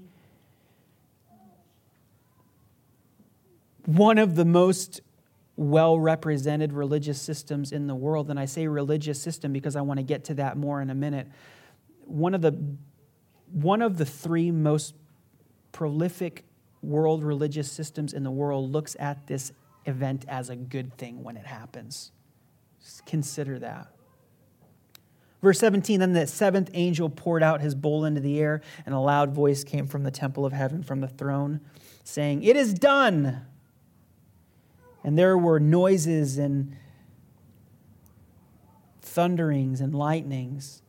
One 3.85 4.17
of 4.17 4.35
the 4.35 4.45
most 4.45 5.01
well 5.59 5.99
represented 5.99 6.71
religious 6.71 7.21
systems 7.21 7.73
in 7.73 7.85
the 7.87 7.93
world. 7.95 8.29
And 8.29 8.39
I 8.39 8.45
say 8.45 8.65
religious 8.67 9.21
system 9.21 9.51
because 9.51 9.75
I 9.75 9.81
want 9.81 9.97
to 9.99 10.03
get 10.03 10.23
to 10.25 10.33
that 10.35 10.55
more 10.55 10.81
in 10.81 10.89
a 10.89 10.95
minute. 10.95 11.27
One 12.05 12.33
of 12.33 12.41
the, 12.41 12.57
one 13.51 13.81
of 13.81 13.97
the 13.97 14.05
three 14.05 14.51
most 14.51 14.95
prolific 15.73 16.45
world 16.81 17.25
religious 17.25 17.69
systems 17.69 18.13
in 18.13 18.23
the 18.23 18.31
world 18.31 18.71
looks 18.71 18.95
at 19.01 19.27
this 19.27 19.51
event 19.85 20.23
as 20.29 20.49
a 20.49 20.55
good 20.55 20.97
thing 20.97 21.23
when 21.23 21.35
it 21.35 21.45
happens. 21.45 22.13
Just 22.81 23.05
consider 23.05 23.59
that. 23.59 23.87
Verse 25.41 25.59
17 25.59 25.99
Then 25.99 26.13
the 26.13 26.25
seventh 26.25 26.69
angel 26.73 27.09
poured 27.09 27.43
out 27.43 27.59
his 27.59 27.75
bowl 27.75 28.05
into 28.05 28.21
the 28.21 28.39
air, 28.39 28.61
and 28.85 28.95
a 28.95 28.99
loud 28.99 29.35
voice 29.35 29.65
came 29.65 29.87
from 29.87 30.03
the 30.03 30.11
temple 30.11 30.45
of 30.45 30.53
heaven, 30.53 30.83
from 30.83 31.01
the 31.01 31.07
throne, 31.09 31.59
saying, 32.05 32.43
It 32.43 32.55
is 32.55 32.73
done 32.73 33.45
and 35.03 35.17
there 35.17 35.37
were 35.37 35.59
noises 35.59 36.37
and 36.37 36.75
thunderings 39.01 39.81
and 39.81 39.93
lightnings. 39.93 40.81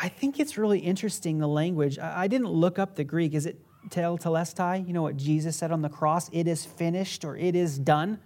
I 0.00 0.08
think 0.08 0.38
it's 0.38 0.56
really 0.56 0.78
interesting 0.78 1.38
the 1.38 1.48
language. 1.48 1.98
I 1.98 2.28
didn't 2.28 2.50
look 2.50 2.78
up 2.78 2.94
the 2.94 3.04
Greek. 3.04 3.34
Is 3.34 3.46
it 3.46 3.60
tetelestai, 3.88 4.86
you 4.86 4.92
know 4.92 5.02
what 5.02 5.16
Jesus 5.16 5.56
said 5.56 5.72
on 5.72 5.82
the 5.82 5.88
cross? 5.88 6.28
It 6.32 6.46
is 6.46 6.64
finished 6.64 7.24
or 7.24 7.36
it 7.36 7.54
is 7.56 7.78
done. 7.78 8.20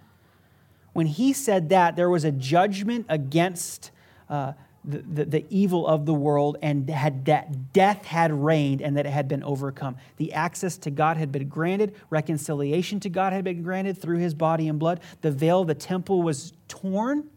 When 0.93 1.07
he 1.07 1.33
said 1.33 1.69
that, 1.69 1.95
there 1.95 2.09
was 2.09 2.23
a 2.23 2.31
judgment 2.31 3.05
against 3.09 3.91
uh, 4.29 4.53
the, 4.85 4.97
the, 4.99 5.25
the, 5.25 5.45
evil 5.49 5.87
of 5.87 6.05
the 6.05 6.13
world 6.13 6.57
and 6.61 6.89
had 6.89 7.25
that 7.25 7.73
death 7.73 8.05
had 8.05 8.31
reigned 8.31 8.81
and 8.81 8.97
that 8.97 9.05
it 9.05 9.11
had 9.11 9.27
been 9.27 9.43
overcome. 9.43 9.95
The 10.17 10.33
access 10.33 10.77
to 10.79 10.91
God 10.91 11.17
had 11.17 11.31
been 11.31 11.47
granted, 11.47 11.95
reconciliation 12.09 12.99
to 13.01 13.09
God 13.09 13.33
had 13.33 13.43
been 13.43 13.63
granted 13.63 13.97
through 13.97 14.17
his 14.17 14.33
body 14.33 14.67
and 14.67 14.79
blood. 14.79 14.99
The 15.21 15.31
veil 15.31 15.61
of 15.61 15.67
the 15.67 15.75
temple 15.75 16.21
was 16.21 16.53
torn, 16.67 17.29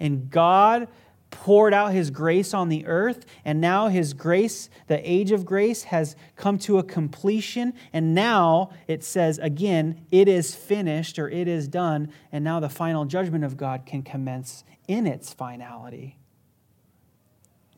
and 0.00 0.30
God 0.30 0.88
poured 1.30 1.74
out 1.74 1.92
his 1.92 2.10
grace 2.10 2.54
on 2.54 2.68
the 2.68 2.86
earth, 2.86 3.26
and 3.44 3.60
now 3.60 3.88
his 3.88 4.14
grace, 4.14 4.70
the 4.86 5.10
age 5.10 5.32
of 5.32 5.44
grace, 5.44 5.84
has 5.84 6.16
come 6.36 6.58
to 6.58 6.78
a 6.78 6.82
completion. 6.82 7.74
And 7.92 8.14
now 8.14 8.70
it 8.86 9.04
says 9.04 9.38
again, 9.38 10.06
it 10.10 10.28
is 10.28 10.54
finished 10.54 11.18
or 11.18 11.28
it 11.28 11.46
is 11.48 11.68
done, 11.68 12.10
and 12.32 12.42
now 12.44 12.60
the 12.60 12.68
final 12.68 13.04
judgment 13.04 13.44
of 13.44 13.56
God 13.56 13.86
can 13.86 14.02
commence 14.02 14.64
in 14.88 15.06
its 15.06 15.32
finality. 15.32 16.16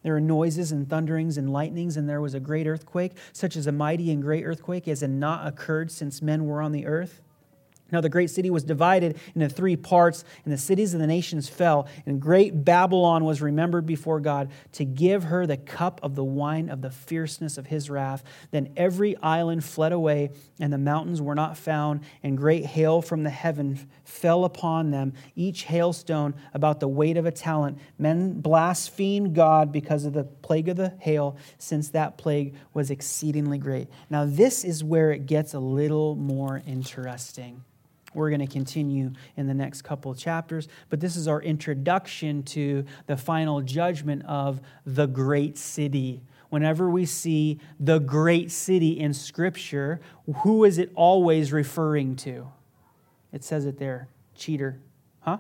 There 0.03 0.14
were 0.14 0.20
noises 0.20 0.72
and 0.72 0.88
thunderings 0.88 1.36
and 1.38 1.53
lightnings, 1.53 1.96
and 1.96 2.09
there 2.09 2.20
was 2.20 2.34
a 2.34 2.40
great 2.40 2.66
earthquake, 2.66 3.16
such 3.32 3.57
as 3.57 3.66
a 3.66 3.72
mighty 3.72 4.11
and 4.11 4.22
great 4.22 4.44
earthquake 4.44 4.88
as 4.88 5.01
had 5.01 5.11
not 5.11 5.46
occurred 5.46 5.90
since 5.90 6.22
men 6.22 6.46
were 6.46 6.62
on 6.62 6.72
the 6.72 6.86
earth. 6.86 7.22
Now 7.91 8.01
the 8.01 8.09
great 8.09 8.30
city 8.30 8.51
was 8.51 8.64
divided 8.64 9.18
into 9.34 9.49
three 9.49 9.76
parts, 9.76 10.24
and 10.45 10.53
the 10.53 10.59
cities 10.59 10.93
of 10.95 11.01
the 11.01 11.07
nations 11.07 11.49
fell. 11.49 11.89
And 12.05 12.20
great 12.20 12.64
Babylon 12.64 13.24
was 13.24 13.41
remembered 13.41 13.86
before 13.86 14.20
God 14.20 14.51
to 14.72 14.84
give 14.84 15.24
her 15.24 15.47
the 15.47 15.57
cup 15.57 16.01
of 16.03 16.14
the 16.14 16.24
wine 16.24 16.68
of 16.68 16.82
the 16.82 16.91
fierceness 16.91 17.57
of 17.57 17.66
his 17.66 17.89
wrath. 17.89 18.22
Then 18.51 18.72
every 18.76 19.16
island 19.18 19.64
fled 19.64 19.93
away, 19.93 20.30
and 20.61 20.72
the 20.72 20.78
mountains 20.78 21.22
were 21.22 21.34
not 21.34 21.57
found, 21.57 22.01
and 22.22 22.36
great 22.36 22.66
hail 22.66 23.01
from 23.01 23.22
the 23.22 23.30
heaven 23.30 23.89
fell 24.05 24.45
upon 24.45 24.91
them, 24.91 25.14
each 25.34 25.64
hailstone 25.64 26.34
about 26.53 26.80
the 26.80 26.89
weight 26.89 27.16
of 27.16 27.26
a 27.26 27.30
talent. 27.30 27.78
Men 27.99 28.41
blasphemed 28.41 29.34
God 29.34 29.72
because 29.72 30.05
of 30.05 30.12
the 30.12 30.24
plague 30.24 30.68
of 30.68 30.76
the 30.76 30.95
hail, 31.01 31.36
since 31.59 31.91
that 31.91 32.18
plague 32.18 32.55
was 32.74 32.91
exceedingly 32.91 33.59
great. 33.59 33.89
Now, 34.11 34.26
this 34.26 34.64
is 34.64 34.84
where 34.84 35.12
it 35.12 35.26
gets 35.26 35.55
a 35.55 35.61
little 35.61 36.14
more 36.16 36.62
interesting. 36.66 37.64
We're 38.14 38.30
going 38.30 38.40
to 38.40 38.46
continue 38.46 39.12
in 39.36 39.46
the 39.46 39.54
next 39.54 39.82
couple 39.82 40.14
chapters, 40.14 40.68
but 40.88 41.00
this 41.00 41.16
is 41.16 41.28
our 41.28 41.42
introduction 41.42 42.42
to 42.44 42.84
the 43.06 43.16
final 43.16 43.61
judgment 43.61 44.24
of 44.26 44.61
the 44.86 45.06
great 45.06 45.59
city. 45.59 46.22
Whenever 46.48 46.88
we 46.88 47.04
see 47.04 47.61
the 47.78 47.98
great 47.98 48.50
city 48.50 48.98
in 48.98 49.12
Scripture, 49.12 50.00
who 50.38 50.64
is 50.64 50.78
it 50.78 50.90
always 50.94 51.52
referring 51.52 52.16
to? 52.16 52.48
It 53.32 53.44
says 53.44 53.66
it 53.66 53.78
there 53.78 54.09
cheater. 54.34 54.80
Huh? 55.20 55.38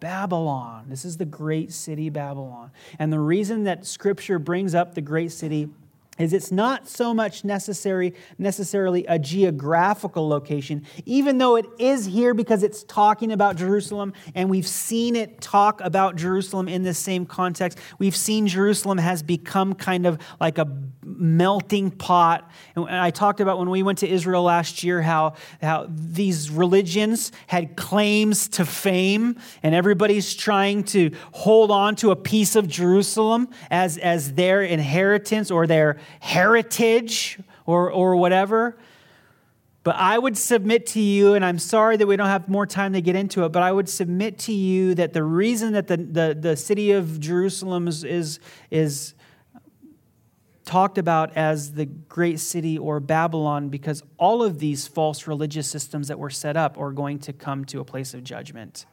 Babylon. 0.00 0.86
This 0.88 1.04
is 1.06 1.16
the 1.16 1.24
great 1.24 1.72
city, 1.72 2.10
Babylon. 2.10 2.70
And 2.98 3.10
the 3.10 3.20
reason 3.20 3.64
that 3.64 3.86
Scripture 3.86 4.38
brings 4.38 4.74
up 4.74 4.94
the 4.94 5.00
great 5.00 5.32
city 5.32 5.70
is 6.18 6.32
it's 6.32 6.52
not 6.52 6.88
so 6.88 7.12
much 7.12 7.44
necessary 7.44 8.14
necessarily 8.38 9.04
a 9.06 9.18
geographical 9.18 10.28
location 10.28 10.82
even 11.04 11.38
though 11.38 11.56
it 11.56 11.66
is 11.78 12.06
here 12.06 12.34
because 12.34 12.62
it's 12.62 12.82
talking 12.84 13.32
about 13.32 13.56
Jerusalem 13.56 14.12
and 14.34 14.48
we've 14.48 14.66
seen 14.66 15.16
it 15.16 15.40
talk 15.40 15.80
about 15.80 16.16
Jerusalem 16.16 16.68
in 16.68 16.82
the 16.82 16.94
same 16.94 17.26
context. 17.26 17.78
We've 17.98 18.16
seen 18.16 18.46
Jerusalem 18.46 18.98
has 18.98 19.22
become 19.22 19.74
kind 19.74 20.06
of 20.06 20.18
like 20.40 20.58
a 20.58 20.66
melting 21.04 21.90
pot. 21.90 22.50
And 22.74 22.88
I 22.88 23.10
talked 23.10 23.40
about 23.40 23.58
when 23.58 23.70
we 23.70 23.82
went 23.82 23.98
to 23.98 24.08
Israel 24.08 24.42
last 24.42 24.82
year 24.82 25.02
how 25.02 25.34
how 25.62 25.86
these 25.88 26.50
religions 26.50 27.32
had 27.46 27.76
claims 27.76 28.48
to 28.48 28.64
fame 28.64 29.36
and 29.62 29.74
everybody's 29.74 30.34
trying 30.34 30.84
to 30.84 31.10
hold 31.32 31.70
on 31.70 31.96
to 31.96 32.10
a 32.10 32.16
piece 32.16 32.56
of 32.56 32.68
Jerusalem 32.68 33.48
as 33.70 33.98
as 33.98 34.34
their 34.34 34.62
inheritance 34.62 35.50
or 35.50 35.66
their 35.66 35.98
heritage 36.20 37.38
or, 37.66 37.90
or 37.90 38.16
whatever. 38.16 38.76
But 39.84 39.96
I 39.96 40.18
would 40.18 40.38
submit 40.38 40.86
to 40.88 41.00
you, 41.00 41.34
and 41.34 41.44
I'm 41.44 41.58
sorry 41.58 41.98
that 41.98 42.06
we 42.06 42.16
don't 42.16 42.28
have 42.28 42.48
more 42.48 42.66
time 42.66 42.94
to 42.94 43.02
get 43.02 43.16
into 43.16 43.44
it, 43.44 43.52
but 43.52 43.62
I 43.62 43.70
would 43.70 43.88
submit 43.88 44.38
to 44.40 44.52
you 44.52 44.94
that 44.94 45.12
the 45.12 45.22
reason 45.22 45.74
that 45.74 45.88
the, 45.88 45.98
the, 45.98 46.38
the 46.40 46.56
city 46.56 46.92
of 46.92 47.20
Jerusalem 47.20 47.86
is, 47.86 48.02
is, 48.02 48.40
is 48.70 49.14
talked 50.64 50.96
about 50.96 51.36
as 51.36 51.74
the 51.74 51.84
great 51.84 52.40
city 52.40 52.78
or 52.78 52.98
Babylon 52.98 53.68
because 53.68 54.02
all 54.16 54.42
of 54.42 54.58
these 54.58 54.86
false 54.86 55.26
religious 55.26 55.68
systems 55.68 56.08
that 56.08 56.18
were 56.18 56.30
set 56.30 56.56
up 56.56 56.78
are 56.78 56.92
going 56.92 57.18
to 57.20 57.34
come 57.34 57.66
to 57.66 57.80
a 57.80 57.84
place 57.84 58.14
of 58.14 58.24
judgment. 58.24 58.86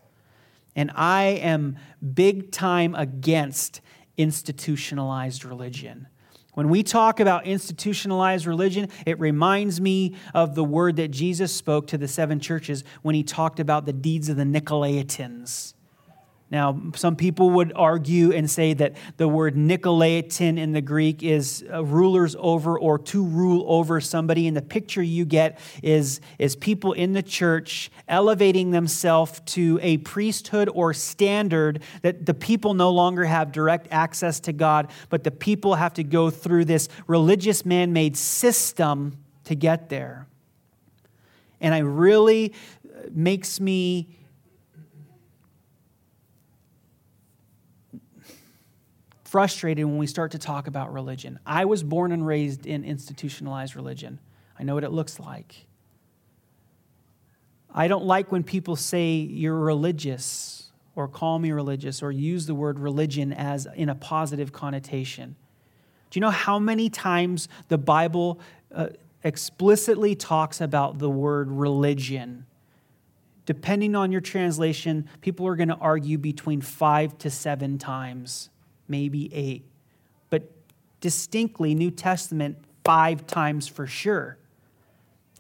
And 0.75 0.91
I 0.93 1.23
am 1.23 1.77
big 2.13 2.51
time 2.51 2.95
against 2.95 3.81
institutionalized 4.17 5.45
religion. 5.45 6.07
When 6.53 6.67
we 6.67 6.83
talk 6.83 7.19
about 7.19 7.45
institutionalized 7.45 8.45
religion, 8.45 8.89
it 9.05 9.19
reminds 9.19 9.79
me 9.79 10.15
of 10.33 10.53
the 10.55 10.63
word 10.63 10.97
that 10.97 11.09
Jesus 11.09 11.53
spoke 11.53 11.87
to 11.87 11.97
the 11.97 12.07
seven 12.07 12.39
churches 12.39 12.83
when 13.01 13.15
he 13.15 13.23
talked 13.23 13.59
about 13.59 13.85
the 13.85 13.93
deeds 13.93 14.27
of 14.27 14.35
the 14.35 14.43
Nicolaitans. 14.43 15.73
Now, 16.51 16.81
some 16.95 17.15
people 17.15 17.49
would 17.51 17.71
argue 17.77 18.33
and 18.33 18.51
say 18.51 18.73
that 18.73 18.97
the 19.15 19.29
word 19.29 19.55
Nicolaitan 19.55 20.59
in 20.59 20.73
the 20.73 20.81
Greek 20.81 21.23
is 21.23 21.63
uh, 21.71 21.81
rulers 21.85 22.35
over 22.37 22.77
or 22.77 22.99
to 22.99 23.23
rule 23.23 23.63
over 23.67 24.01
somebody. 24.01 24.47
And 24.47 24.57
the 24.57 24.61
picture 24.61 25.01
you 25.01 25.23
get 25.23 25.59
is, 25.81 26.19
is 26.37 26.57
people 26.57 26.91
in 26.91 27.13
the 27.13 27.23
church 27.23 27.89
elevating 28.09 28.71
themselves 28.71 29.39
to 29.45 29.79
a 29.81 29.99
priesthood 29.99 30.69
or 30.73 30.93
standard 30.93 31.81
that 32.01 32.25
the 32.25 32.33
people 32.33 32.73
no 32.73 32.89
longer 32.89 33.23
have 33.23 33.53
direct 33.53 33.87
access 33.89 34.41
to 34.41 34.51
God, 34.51 34.91
but 35.09 35.23
the 35.23 35.31
people 35.31 35.75
have 35.75 35.93
to 35.93 36.03
go 36.03 36.29
through 36.29 36.65
this 36.65 36.89
religious 37.07 37.65
man 37.65 37.93
made 37.93 38.17
system 38.17 39.17
to 39.45 39.55
get 39.55 39.87
there. 39.87 40.27
And 41.61 41.73
it 41.73 41.83
really 41.83 42.53
uh, 42.85 43.03
makes 43.13 43.61
me 43.61 44.17
frustrated 49.31 49.85
when 49.85 49.97
we 49.97 50.07
start 50.07 50.31
to 50.31 50.37
talk 50.37 50.67
about 50.67 50.91
religion. 50.91 51.39
I 51.45 51.63
was 51.63 51.83
born 51.83 52.11
and 52.11 52.27
raised 52.27 52.65
in 52.65 52.83
institutionalized 52.83 53.77
religion. 53.77 54.19
I 54.59 54.63
know 54.63 54.75
what 54.75 54.83
it 54.83 54.91
looks 54.91 55.21
like. 55.21 55.67
I 57.73 57.87
don't 57.87 58.03
like 58.03 58.33
when 58.33 58.43
people 58.43 58.75
say 58.75 59.13
you're 59.13 59.57
religious 59.57 60.73
or 60.97 61.07
call 61.07 61.39
me 61.39 61.53
religious 61.53 62.03
or 62.03 62.11
use 62.11 62.45
the 62.45 62.53
word 62.53 62.77
religion 62.77 63.31
as 63.31 63.69
in 63.73 63.87
a 63.87 63.95
positive 63.95 64.51
connotation. 64.51 65.37
Do 66.09 66.19
you 66.19 66.21
know 66.21 66.29
how 66.29 66.59
many 66.59 66.89
times 66.89 67.47
the 67.69 67.77
Bible 67.77 68.41
uh, 68.75 68.89
explicitly 69.23 70.13
talks 70.13 70.59
about 70.59 70.99
the 70.99 71.09
word 71.09 71.49
religion? 71.49 72.45
Depending 73.45 73.95
on 73.95 74.11
your 74.11 74.19
translation, 74.19 75.07
people 75.21 75.47
are 75.47 75.55
going 75.55 75.69
to 75.69 75.77
argue 75.77 76.17
between 76.17 76.59
five 76.59 77.17
to 77.19 77.29
seven 77.29 77.77
times 77.77 78.49
maybe 78.91 79.33
eight. 79.33 79.65
But 80.29 80.51
distinctly, 80.99 81.73
New 81.73 81.89
Testament, 81.89 82.57
five 82.83 83.25
times 83.25 83.67
for 83.67 83.87
sure. 83.87 84.37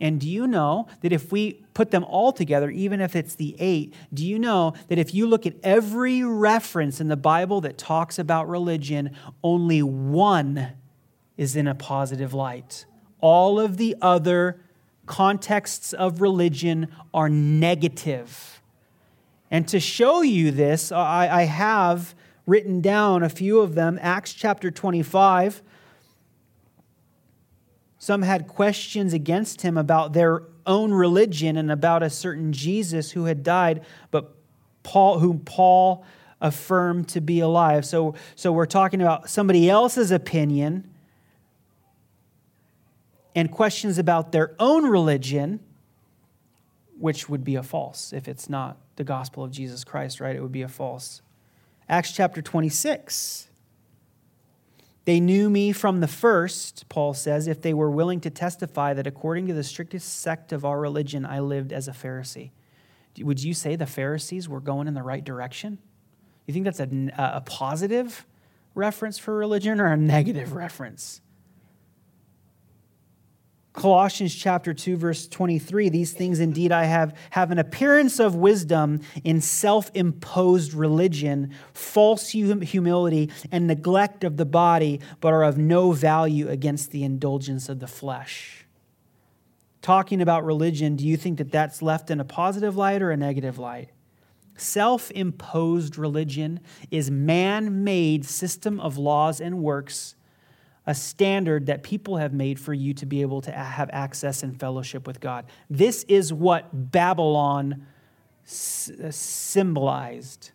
And 0.01 0.19
do 0.19 0.27
you 0.27 0.47
know 0.47 0.87
that 1.01 1.13
if 1.13 1.31
we 1.31 1.63
put 1.75 1.91
them 1.91 2.03
all 2.05 2.31
together, 2.31 2.71
even 2.71 2.99
if 2.99 3.15
it's 3.15 3.35
the 3.35 3.55
eight, 3.59 3.93
do 4.11 4.25
you 4.25 4.39
know 4.39 4.73
that 4.87 4.97
if 4.97 5.13
you 5.13 5.27
look 5.27 5.45
at 5.45 5.53
every 5.61 6.23
reference 6.23 6.99
in 6.99 7.07
the 7.07 7.15
Bible 7.15 7.61
that 7.61 7.77
talks 7.77 8.17
about 8.17 8.49
religion, 8.49 9.11
only 9.43 9.83
one 9.83 10.69
is 11.37 11.55
in 11.55 11.67
a 11.67 11.75
positive 11.75 12.33
light? 12.33 12.85
All 13.19 13.59
of 13.59 13.77
the 13.77 13.95
other 14.01 14.59
contexts 15.05 15.93
of 15.93 16.19
religion 16.19 16.87
are 17.13 17.29
negative. 17.29 18.59
And 19.51 19.67
to 19.67 19.79
show 19.79 20.23
you 20.23 20.49
this, 20.49 20.91
I, 20.91 21.43
have 21.43 22.15
written 22.45 22.81
down, 22.81 23.23
a 23.23 23.29
few 23.29 23.59
of 23.59 23.75
them. 23.75 23.99
Acts 24.01 24.33
chapter 24.33 24.71
25. 24.71 25.61
Some 27.97 28.23
had 28.23 28.47
questions 28.47 29.13
against 29.13 29.61
him 29.61 29.77
about 29.77 30.13
their 30.13 30.43
own 30.65 30.91
religion 30.91 31.57
and 31.57 31.71
about 31.71 32.03
a 32.03 32.09
certain 32.09 32.51
Jesus 32.51 33.11
who 33.11 33.25
had 33.25 33.43
died, 33.43 33.85
but 34.09 34.35
Paul, 34.83 35.19
whom 35.19 35.39
Paul 35.39 36.03
affirmed 36.39 37.07
to 37.09 37.21
be 37.21 37.39
alive. 37.39 37.85
So, 37.85 38.15
so 38.35 38.51
we're 38.51 38.65
talking 38.65 39.01
about 39.01 39.29
somebody 39.29 39.69
else's 39.69 40.11
opinion 40.11 40.89
and 43.35 43.51
questions 43.51 43.97
about 43.97 44.31
their 44.31 44.55
own 44.59 44.85
religion, 44.85 45.59
which 46.99 47.29
would 47.29 47.43
be 47.43 47.55
a 47.55 47.63
false 47.63 48.11
if 48.13 48.27
it's 48.27 48.49
not 48.49 48.77
the 48.95 49.03
gospel 49.03 49.43
of 49.43 49.51
Jesus 49.51 49.83
Christ, 49.83 50.19
right? 50.19 50.35
It 50.35 50.41
would 50.41 50.51
be 50.51 50.63
a 50.63 50.67
false. 50.67 51.21
Acts 51.91 52.13
chapter 52.13 52.41
26. 52.41 53.49
They 55.03 55.19
knew 55.19 55.49
me 55.49 55.73
from 55.73 55.99
the 55.99 56.07
first, 56.07 56.87
Paul 56.87 57.13
says, 57.13 57.47
if 57.47 57.61
they 57.61 57.73
were 57.73 57.91
willing 57.91 58.21
to 58.21 58.29
testify 58.29 58.93
that 58.93 59.05
according 59.05 59.47
to 59.47 59.53
the 59.53 59.63
strictest 59.63 60.21
sect 60.21 60.53
of 60.53 60.63
our 60.63 60.79
religion, 60.79 61.25
I 61.25 61.41
lived 61.41 61.73
as 61.73 61.89
a 61.89 61.91
Pharisee. 61.91 62.51
Would 63.19 63.43
you 63.43 63.53
say 63.53 63.75
the 63.75 63.85
Pharisees 63.85 64.47
were 64.47 64.61
going 64.61 64.87
in 64.87 64.93
the 64.93 65.03
right 65.03 65.21
direction? 65.21 65.79
You 66.47 66.53
think 66.53 66.63
that's 66.63 66.79
a, 66.79 67.11
a 67.17 67.41
positive 67.41 68.25
reference 68.73 69.17
for 69.17 69.35
religion 69.35 69.81
or 69.81 69.87
a 69.87 69.97
negative 69.97 70.53
reference? 70.53 71.19
Colossians 73.73 74.35
chapter 74.35 74.73
2 74.73 74.97
verse 74.97 75.27
23 75.27 75.87
these 75.87 76.11
things 76.11 76.41
indeed 76.41 76.73
I 76.73 76.83
have 76.83 77.17
have 77.29 77.51
an 77.51 77.57
appearance 77.57 78.19
of 78.19 78.35
wisdom 78.35 78.99
in 79.23 79.39
self-imposed 79.39 80.73
religion 80.73 81.53
false 81.73 82.29
humility 82.29 83.31
and 83.49 83.67
neglect 83.67 84.25
of 84.25 84.35
the 84.35 84.45
body 84.45 84.99
but 85.21 85.31
are 85.31 85.43
of 85.43 85.57
no 85.57 85.93
value 85.93 86.49
against 86.49 86.91
the 86.91 87.03
indulgence 87.03 87.69
of 87.69 87.79
the 87.79 87.87
flesh. 87.87 88.65
Talking 89.81 90.21
about 90.21 90.43
religion 90.43 90.97
do 90.97 91.07
you 91.07 91.15
think 91.15 91.37
that 91.37 91.53
that's 91.53 91.81
left 91.81 92.11
in 92.11 92.19
a 92.19 92.25
positive 92.25 92.75
light 92.75 93.01
or 93.01 93.11
a 93.11 93.17
negative 93.17 93.57
light? 93.57 93.89
Self-imposed 94.57 95.97
religion 95.97 96.59
is 96.91 97.09
man-made 97.09 98.25
system 98.25 98.81
of 98.81 98.97
laws 98.97 99.39
and 99.39 99.63
works 99.63 100.15
a 100.87 100.95
standard 100.95 101.67
that 101.67 101.83
people 101.83 102.17
have 102.17 102.33
made 102.33 102.59
for 102.59 102.73
you 102.73 102.93
to 102.95 103.05
be 103.05 103.21
able 103.21 103.41
to 103.41 103.51
have 103.51 103.89
access 103.93 104.41
and 104.41 104.59
fellowship 104.59 105.05
with 105.05 105.19
God. 105.19 105.45
This 105.69 106.03
is 106.07 106.33
what 106.33 106.91
Babylon 106.91 107.85
uh, 108.45 109.11
symbolized. 109.11 110.51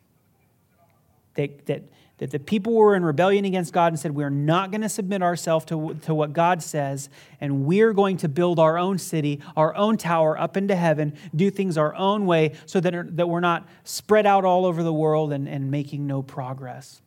That, 1.34 1.66
that, 1.66 1.82
that 2.18 2.30
the 2.30 2.38
people 2.38 2.72
were 2.74 2.96
in 2.96 3.04
rebellion 3.04 3.44
against 3.44 3.72
God 3.72 3.92
and 3.92 4.00
said, 4.00 4.12
We're 4.12 4.30
not 4.30 4.70
going 4.70 4.80
to 4.80 4.88
submit 4.88 5.22
ourselves 5.22 5.64
to, 5.66 5.94
to 6.02 6.14
what 6.14 6.32
God 6.32 6.62
says, 6.62 7.08
and 7.40 7.64
we're 7.64 7.92
going 7.92 8.16
to 8.18 8.28
build 8.28 8.58
our 8.58 8.78
own 8.78 8.98
city, 8.98 9.40
our 9.56 9.76
own 9.76 9.96
tower 9.96 10.38
up 10.40 10.56
into 10.56 10.74
heaven, 10.74 11.12
do 11.36 11.50
things 11.50 11.78
our 11.78 11.94
own 11.94 12.26
way 12.26 12.54
so 12.64 12.80
that, 12.80 13.16
that 13.16 13.28
we're 13.28 13.40
not 13.40 13.68
spread 13.84 14.26
out 14.26 14.44
all 14.44 14.64
over 14.66 14.82
the 14.82 14.92
world 14.92 15.32
and, 15.32 15.48
and 15.48 15.70
making 15.70 16.06
no 16.06 16.22
progress. 16.22 17.00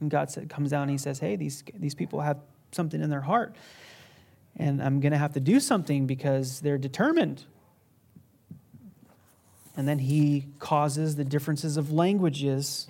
And 0.00 0.10
God 0.10 0.30
said, 0.30 0.48
comes 0.48 0.70
down 0.70 0.82
and 0.82 0.90
he 0.90 0.98
says, 0.98 1.18
Hey, 1.18 1.36
these, 1.36 1.64
these 1.74 1.94
people 1.94 2.20
have 2.20 2.38
something 2.72 3.02
in 3.02 3.10
their 3.10 3.22
heart. 3.22 3.54
And 4.56 4.82
I'm 4.82 5.00
going 5.00 5.12
to 5.12 5.18
have 5.18 5.34
to 5.34 5.40
do 5.40 5.60
something 5.60 6.06
because 6.06 6.60
they're 6.60 6.78
determined. 6.78 7.44
And 9.76 9.86
then 9.86 10.00
he 10.00 10.46
causes 10.58 11.14
the 11.14 11.24
differences 11.24 11.76
of 11.76 11.92
languages. 11.92 12.88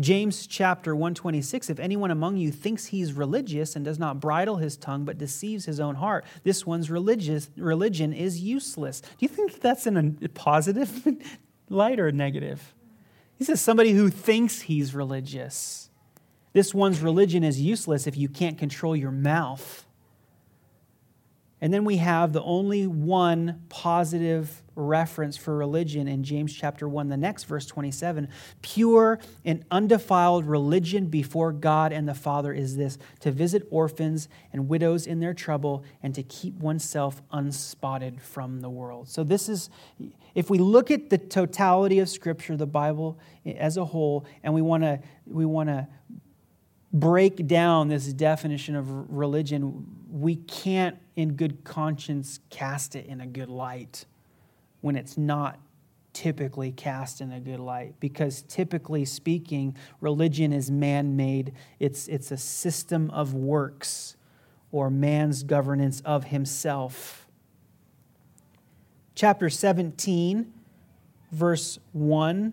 James 0.00 0.46
chapter 0.46 0.96
126 0.96 1.68
If 1.68 1.78
anyone 1.78 2.10
among 2.10 2.38
you 2.38 2.50
thinks 2.50 2.86
he's 2.86 3.12
religious 3.12 3.76
and 3.76 3.84
does 3.84 3.98
not 3.98 4.20
bridle 4.20 4.56
his 4.56 4.78
tongue 4.78 5.04
but 5.04 5.18
deceives 5.18 5.66
his 5.66 5.78
own 5.78 5.96
heart, 5.96 6.24
this 6.42 6.64
one's 6.64 6.90
religious 6.90 7.50
religion 7.58 8.14
is 8.14 8.40
useless. 8.40 9.02
Do 9.02 9.08
you 9.18 9.28
think 9.28 9.60
that's 9.60 9.86
in 9.86 10.18
a 10.22 10.28
positive 10.30 11.06
light 11.68 12.00
or 12.00 12.08
a 12.08 12.12
negative? 12.12 12.74
He 13.42 13.46
says 13.46 13.60
somebody 13.60 13.90
who 13.90 14.08
thinks 14.08 14.60
he's 14.60 14.94
religious. 14.94 15.90
This 16.52 16.72
one's 16.72 17.00
religion 17.00 17.42
is 17.42 17.60
useless 17.60 18.06
if 18.06 18.16
you 18.16 18.28
can't 18.28 18.56
control 18.56 18.94
your 18.94 19.10
mouth. 19.10 19.81
And 21.62 21.72
then 21.72 21.84
we 21.84 21.98
have 21.98 22.32
the 22.32 22.42
only 22.42 22.88
one 22.88 23.62
positive 23.68 24.64
reference 24.74 25.36
for 25.36 25.56
religion 25.56 26.08
in 26.08 26.24
James 26.24 26.52
chapter 26.52 26.88
1, 26.88 27.08
the 27.08 27.16
next 27.16 27.44
verse 27.44 27.66
27. 27.66 28.26
Pure 28.62 29.20
and 29.44 29.64
undefiled 29.70 30.44
religion 30.44 31.06
before 31.06 31.52
God 31.52 31.92
and 31.92 32.08
the 32.08 32.14
Father 32.14 32.52
is 32.52 32.76
this 32.76 32.98
to 33.20 33.30
visit 33.30 33.68
orphans 33.70 34.28
and 34.52 34.68
widows 34.68 35.06
in 35.06 35.20
their 35.20 35.34
trouble 35.34 35.84
and 36.02 36.16
to 36.16 36.24
keep 36.24 36.54
oneself 36.56 37.22
unspotted 37.32 38.20
from 38.20 38.60
the 38.60 38.70
world. 38.70 39.08
So, 39.08 39.22
this 39.22 39.48
is, 39.48 39.70
if 40.34 40.50
we 40.50 40.58
look 40.58 40.90
at 40.90 41.10
the 41.10 41.18
totality 41.18 42.00
of 42.00 42.08
Scripture, 42.08 42.56
the 42.56 42.66
Bible 42.66 43.20
as 43.46 43.76
a 43.76 43.84
whole, 43.84 44.26
and 44.42 44.52
we 44.52 44.62
want 44.62 44.82
to 44.82 44.98
we 45.26 45.46
want 45.46 45.68
to 45.68 45.86
break 46.92 47.46
down 47.46 47.88
this 47.88 48.12
definition 48.12 48.76
of 48.76 49.10
religion, 49.10 49.86
we 50.12 50.36
can't, 50.36 50.98
in 51.16 51.34
good 51.34 51.64
conscience, 51.64 52.38
cast 52.50 52.94
it 52.94 53.06
in 53.06 53.20
a 53.22 53.26
good 53.26 53.48
light 53.48 54.04
when 54.82 54.94
it's 54.94 55.16
not 55.16 55.58
typically 56.12 56.70
cast 56.70 57.22
in 57.22 57.32
a 57.32 57.40
good 57.40 57.60
light. 57.60 57.94
Because 57.98 58.42
typically 58.42 59.06
speaking, 59.06 59.74
religion 60.00 60.52
is 60.52 60.70
man 60.70 61.16
made, 61.16 61.54
it's, 61.80 62.08
it's 62.08 62.30
a 62.30 62.36
system 62.36 63.10
of 63.10 63.32
works 63.32 64.16
or 64.70 64.90
man's 64.90 65.42
governance 65.42 66.02
of 66.04 66.24
himself. 66.24 67.26
Chapter 69.14 69.48
17, 69.48 70.52
verse 71.30 71.78
1 71.92 72.52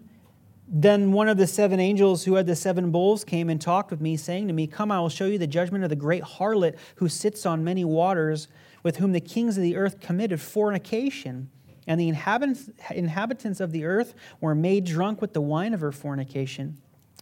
then 0.71 1.11
one 1.11 1.27
of 1.27 1.37
the 1.37 1.47
seven 1.47 1.79
angels 1.79 2.25
who 2.25 2.35
had 2.35 2.45
the 2.45 2.55
seven 2.55 2.91
bowls 2.91 3.23
came 3.23 3.49
and 3.49 3.59
talked 3.59 3.89
with 3.89 3.99
me, 3.99 4.15
saying 4.15 4.47
to 4.47 4.53
me, 4.53 4.67
Come, 4.67 4.91
I 4.91 4.99
will 4.99 5.09
show 5.09 5.25
you 5.25 5.39
the 5.39 5.47
judgment 5.47 5.83
of 5.83 5.89
the 5.89 5.95
great 5.95 6.21
harlot 6.21 6.77
who 6.95 7.09
sits 7.09 7.45
on 7.45 7.63
many 7.63 7.83
waters, 7.83 8.47
with 8.83 8.97
whom 8.97 9.11
the 9.11 9.19
kings 9.19 9.57
of 9.57 9.63
the 9.63 9.75
earth 9.75 9.99
committed 9.99 10.39
fornication. 10.39 11.49
And 11.87 11.99
the 11.99 12.07
inhabitants, 12.07 12.69
inhabitants 12.93 13.59
of 13.59 13.71
the 13.71 13.83
earth 13.83 14.13
were 14.39 14.53
made 14.53 14.85
drunk 14.85 15.21
with 15.21 15.33
the 15.33 15.41
wine 15.41 15.73
of 15.73 15.81
her 15.81 15.91
fornication. 15.91 16.77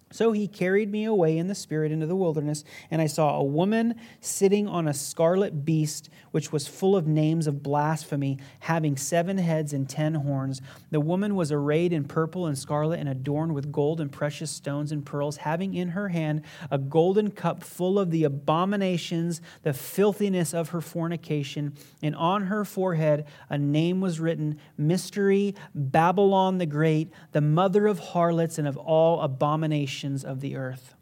So 0.09 0.31
he 0.31 0.47
carried 0.47 0.89
me 0.89 1.03
away 1.03 1.37
in 1.37 1.47
the 1.47 1.55
spirit 1.55 1.91
into 1.91 2.05
the 2.05 2.15
wilderness, 2.15 2.63
and 2.89 3.01
I 3.01 3.07
saw 3.07 3.35
a 3.35 3.43
woman 3.43 3.95
sitting 4.21 4.65
on 4.65 4.87
a 4.87 4.93
scarlet 4.93 5.65
beast, 5.65 6.09
which 6.31 6.51
was 6.51 6.65
full 6.65 6.95
of 6.95 7.05
names 7.05 7.45
of 7.45 7.61
blasphemy, 7.61 8.37
having 8.59 8.95
seven 8.95 9.37
heads 9.37 9.73
and 9.73 9.87
ten 9.87 10.13
horns. 10.15 10.61
The 10.91 11.01
woman 11.01 11.35
was 11.35 11.51
arrayed 11.51 11.91
in 11.91 12.05
purple 12.05 12.45
and 12.45 12.57
scarlet 12.57 13.01
and 13.01 13.09
adorned 13.09 13.53
with 13.53 13.71
gold 13.71 13.99
and 13.99 14.09
precious 14.09 14.49
stones 14.49 14.93
and 14.93 15.05
pearls, 15.05 15.37
having 15.37 15.73
in 15.73 15.89
her 15.89 16.07
hand 16.07 16.41
a 16.71 16.77
golden 16.77 17.29
cup 17.29 17.61
full 17.61 17.99
of 17.99 18.09
the 18.09 18.23
abominations, 18.23 19.41
the 19.63 19.73
filthiness 19.73 20.53
of 20.53 20.69
her 20.69 20.79
fornication. 20.79 21.73
And 22.01 22.15
on 22.15 22.43
her 22.43 22.63
forehead 22.63 23.25
a 23.49 23.57
name 23.57 23.99
was 23.99 24.21
written 24.21 24.57
Mystery, 24.77 25.53
Babylon 25.75 26.59
the 26.59 26.65
Great, 26.65 27.11
the 27.33 27.41
mother 27.41 27.87
of 27.87 27.99
harlots 27.99 28.57
and 28.57 28.67
of 28.67 28.77
all 28.77 29.19
abominations 29.21 29.96
nations 29.97 30.23
of 30.23 30.41
the 30.41 30.55
earth. 30.55 30.93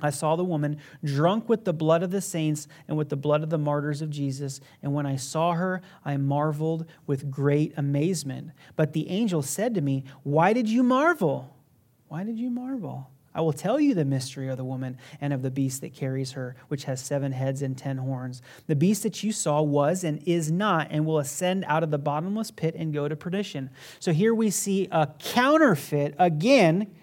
I 0.00 0.08
saw 0.08 0.34
the 0.34 0.44
woman 0.44 0.78
drunk 1.04 1.46
with 1.48 1.64
the 1.64 1.74
blood 1.74 2.02
of 2.02 2.10
the 2.10 2.22
saints 2.22 2.66
and 2.88 2.96
with 2.96 3.10
the 3.10 3.16
blood 3.16 3.42
of 3.42 3.50
the 3.50 3.58
martyrs 3.58 4.00
of 4.00 4.08
Jesus. 4.08 4.60
And 4.82 4.94
when 4.94 5.04
I 5.06 5.16
saw 5.16 5.52
her, 5.52 5.82
I 6.04 6.16
marveled 6.16 6.86
with 7.06 7.30
great 7.30 7.74
amazement. 7.76 8.52
But 8.76 8.94
the 8.94 9.10
angel 9.10 9.42
said 9.42 9.74
to 9.74 9.82
me, 9.82 10.04
Why 10.22 10.54
did 10.54 10.68
you 10.68 10.82
marvel? 10.82 11.54
Why 12.08 12.24
did 12.24 12.38
you 12.38 12.50
marvel? 12.50 13.10
I 13.34 13.40
will 13.40 13.52
tell 13.52 13.78
you 13.80 13.94
the 13.94 14.04
mystery 14.04 14.48
of 14.48 14.56
the 14.56 14.64
woman 14.64 14.96
and 15.20 15.32
of 15.32 15.42
the 15.42 15.50
beast 15.50 15.80
that 15.82 15.92
carries 15.92 16.32
her, 16.32 16.54
which 16.68 16.84
has 16.84 17.00
seven 17.00 17.32
heads 17.32 17.62
and 17.62 17.76
ten 17.76 17.98
horns. 17.98 18.40
The 18.68 18.76
beast 18.76 19.02
that 19.02 19.22
you 19.22 19.32
saw 19.32 19.60
was 19.60 20.02
and 20.04 20.22
is 20.24 20.50
not, 20.50 20.88
and 20.90 21.04
will 21.04 21.18
ascend 21.18 21.64
out 21.66 21.82
of 21.82 21.90
the 21.90 21.98
bottomless 21.98 22.50
pit 22.50 22.74
and 22.78 22.94
go 22.94 23.06
to 23.06 23.16
perdition. 23.16 23.70
So 23.98 24.12
here 24.12 24.34
we 24.34 24.50
see 24.50 24.88
a 24.90 25.08
counterfeit 25.18 26.14
again 26.18 26.94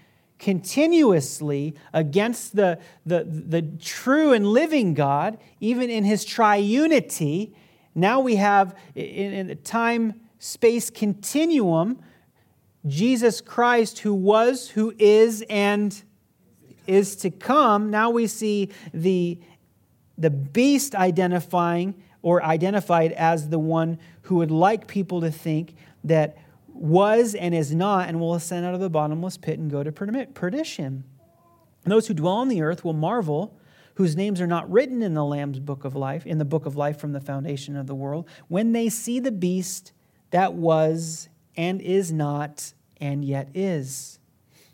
continuously 0.42 1.76
against 1.94 2.56
the, 2.56 2.80
the, 3.06 3.24
the 3.24 3.62
true 3.80 4.34
and 4.34 4.48
living 4.48 4.96
God, 4.96 5.38
even 5.60 5.90
in 5.90 6.04
his 6.04 6.26
triunity. 6.26 7.54
Now 7.94 8.20
we 8.20 8.38
have, 8.38 8.76
in, 8.96 9.34
in 9.34 9.48
the 9.48 9.56
time 9.56 10.20
space 10.40 10.90
continuum, 10.90 12.02
Jesus 12.88 13.40
Christ, 13.40 14.00
who 14.00 14.16
was, 14.16 14.70
who 14.70 14.96
is, 14.98 15.46
and 15.48 16.02
is 16.88 17.16
to 17.18 17.30
come. 17.30 17.92
Now 17.92 18.10
we 18.10 18.26
see 18.26 18.72
the, 18.96 19.40
the 20.18 20.32
beast 20.32 20.96
identifying 20.96 22.02
or 22.24 22.44
identified 22.44 23.12
as 23.12 23.50
the 23.50 23.60
one 23.60 24.00
who 24.24 24.38
would 24.38 24.52
like 24.52 24.88
people 24.88 25.22
to 25.22 25.30
think 25.30 25.76
that 26.04 26.36
was 26.82 27.36
and 27.36 27.54
is 27.54 27.74
not, 27.74 28.10
and 28.10 28.20
will 28.20 28.34
ascend 28.34 28.66
out 28.66 28.74
of 28.74 28.80
the 28.80 28.90
bottomless 28.90 29.38
pit 29.38 29.60
and 29.60 29.70
go 29.70 29.84
to 29.84 29.92
perdition. 29.92 31.04
And 31.84 31.92
those 31.92 32.08
who 32.08 32.14
dwell 32.14 32.36
on 32.36 32.48
the 32.48 32.62
earth 32.62 32.84
will 32.84 32.94
marvel, 32.94 33.58
whose 33.96 34.16
names 34.16 34.42
are 34.42 34.48
not 34.48 34.72
written 34.72 35.02
in 35.02 35.14
the 35.14 35.26
Lamb's 35.26 35.60
book 35.60 35.86
of 35.86 35.96
life, 35.96 36.26
in 36.26 36.38
the 36.38 36.46
book 36.46 36.66
of 36.66 36.76
life 36.76 37.00
from 37.00 37.14
the 37.14 37.20
foundation 37.20 37.76
of 37.76 37.88
the 37.88 37.96
world, 37.96 38.28
when 38.48 38.72
they 38.72 38.90
see 38.90 39.20
the 39.20 39.32
beast 39.32 39.92
that 40.32 40.54
was 40.54 41.30
and 41.56 41.82
is 41.82 42.12
not 42.12 42.74
and 43.00 43.26
yet 43.26 43.50
is. 43.54 44.20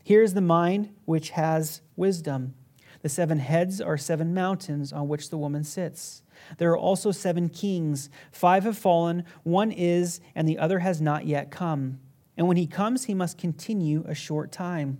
Here 0.03 0.21
is 0.21 0.33
the 0.33 0.41
mind 0.41 0.93
which 1.05 1.31
has 1.31 1.81
wisdom. 1.95 2.53
The 3.01 3.09
seven 3.09 3.39
heads 3.39 3.81
are 3.81 3.97
seven 3.97 4.33
mountains 4.33 4.93
on 4.93 5.07
which 5.07 5.29
the 5.29 5.37
woman 5.37 5.63
sits. 5.63 6.21
There 6.57 6.71
are 6.71 6.77
also 6.77 7.11
seven 7.11 7.49
kings. 7.49 8.09
Five 8.31 8.63
have 8.63 8.77
fallen, 8.77 9.23
one 9.43 9.71
is, 9.71 10.19
and 10.35 10.47
the 10.47 10.57
other 10.57 10.79
has 10.79 11.01
not 11.01 11.25
yet 11.25 11.51
come. 11.51 11.99
And 12.37 12.47
when 12.47 12.57
he 12.57 12.67
comes, 12.67 13.05
he 13.05 13.13
must 13.13 13.37
continue 13.37 14.03
a 14.07 14.13
short 14.13 14.51
time. 14.51 14.99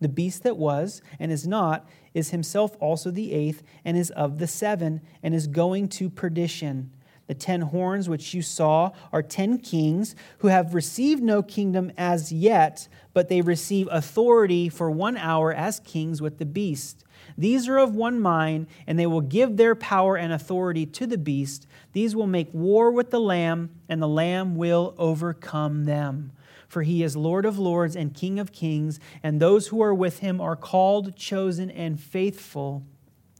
The 0.00 0.08
beast 0.08 0.42
that 0.42 0.56
was 0.56 1.00
and 1.18 1.32
is 1.32 1.46
not 1.46 1.88
is 2.12 2.30
himself 2.30 2.76
also 2.80 3.10
the 3.10 3.32
eighth, 3.32 3.62
and 3.84 3.96
is 3.96 4.10
of 4.10 4.38
the 4.38 4.46
seven, 4.46 5.00
and 5.22 5.34
is 5.34 5.46
going 5.46 5.88
to 5.88 6.10
perdition. 6.10 6.92
The 7.26 7.34
ten 7.34 7.62
horns 7.62 8.08
which 8.08 8.34
you 8.34 8.42
saw 8.42 8.90
are 9.12 9.22
ten 9.22 9.58
kings 9.58 10.14
who 10.38 10.48
have 10.48 10.74
received 10.74 11.22
no 11.22 11.42
kingdom 11.42 11.90
as 11.96 12.32
yet, 12.32 12.86
but 13.14 13.28
they 13.28 13.40
receive 13.40 13.88
authority 13.90 14.68
for 14.68 14.90
one 14.90 15.16
hour 15.16 15.52
as 15.52 15.80
kings 15.80 16.20
with 16.20 16.38
the 16.38 16.44
beast. 16.44 17.04
These 17.36 17.68
are 17.68 17.78
of 17.78 17.94
one 17.94 18.20
mind, 18.20 18.68
and 18.86 18.98
they 18.98 19.06
will 19.06 19.20
give 19.20 19.56
their 19.56 19.74
power 19.74 20.16
and 20.16 20.32
authority 20.32 20.86
to 20.86 21.06
the 21.06 21.18
beast. 21.18 21.66
These 21.92 22.14
will 22.14 22.26
make 22.26 22.48
war 22.52 22.90
with 22.90 23.10
the 23.10 23.20
Lamb, 23.20 23.70
and 23.88 24.00
the 24.00 24.08
Lamb 24.08 24.56
will 24.56 24.94
overcome 24.98 25.84
them. 25.84 26.32
For 26.68 26.82
he 26.82 27.02
is 27.02 27.16
Lord 27.16 27.44
of 27.44 27.58
lords 27.58 27.96
and 27.96 28.14
King 28.14 28.38
of 28.38 28.52
kings, 28.52 29.00
and 29.22 29.40
those 29.40 29.68
who 29.68 29.82
are 29.82 29.94
with 29.94 30.20
him 30.20 30.40
are 30.40 30.56
called, 30.56 31.16
chosen, 31.16 31.70
and 31.70 32.00
faithful. 32.00 32.84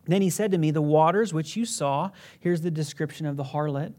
Then 0.06 0.22
he 0.22 0.30
said 0.30 0.50
to 0.52 0.58
me, 0.58 0.70
The 0.70 0.82
waters 0.82 1.32
which 1.32 1.56
you 1.56 1.64
saw, 1.64 2.10
here's 2.38 2.60
the 2.60 2.70
description 2.70 3.26
of 3.26 3.36
the 3.36 3.44
harlot. 3.44 3.94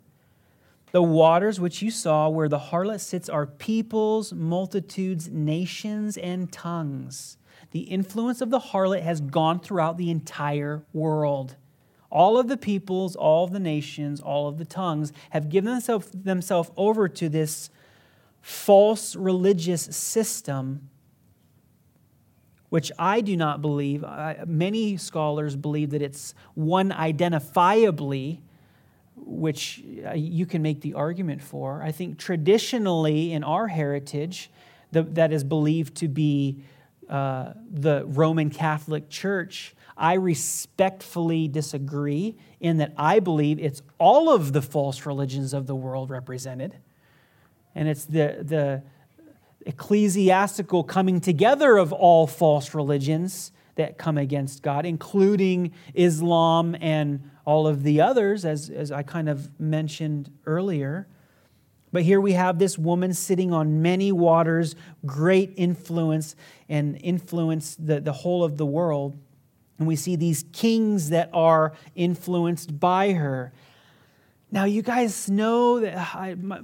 The 0.91 1.01
waters 1.03 1.59
which 1.59 1.81
you 1.81 1.91
saw 1.91 2.29
where 2.29 2.47
the 2.47 2.59
harlot 2.59 3.01
sits 3.01 3.27
are 3.27 3.45
peoples, 3.45 4.31
multitudes, 4.31 5.29
nations, 5.29 6.15
and 6.17 6.51
tongues. 6.51 7.37
The 7.76 7.82
influence 7.82 8.39
of 8.39 8.51
the 8.51 8.59
harlot 8.59 9.01
has 9.01 9.19
gone 9.19 9.59
throughout 9.59 9.97
the 9.97 10.09
entire 10.09 10.86
world. 10.93 11.57
All 12.09 12.38
of 12.38 12.47
the 12.47 12.55
peoples, 12.55 13.17
all 13.17 13.43
of 13.43 13.51
the 13.51 13.59
nations, 13.59 14.21
all 14.21 14.47
of 14.47 14.57
the 14.57 14.63
tongues 14.63 15.11
have 15.32 15.49
given 15.49 15.78
themselves, 16.13 16.71
over 16.78 17.09
to 17.09 17.28
this 17.28 17.69
false 18.41 19.13
religious 19.13 19.82
system 19.82 20.89
which 22.69 22.93
I 22.97 23.19
do 23.19 23.36
not 23.36 23.61
believe. 23.61 24.05
Uh, 24.05 24.36
many 24.47 24.95
scholars 24.95 25.57
believe 25.57 25.89
that 25.89 26.01
it's 26.01 26.34
one 26.53 26.91
identifiably, 26.91 28.39
which 29.17 29.84
uh, 30.05 30.13
you 30.13 30.45
can 30.45 30.61
make 30.61 30.80
the 30.80 30.93
argument 30.93 31.43
for. 31.43 31.84
I 31.84 31.91
think 31.91 32.19
traditionally 32.19 33.34
in 33.34 33.43
our 33.43 33.67
heritage, 33.67 34.49
the, 34.93 35.03
that 35.03 35.34
is 35.34 35.43
believed 35.43 35.95
to 35.95 36.07
be 36.07 36.63
uh, 37.10 37.53
the 37.72 38.06
Roman 38.06 38.49
Catholic 38.49 39.10
Church. 39.10 39.76
I 39.97 40.14
respectfully 40.14 41.47
disagree 41.47 42.36
in 42.60 42.78
that 42.78 42.93
I 42.97 43.20
believe 43.20 43.60
it's 43.60 43.82
all 43.97 44.34
of 44.34 44.53
the 44.53 44.62
false 44.62 45.06
religions 45.06 45.53
of 45.53 45.68
the 45.68 45.76
world 45.76 46.10
represented. 46.10 46.78
And 47.74 47.88
it's 47.88 48.06
the, 48.06 48.39
the, 48.41 48.84
ecclesiastical 49.66 50.84
coming 50.84 51.20
together 51.20 51.78
of 51.78 51.91
all 51.91 52.28
false 52.28 52.74
religions 52.74 53.51
that 53.76 53.97
come 53.97 54.18
against 54.18 54.62
God, 54.62 54.86
including 54.86 55.72
Islam 55.93 56.76
and 56.80 57.30
all 57.45 57.68
of 57.68 57.84
the 57.84 57.99
others, 57.99 58.45
as, 58.45 58.70
as 58.70 58.91
I 58.91 59.03
kind 59.03 59.28
of 59.28 59.60
mentioned 59.60 60.32
earlier. 60.45 61.08
But 61.95 62.03
here 62.03 62.19
we 62.19 62.33
have 62.33 62.59
this 62.59 62.77
woman 62.77 63.13
sitting 63.13 63.53
on 63.53 63.81
many 63.81 64.11
waters, 64.11 64.75
great 65.05 65.53
influence, 65.55 66.35
and 66.67 66.99
influence 67.01 67.77
the, 67.77 68.01
the 68.01 68.11
whole 68.11 68.43
of 68.43 68.57
the 68.57 68.65
world. 68.65 69.17
And 69.79 69.87
we 69.87 69.95
see 69.95 70.17
these 70.17 70.43
kings 70.51 71.11
that 71.11 71.29
are 71.31 71.71
influenced 71.95 72.81
by 72.81 73.13
her. 73.13 73.53
Now, 74.51 74.65
you 74.65 74.81
guys 74.81 75.29
know 75.29 75.79
that 75.79 76.13
I, 76.13 76.35
my, 76.35 76.59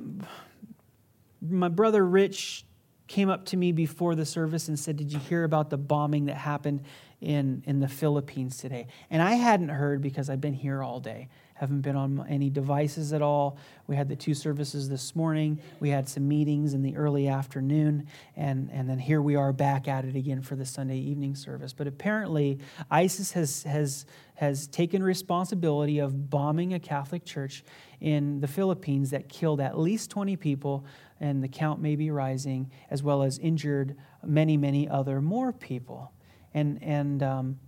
my 1.40 1.70
brother 1.70 2.06
Rich 2.06 2.66
came 3.08 3.30
up 3.30 3.46
to 3.46 3.58
me 3.58 3.72
before 3.72 4.16
the 4.16 4.26
service 4.26 4.68
and 4.68 4.78
said, 4.78 4.98
Did 4.98 5.14
you 5.14 5.20
hear 5.20 5.46
about 5.46 5.70
the 5.70 5.78
bombing 5.78 6.26
that 6.26 6.36
happened 6.36 6.84
in, 7.22 7.64
in 7.66 7.80
the 7.80 7.88
Philippines 7.88 8.58
today? 8.58 8.88
And 9.10 9.22
I 9.22 9.36
hadn't 9.36 9.70
heard 9.70 10.02
because 10.02 10.30
I've 10.30 10.42
been 10.42 10.56
here 10.56 10.84
all 10.84 11.00
day. 11.00 11.30
Haven't 11.62 11.82
been 11.82 11.96
on 11.96 12.26
any 12.28 12.50
devices 12.50 13.14
at 13.14 13.22
all. 13.22 13.56
We 13.86 13.96
had 13.96 14.10
the 14.10 14.16
two 14.16 14.34
services 14.34 14.90
this 14.90 15.16
morning. 15.16 15.60
We 15.80 15.92
had 15.92 16.10
some 16.10 16.28
meetings 16.28 16.74
in 16.74 16.82
the 16.82 16.98
early 16.98 17.28
afternoon. 17.28 18.08
And, 18.36 18.72
and 18.74 18.90
then 18.90 18.98
here 18.98 19.22
we 19.22 19.36
are 19.36 19.54
back 19.54 19.88
at 19.88 20.04
it 20.04 20.16
again 20.16 20.42
for 20.42 20.56
the 20.56 20.66
Sunday 20.66 20.98
evening 20.98 21.36
service. 21.36 21.72
But 21.72 21.86
apparently, 21.86 22.58
ISIS 22.90 23.34
has, 23.34 23.62
has, 23.62 24.08
has 24.34 24.66
taken 24.66 25.04
responsibility 25.04 26.00
of 26.00 26.32
bombing 26.32 26.74
a 26.74 26.80
Catholic 26.80 27.26
church 27.26 27.64
in 28.00 28.40
the 28.40 28.48
Philippines 28.48 29.12
that 29.12 29.30
killed 29.30 29.62
at 29.62 29.78
least 29.78 30.10
20 30.10 30.38
people 30.38 30.84
and 31.20 31.44
the 31.44 31.48
count 31.48 31.80
may 31.80 31.96
be 31.96 32.10
rising, 32.10 32.72
as 32.90 33.04
well 33.04 33.22
as 33.22 33.38
injured 33.38 33.96
many, 34.26 34.58
many 34.58 34.90
other 34.90 35.22
more 35.22 35.54
people. 35.54 36.12
And, 36.56 36.82
and, 36.82 37.22
um, 37.22 37.60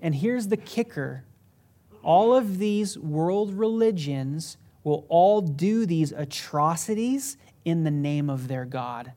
and 0.00 0.14
here's 0.14 0.46
the 0.46 0.56
kicker 0.56 1.24
all 2.02 2.34
of 2.34 2.58
these 2.58 2.98
world 2.98 3.52
religions 3.54 4.56
will 4.84 5.04
all 5.08 5.40
do 5.40 5.86
these 5.86 6.12
atrocities 6.12 7.36
in 7.64 7.84
the 7.84 7.90
name 7.90 8.30
of 8.30 8.48
their 8.48 8.64
God. 8.64 9.12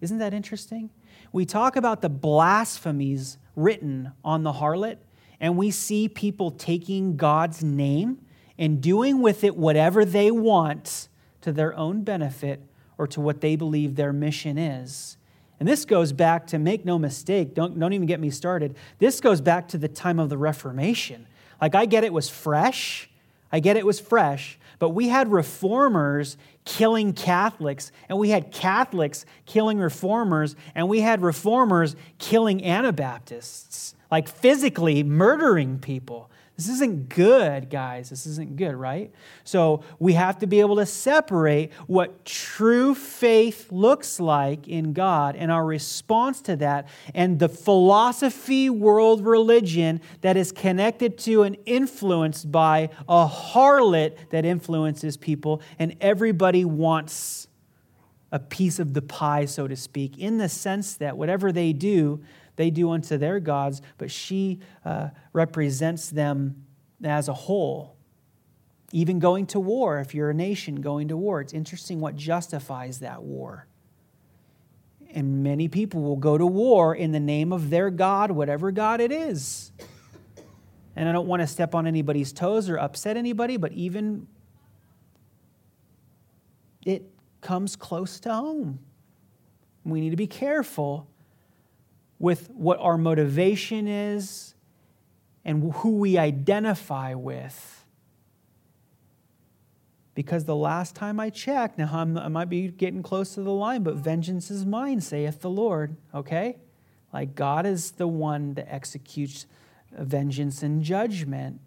Isn't 0.00 0.18
that 0.18 0.32
interesting? 0.32 0.90
We 1.32 1.44
talk 1.44 1.76
about 1.76 2.00
the 2.00 2.08
blasphemies 2.08 3.38
written 3.56 4.12
on 4.24 4.44
the 4.44 4.52
harlot, 4.52 4.98
and 5.40 5.56
we 5.56 5.70
see 5.70 6.08
people 6.08 6.50
taking 6.50 7.16
God's 7.16 7.62
name 7.62 8.20
and 8.58 8.80
doing 8.80 9.20
with 9.20 9.44
it 9.44 9.56
whatever 9.56 10.04
they 10.04 10.30
want 10.30 11.08
to 11.40 11.52
their 11.52 11.76
own 11.76 12.02
benefit 12.02 12.62
or 12.96 13.06
to 13.06 13.20
what 13.20 13.40
they 13.40 13.56
believe 13.56 13.94
their 13.94 14.12
mission 14.12 14.58
is. 14.58 15.16
And 15.60 15.68
this 15.68 15.84
goes 15.84 16.12
back 16.12 16.46
to 16.48 16.58
make 16.58 16.84
no 16.84 16.98
mistake, 16.98 17.54
don't, 17.54 17.78
don't 17.78 17.92
even 17.92 18.06
get 18.06 18.20
me 18.20 18.30
started. 18.30 18.76
This 18.98 19.20
goes 19.20 19.40
back 19.40 19.68
to 19.68 19.78
the 19.78 19.88
time 19.88 20.18
of 20.20 20.28
the 20.28 20.38
Reformation. 20.38 21.26
Like, 21.60 21.74
I 21.74 21.86
get 21.86 22.04
it 22.04 22.12
was 22.12 22.28
fresh. 22.28 23.08
I 23.50 23.60
get 23.60 23.76
it 23.76 23.86
was 23.86 23.98
fresh, 23.98 24.58
but 24.78 24.90
we 24.90 25.08
had 25.08 25.32
reformers 25.32 26.36
killing 26.64 27.14
Catholics, 27.14 27.90
and 28.08 28.18
we 28.18 28.28
had 28.28 28.52
Catholics 28.52 29.24
killing 29.46 29.78
reformers, 29.78 30.54
and 30.74 30.88
we 30.88 31.00
had 31.00 31.22
reformers 31.22 31.96
killing 32.18 32.62
Anabaptists, 32.62 33.94
like 34.10 34.28
physically 34.28 35.02
murdering 35.02 35.78
people. 35.78 36.30
This 36.58 36.68
isn't 36.70 37.08
good, 37.08 37.70
guys. 37.70 38.10
This 38.10 38.26
isn't 38.26 38.56
good, 38.56 38.74
right? 38.74 39.12
So 39.44 39.84
we 40.00 40.14
have 40.14 40.38
to 40.40 40.48
be 40.48 40.58
able 40.58 40.74
to 40.76 40.86
separate 40.86 41.72
what 41.86 42.24
true 42.24 42.96
faith 42.96 43.70
looks 43.70 44.18
like 44.18 44.66
in 44.66 44.92
God 44.92 45.36
and 45.36 45.52
our 45.52 45.64
response 45.64 46.40
to 46.42 46.56
that 46.56 46.88
and 47.14 47.38
the 47.38 47.48
philosophy, 47.48 48.68
world 48.68 49.24
religion 49.24 50.00
that 50.22 50.36
is 50.36 50.50
connected 50.50 51.16
to 51.18 51.44
and 51.44 51.56
influenced 51.64 52.50
by 52.50 52.90
a 53.08 53.28
harlot 53.28 54.16
that 54.30 54.44
influences 54.44 55.16
people, 55.16 55.62
and 55.78 55.94
everybody 56.00 56.64
wants 56.64 57.46
a 58.32 58.40
piece 58.40 58.80
of 58.80 58.94
the 58.94 59.02
pie, 59.02 59.44
so 59.44 59.68
to 59.68 59.76
speak, 59.76 60.18
in 60.18 60.38
the 60.38 60.48
sense 60.48 60.96
that 60.96 61.16
whatever 61.16 61.52
they 61.52 61.72
do, 61.72 62.20
they 62.58 62.70
do 62.70 62.90
unto 62.90 63.16
their 63.16 63.38
gods, 63.38 63.80
but 63.98 64.10
she 64.10 64.58
uh, 64.84 65.10
represents 65.32 66.10
them 66.10 66.66
as 67.04 67.28
a 67.28 67.32
whole. 67.32 67.94
Even 68.90 69.20
going 69.20 69.46
to 69.46 69.60
war, 69.60 70.00
if 70.00 70.12
you're 70.12 70.30
a 70.30 70.34
nation 70.34 70.80
going 70.80 71.06
to 71.08 71.16
war, 71.16 71.40
it's 71.40 71.52
interesting 71.52 72.00
what 72.00 72.16
justifies 72.16 72.98
that 72.98 73.22
war. 73.22 73.68
And 75.14 75.44
many 75.44 75.68
people 75.68 76.02
will 76.02 76.16
go 76.16 76.36
to 76.36 76.46
war 76.46 76.96
in 76.96 77.12
the 77.12 77.20
name 77.20 77.52
of 77.52 77.70
their 77.70 77.90
God, 77.90 78.32
whatever 78.32 78.72
God 78.72 79.00
it 79.00 79.12
is. 79.12 79.70
And 80.96 81.08
I 81.08 81.12
don't 81.12 81.28
want 81.28 81.42
to 81.42 81.46
step 81.46 81.76
on 81.76 81.86
anybody's 81.86 82.32
toes 82.32 82.68
or 82.68 82.76
upset 82.76 83.16
anybody, 83.16 83.56
but 83.56 83.70
even 83.70 84.26
it 86.84 87.04
comes 87.40 87.76
close 87.76 88.18
to 88.20 88.34
home. 88.34 88.80
We 89.84 90.00
need 90.00 90.10
to 90.10 90.16
be 90.16 90.26
careful 90.26 91.06
with 92.18 92.50
what 92.50 92.78
our 92.80 92.98
motivation 92.98 93.86
is 93.86 94.54
and 95.44 95.72
who 95.74 95.96
we 95.96 96.18
identify 96.18 97.14
with. 97.14 97.84
Because 100.14 100.44
the 100.44 100.56
last 100.56 100.96
time 100.96 101.20
I 101.20 101.30
checked, 101.30 101.78
now 101.78 101.90
I'm, 101.92 102.18
i 102.18 102.26
might 102.26 102.48
be 102.48 102.68
getting 102.68 103.02
close 103.02 103.34
to 103.34 103.42
the 103.42 103.52
line, 103.52 103.84
but 103.84 103.94
vengeance 103.94 104.50
is 104.50 104.66
mine, 104.66 105.00
saith 105.00 105.40
the 105.40 105.50
Lord, 105.50 105.96
okay? 106.12 106.56
Like 107.12 107.34
God 107.36 107.66
is 107.66 107.92
the 107.92 108.08
one 108.08 108.54
that 108.54 108.72
executes 108.72 109.46
vengeance 109.92 110.62
and 110.62 110.82
judgment. 110.82 111.60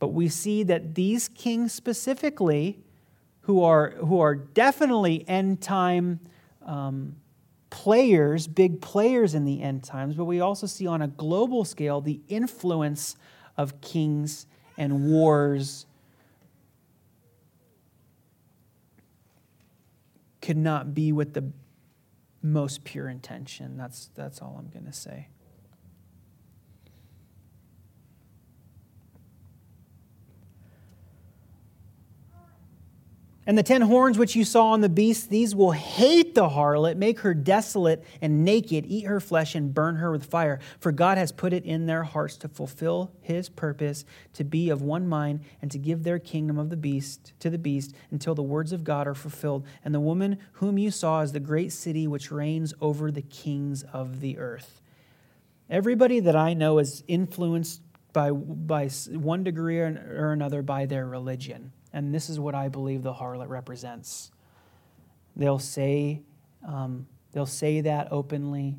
But 0.00 0.08
we 0.08 0.28
see 0.28 0.64
that 0.64 0.96
these 0.96 1.28
kings 1.28 1.72
specifically, 1.72 2.80
who 3.42 3.62
are, 3.62 3.90
who 3.92 4.20
are 4.20 4.34
definitely 4.34 5.24
end 5.28 5.60
time 5.60 6.20
um, 6.66 7.16
players, 7.72 8.46
big 8.46 8.82
players 8.82 9.34
in 9.34 9.46
the 9.46 9.62
end 9.62 9.82
times, 9.82 10.14
but 10.14 10.26
we 10.26 10.40
also 10.40 10.66
see 10.66 10.86
on 10.86 11.00
a 11.00 11.08
global 11.08 11.64
scale 11.64 12.02
the 12.02 12.20
influence 12.28 13.16
of 13.56 13.80
kings 13.80 14.46
and 14.76 15.10
wars 15.10 15.86
could 20.42 20.58
not 20.58 20.92
be 20.92 21.12
with 21.12 21.32
the 21.32 21.50
most 22.42 22.84
pure 22.84 23.08
intention. 23.08 23.78
That's, 23.78 24.10
that's 24.14 24.42
all 24.42 24.56
I'm 24.58 24.68
going 24.68 24.84
to 24.84 24.92
say. 24.92 25.28
And 33.44 33.58
the 33.58 33.64
ten 33.64 33.82
horns 33.82 34.18
which 34.18 34.36
you 34.36 34.44
saw 34.44 34.68
on 34.68 34.82
the 34.82 34.88
beast, 34.88 35.28
these 35.28 35.52
will 35.52 35.72
hate 35.72 36.36
the 36.36 36.50
harlot, 36.50 36.96
make 36.96 37.20
her 37.20 37.34
desolate 37.34 38.04
and 38.20 38.44
naked, 38.44 38.84
eat 38.86 39.06
her 39.06 39.18
flesh, 39.18 39.56
and 39.56 39.74
burn 39.74 39.96
her 39.96 40.12
with 40.12 40.24
fire. 40.24 40.60
For 40.78 40.92
God 40.92 41.18
has 41.18 41.32
put 41.32 41.52
it 41.52 41.64
in 41.64 41.86
their 41.86 42.04
hearts 42.04 42.36
to 42.38 42.48
fulfill 42.48 43.10
his 43.20 43.48
purpose, 43.48 44.04
to 44.34 44.44
be 44.44 44.70
of 44.70 44.80
one 44.80 45.08
mind, 45.08 45.40
and 45.60 45.72
to 45.72 45.78
give 45.78 46.04
their 46.04 46.20
kingdom 46.20 46.56
of 46.56 46.70
the 46.70 46.76
beast 46.76 47.32
to 47.40 47.50
the 47.50 47.58
beast 47.58 47.96
until 48.12 48.36
the 48.36 48.44
words 48.44 48.72
of 48.72 48.84
God 48.84 49.08
are 49.08 49.14
fulfilled. 49.14 49.66
And 49.84 49.92
the 49.92 49.98
woman 49.98 50.38
whom 50.52 50.78
you 50.78 50.92
saw 50.92 51.22
is 51.22 51.32
the 51.32 51.40
great 51.40 51.72
city 51.72 52.06
which 52.06 52.30
reigns 52.30 52.72
over 52.80 53.10
the 53.10 53.22
kings 53.22 53.82
of 53.92 54.20
the 54.20 54.38
earth. 54.38 54.80
Everybody 55.68 56.20
that 56.20 56.36
I 56.36 56.54
know 56.54 56.78
is 56.78 57.02
influenced 57.08 57.82
by, 58.12 58.30
by 58.30 58.88
one 59.08 59.42
degree 59.42 59.80
or 59.80 60.30
another 60.30 60.62
by 60.62 60.86
their 60.86 61.06
religion. 61.06 61.72
And 61.92 62.14
this 62.14 62.30
is 62.30 62.40
what 62.40 62.54
I 62.54 62.68
believe 62.68 63.02
the 63.02 63.12
harlot 63.12 63.48
represents. 63.48 64.30
They'll 65.36 65.58
say, 65.58 66.22
um, 66.66 67.06
they'll 67.32 67.46
say 67.46 67.82
that 67.82 68.08
openly. 68.10 68.76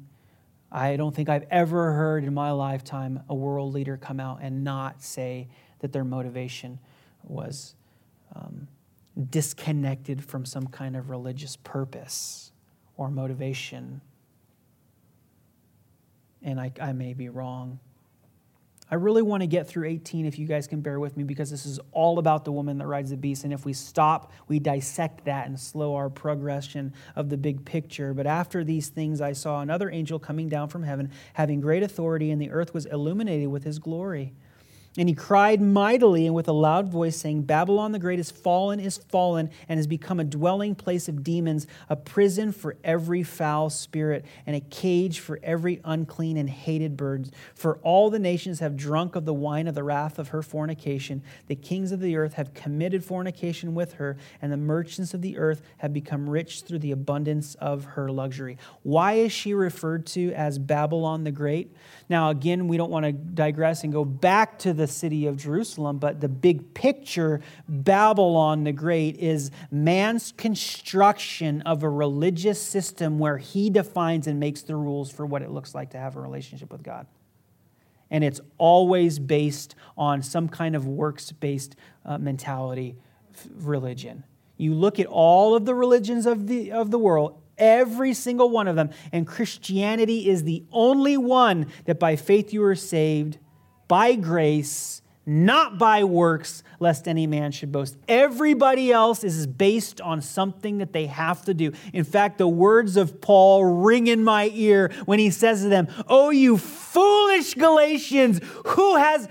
I 0.72 0.96
don't 0.96 1.16
think 1.16 1.30
I've 1.30 1.46
ever 1.52 1.94
heard 1.94 2.24
in 2.24 2.34
my 2.34 2.52
lifetime 2.52 3.22
a 3.30 3.36
world 3.36 3.74
leader 3.74 3.98
come 3.98 4.20
out 4.20 4.40
and 4.42 4.64
not 4.64 5.02
say 5.04 5.48
that 5.80 5.92
their 5.92 6.04
motivation 6.04 6.80
was 7.24 7.76
um, 8.36 8.68
disconnected 9.30 10.24
from 10.24 10.46
some 10.46 10.68
kind 10.68 10.96
of 10.96 11.10
religious 11.10 11.56
purpose 11.58 12.52
or 12.98 13.12
motivation. 13.12 14.02
And 16.42 16.60
I, 16.60 16.72
I 16.82 16.94
may 16.94 17.14
be 17.14 17.30
wrong. 17.30 17.80
I 18.92 18.96
really 18.96 19.22
want 19.22 19.42
to 19.42 19.48
get 19.48 19.68
through 19.68 19.88
18 19.88 20.26
if 20.26 20.38
you 20.38 20.46
guys 20.46 20.68
can 20.68 20.82
bear 20.82 21.00
with 21.00 21.18
me 21.18 21.24
because 21.24 21.50
this 21.50 21.66
is 21.66 21.80
all 21.94 22.20
about 22.20 22.46
the 22.46 22.52
woman 22.52 22.78
that 22.78 22.86
rides 22.86 23.10
the 23.10 23.18
beast. 23.18 23.44
And 23.44 23.54
if 23.54 23.66
we 23.66 23.74
stop, 23.74 24.32
we 24.48 24.60
dissect 24.60 25.26
that 25.26 25.48
and 25.48 25.60
slow 25.60 25.96
our 25.96 26.10
progression 26.10 26.94
of 27.16 27.30
the 27.30 27.38
big 27.38 27.66
picture. 27.66 28.14
But 28.14 28.28
after 28.28 28.64
these 28.64 28.90
things, 28.90 29.22
I 29.22 29.34
saw 29.34 29.62
another 29.62 29.90
angel 29.90 30.20
coming 30.20 30.50
down 30.50 30.68
from 30.68 30.84
heaven, 30.84 31.12
having 31.34 31.62
great 31.62 31.82
authority, 31.82 32.30
and 32.30 32.42
the 32.42 32.52
earth 32.52 32.74
was 32.74 32.86
illuminated 32.86 33.50
with 33.50 33.64
his 33.64 33.80
glory. 33.80 34.34
And 34.96 35.10
he 35.10 35.16
cried 35.16 35.60
mightily 35.60 36.28
and 36.28 36.36
with 36.36 36.48
a 36.48 36.54
loud 36.54 36.88
voice, 36.88 37.18
saying, 37.18 37.44
Babylon 37.44 37.94
the 37.94 38.00
Great 38.00 38.20
is 38.20 38.30
fallen, 38.30 38.80
is 38.80 38.98
fallen, 38.98 39.50
and 39.68 39.80
has 39.80 39.88
become 39.88 40.20
a 40.20 40.24
dwelling 40.24 40.76
place 40.76 41.10
of 41.10 41.24
demons, 41.24 41.66
a 41.90 41.96
prison 41.96 42.52
for 42.52 42.76
every 42.84 43.24
foul 43.24 43.72
spirit, 43.72 44.24
and 44.46 44.56
a 44.56 44.60
cage 44.60 45.20
for 45.20 45.40
every 45.42 45.82
unclean 45.84 46.38
and 46.38 46.48
hated 46.48 46.96
bird. 46.96 47.32
For 47.56 47.78
all 47.78 48.12
the 48.12 48.20
nations 48.20 48.60
have 48.60 48.78
drunk 48.78 49.16
of 49.16 49.26
the 49.26 49.34
wine 49.34 49.68
of 49.68 49.74
the 49.74 49.84
wrath 49.84 50.20
of 50.20 50.28
her 50.28 50.44
fornication. 50.44 51.24
The 51.48 51.56
kings 51.56 51.92
of 51.92 52.00
the 52.00 52.16
earth 52.16 52.34
have 52.34 52.54
committed 52.54 53.04
fornication 53.04 53.74
with 53.74 53.94
her, 53.94 54.16
and 54.44 54.52
the 54.52 54.58
merchants 54.58 55.16
of 55.16 55.24
the 55.24 55.40
earth 55.40 55.64
have 55.78 55.92
become 55.92 56.30
rich 56.30 56.62
through 56.62 56.80
the 56.80 56.92
abundance 56.92 57.56
of 57.56 57.84
her 57.86 58.10
luxury. 58.10 58.60
Why 58.84 59.14
is 59.14 59.32
she 59.32 59.56
referred 59.56 60.06
to 60.08 60.34
as 60.34 60.60
Babylon 60.60 61.24
the 61.24 61.32
Great? 61.32 61.76
Now, 62.10 62.30
again, 62.30 62.68
we 62.68 62.78
don't 62.78 62.92
want 62.92 63.08
to 63.08 63.12
digress 63.12 63.84
and 63.84 63.92
go 63.92 64.06
back 64.06 64.60
to 64.60 64.74
the 64.74 64.83
city 64.88 65.26
of 65.28 65.38
Jerusalem, 65.38 65.98
but 65.98 66.22
the 66.22 66.30
big 66.30 66.74
picture, 66.74 67.42
Babylon 67.68 68.64
the 68.64 68.72
Great, 68.72 69.18
is 69.18 69.52
man's 69.72 70.32
construction 70.32 71.62
of 71.62 71.84
a 71.84 71.90
religious 71.90 72.62
system 72.62 73.20
where 73.20 73.38
he 73.38 73.70
defines 73.70 74.28
and 74.28 74.40
makes 74.40 74.62
the 74.62 74.76
rules 74.76 75.12
for 75.12 75.26
what 75.26 75.42
it 75.42 75.52
looks 75.52 75.74
like 75.76 75.92
to 75.92 75.98
have 75.98 76.16
a 76.16 76.22
relationship 76.22 76.72
with 76.72 76.84
God. 76.84 77.08
And 78.10 78.24
it's 78.24 78.42
always 78.58 79.20
based 79.20 79.76
on 79.98 80.22
some 80.22 80.48
kind 80.48 80.76
of 80.76 80.86
works 80.86 81.32
based 81.32 81.76
uh, 82.06 82.18
mentality 82.18 82.96
religion. 83.56 84.24
You 84.58 84.74
look 84.76 85.00
at 85.00 85.08
all 85.08 85.56
of 85.56 85.66
the 85.66 85.74
religions 85.74 86.26
of 86.26 86.48
the, 86.48 86.72
of 86.72 86.92
the 86.92 87.00
world, 87.00 87.40
Every 87.58 88.14
single 88.14 88.50
one 88.50 88.68
of 88.68 88.76
them. 88.76 88.90
And 89.12 89.28
Christianity 89.28 90.30
is 90.30 90.44
the 90.44 90.64
only 90.72 91.18
one 91.18 91.68
that 91.86 92.00
by 92.00 92.16
faith 92.16 92.52
you 92.52 92.64
are 92.64 92.76
saved, 92.76 93.38
by 93.94 94.16
grace, 94.16 95.04
not 95.24 95.78
by 95.78 96.04
works, 96.04 96.64
lest 96.80 97.08
any 97.08 97.28
man 97.28 97.52
should 97.52 97.72
boast. 97.72 97.96
Everybody 98.08 98.92
else 98.92 99.24
is 99.24 99.46
based 99.46 100.02
on 100.02 100.20
something 100.20 100.80
that 100.80 100.94
they 100.94 101.06
have 101.06 101.46
to 101.46 101.54
do. 101.54 101.74
In 101.94 102.04
fact, 102.04 102.40
the 102.40 102.48
words 102.48 102.98
of 102.98 103.22
Paul 103.22 103.64
ring 103.64 104.08
in 104.08 104.24
my 104.24 104.50
ear 104.56 104.92
when 105.06 105.20
he 105.20 105.30
says 105.30 105.62
to 105.62 105.70
them, 105.70 105.88
Oh, 106.08 106.32
you 106.32 106.58
foolish 106.58 107.54
Galatians, 107.54 108.42
who 108.66 108.96
has 108.96 109.28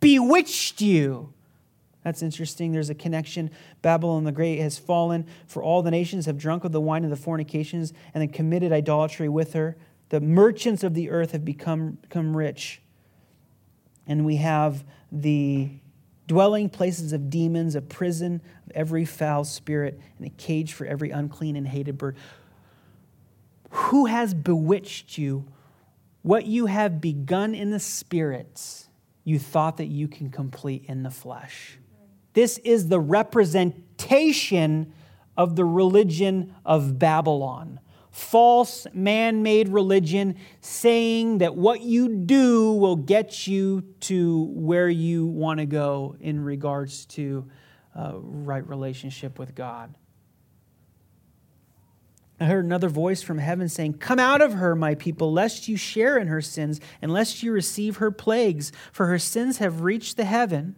bewitched 0.00 0.82
you? 0.82 1.32
That's 2.04 2.20
interesting. 2.20 2.72
There's 2.72 2.90
a 2.90 2.94
connection. 2.94 3.50
Babylon 3.80 4.24
the 4.24 4.30
Great 4.30 4.58
has 4.58 4.76
fallen, 4.76 5.24
for 5.46 5.62
all 5.62 5.80
the 5.80 5.90
nations 5.90 6.26
have 6.26 6.36
drunk 6.36 6.64
of 6.64 6.72
the 6.72 6.82
wine 6.82 7.04
of 7.04 7.08
the 7.08 7.16
fornications 7.16 7.94
and 8.12 8.20
then 8.20 8.28
committed 8.28 8.72
idolatry 8.72 9.30
with 9.30 9.54
her. 9.54 9.78
The 10.10 10.20
merchants 10.20 10.84
of 10.84 10.92
the 10.92 11.08
earth 11.08 11.32
have 11.32 11.46
become, 11.46 11.92
become 12.02 12.36
rich. 12.36 12.82
And 14.10 14.26
we 14.26 14.36
have 14.38 14.82
the 15.12 15.70
dwelling 16.26 16.68
places 16.68 17.12
of 17.12 17.30
demons, 17.30 17.76
a 17.76 17.80
prison 17.80 18.42
of 18.66 18.72
every 18.72 19.04
foul 19.04 19.44
spirit, 19.44 20.00
and 20.18 20.26
a 20.26 20.30
cage 20.30 20.72
for 20.72 20.84
every 20.84 21.10
unclean 21.10 21.54
and 21.54 21.68
hated 21.68 21.96
bird. 21.96 22.16
Who 23.70 24.06
has 24.06 24.34
bewitched 24.34 25.16
you? 25.16 25.46
What 26.22 26.44
you 26.46 26.66
have 26.66 27.00
begun 27.00 27.54
in 27.54 27.70
the 27.70 27.78
spirits, 27.78 28.88
you 29.22 29.38
thought 29.38 29.76
that 29.76 29.86
you 29.86 30.08
can 30.08 30.28
complete 30.28 30.86
in 30.86 31.04
the 31.04 31.12
flesh. 31.12 31.78
This 32.32 32.58
is 32.58 32.88
the 32.88 32.98
representation 32.98 34.92
of 35.36 35.54
the 35.54 35.64
religion 35.64 36.52
of 36.66 36.98
Babylon. 36.98 37.78
False 38.20 38.86
man 38.92 39.42
made 39.42 39.68
religion 39.68 40.36
saying 40.60 41.38
that 41.38 41.56
what 41.56 41.80
you 41.80 42.08
do 42.08 42.72
will 42.72 42.96
get 42.96 43.46
you 43.46 43.82
to 44.00 44.44
where 44.52 44.88
you 44.88 45.26
want 45.26 45.58
to 45.58 45.66
go 45.66 46.16
in 46.20 46.44
regards 46.44 47.06
to 47.06 47.48
a 47.94 48.16
right 48.16 48.66
relationship 48.68 49.38
with 49.38 49.54
God. 49.54 49.94
I 52.38 52.44
heard 52.44 52.64
another 52.64 52.88
voice 52.88 53.22
from 53.22 53.38
heaven 53.38 53.68
saying, 53.68 53.94
Come 53.94 54.18
out 54.18 54.40
of 54.40 54.54
her, 54.54 54.74
my 54.74 54.94
people, 54.94 55.32
lest 55.32 55.68
you 55.68 55.76
share 55.76 56.16
in 56.16 56.28
her 56.28 56.40
sins, 56.40 56.80
and 57.02 57.12
lest 57.12 57.42
you 57.42 57.52
receive 57.52 57.96
her 57.96 58.10
plagues, 58.10 58.70
for 58.92 59.06
her 59.06 59.18
sins 59.18 59.58
have 59.58 59.82
reached 59.82 60.16
the 60.16 60.24
heaven 60.24 60.76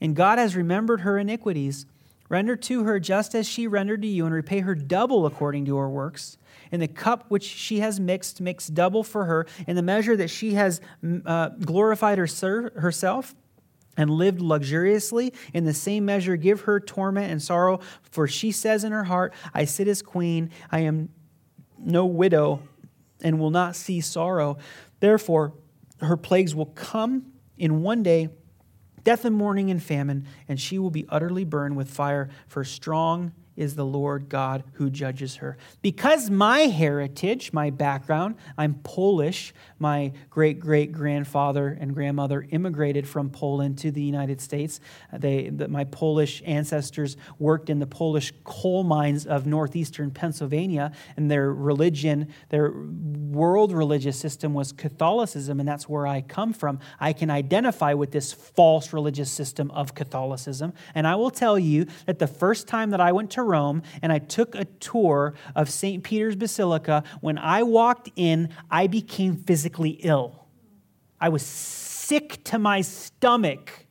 and 0.00 0.14
God 0.14 0.38
has 0.38 0.56
remembered 0.56 1.00
her 1.00 1.18
iniquities. 1.18 1.86
Render 2.28 2.56
to 2.56 2.84
her 2.84 3.00
just 3.00 3.34
as 3.34 3.48
she 3.48 3.66
rendered 3.66 4.02
to 4.02 4.08
you, 4.08 4.26
and 4.26 4.34
repay 4.34 4.60
her 4.60 4.74
double 4.74 5.26
according 5.26 5.64
to 5.66 5.76
her 5.76 5.88
works. 5.88 6.36
In 6.70 6.80
the 6.80 6.88
cup 6.88 7.24
which 7.28 7.44
she 7.44 7.80
has 7.80 7.98
mixed, 7.98 8.40
mix 8.40 8.66
double 8.66 9.02
for 9.02 9.24
her. 9.24 9.46
In 9.66 9.76
the 9.76 9.82
measure 9.82 10.16
that 10.16 10.28
she 10.28 10.54
has 10.54 10.80
uh, 11.24 11.48
glorified 11.48 12.18
her, 12.18 12.72
herself 12.76 13.34
and 13.96 14.10
lived 14.10 14.40
luxuriously, 14.40 15.32
in 15.52 15.64
the 15.64 15.74
same 15.74 16.04
measure 16.04 16.36
give 16.36 16.62
her 16.62 16.78
torment 16.78 17.32
and 17.32 17.42
sorrow. 17.42 17.80
For 18.02 18.28
she 18.28 18.52
says 18.52 18.84
in 18.84 18.92
her 18.92 19.04
heart, 19.04 19.34
I 19.52 19.64
sit 19.64 19.88
as 19.88 20.02
queen, 20.02 20.50
I 20.70 20.80
am 20.80 21.08
no 21.78 22.06
widow, 22.06 22.62
and 23.22 23.40
will 23.40 23.50
not 23.50 23.74
see 23.74 24.00
sorrow. 24.00 24.58
Therefore, 25.00 25.54
her 26.00 26.16
plagues 26.16 26.54
will 26.54 26.66
come 26.66 27.32
in 27.56 27.82
one 27.82 28.02
day 28.02 28.28
death 29.08 29.24
and 29.24 29.34
mourning 29.34 29.70
and 29.70 29.82
famine, 29.82 30.26
and 30.48 30.60
she 30.60 30.78
will 30.78 30.90
be 30.90 31.06
utterly 31.08 31.42
burned 31.42 31.74
with 31.74 31.88
fire, 31.88 32.28
for 32.46 32.62
strong 32.62 33.32
is 33.58 33.74
the 33.74 33.84
Lord 33.84 34.28
God 34.28 34.62
who 34.74 34.88
judges 34.88 35.36
her. 35.36 35.58
Because 35.82 36.30
my 36.30 36.60
heritage, 36.60 37.52
my 37.52 37.70
background, 37.70 38.36
I'm 38.56 38.74
Polish. 38.74 39.52
My 39.78 40.12
great 40.30 40.60
great 40.60 40.92
grandfather 40.92 41.76
and 41.80 41.92
grandmother 41.92 42.46
immigrated 42.50 43.06
from 43.06 43.30
Poland 43.30 43.78
to 43.78 43.90
the 43.90 44.02
United 44.02 44.40
States. 44.40 44.80
Uh, 45.12 45.18
they, 45.18 45.48
the, 45.48 45.68
my 45.68 45.84
Polish 45.84 46.42
ancestors 46.46 47.16
worked 47.38 47.68
in 47.68 47.78
the 47.78 47.86
Polish 47.86 48.32
coal 48.44 48.84
mines 48.84 49.26
of 49.26 49.46
northeastern 49.46 50.10
Pennsylvania, 50.10 50.92
and 51.16 51.30
their 51.30 51.52
religion, 51.52 52.28
their 52.48 52.72
world 52.72 53.72
religious 53.72 54.18
system 54.18 54.54
was 54.54 54.72
Catholicism, 54.72 55.58
and 55.58 55.68
that's 55.68 55.88
where 55.88 56.06
I 56.06 56.20
come 56.20 56.52
from. 56.52 56.78
I 57.00 57.12
can 57.12 57.30
identify 57.30 57.94
with 57.94 58.12
this 58.12 58.32
false 58.32 58.92
religious 58.92 59.30
system 59.30 59.70
of 59.72 59.94
Catholicism. 59.94 60.72
And 60.94 61.06
I 61.06 61.16
will 61.16 61.30
tell 61.30 61.58
you 61.58 61.86
that 62.06 62.18
the 62.18 62.26
first 62.26 62.68
time 62.68 62.90
that 62.90 63.00
I 63.00 63.12
went 63.12 63.30
to 63.32 63.42
Rome 63.48 63.82
and 64.02 64.12
I 64.12 64.18
took 64.18 64.54
a 64.54 64.64
tour 64.64 65.34
of 65.56 65.70
St. 65.70 66.04
Peter's 66.04 66.36
Basilica, 66.36 67.02
when 67.20 67.38
I 67.38 67.62
walked 67.62 68.10
in, 68.14 68.50
I 68.70 68.86
became 68.86 69.36
physically 69.36 69.98
ill. 70.02 70.46
I 71.20 71.30
was 71.30 71.42
sick 71.42 72.44
to 72.44 72.58
my 72.58 72.80
stomach 72.82 73.86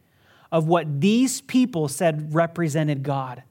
of 0.51 0.67
what 0.67 1.01
these 1.01 1.41
people 1.41 1.87
said 1.87 2.33
represented 2.33 3.03
God. 3.03 3.43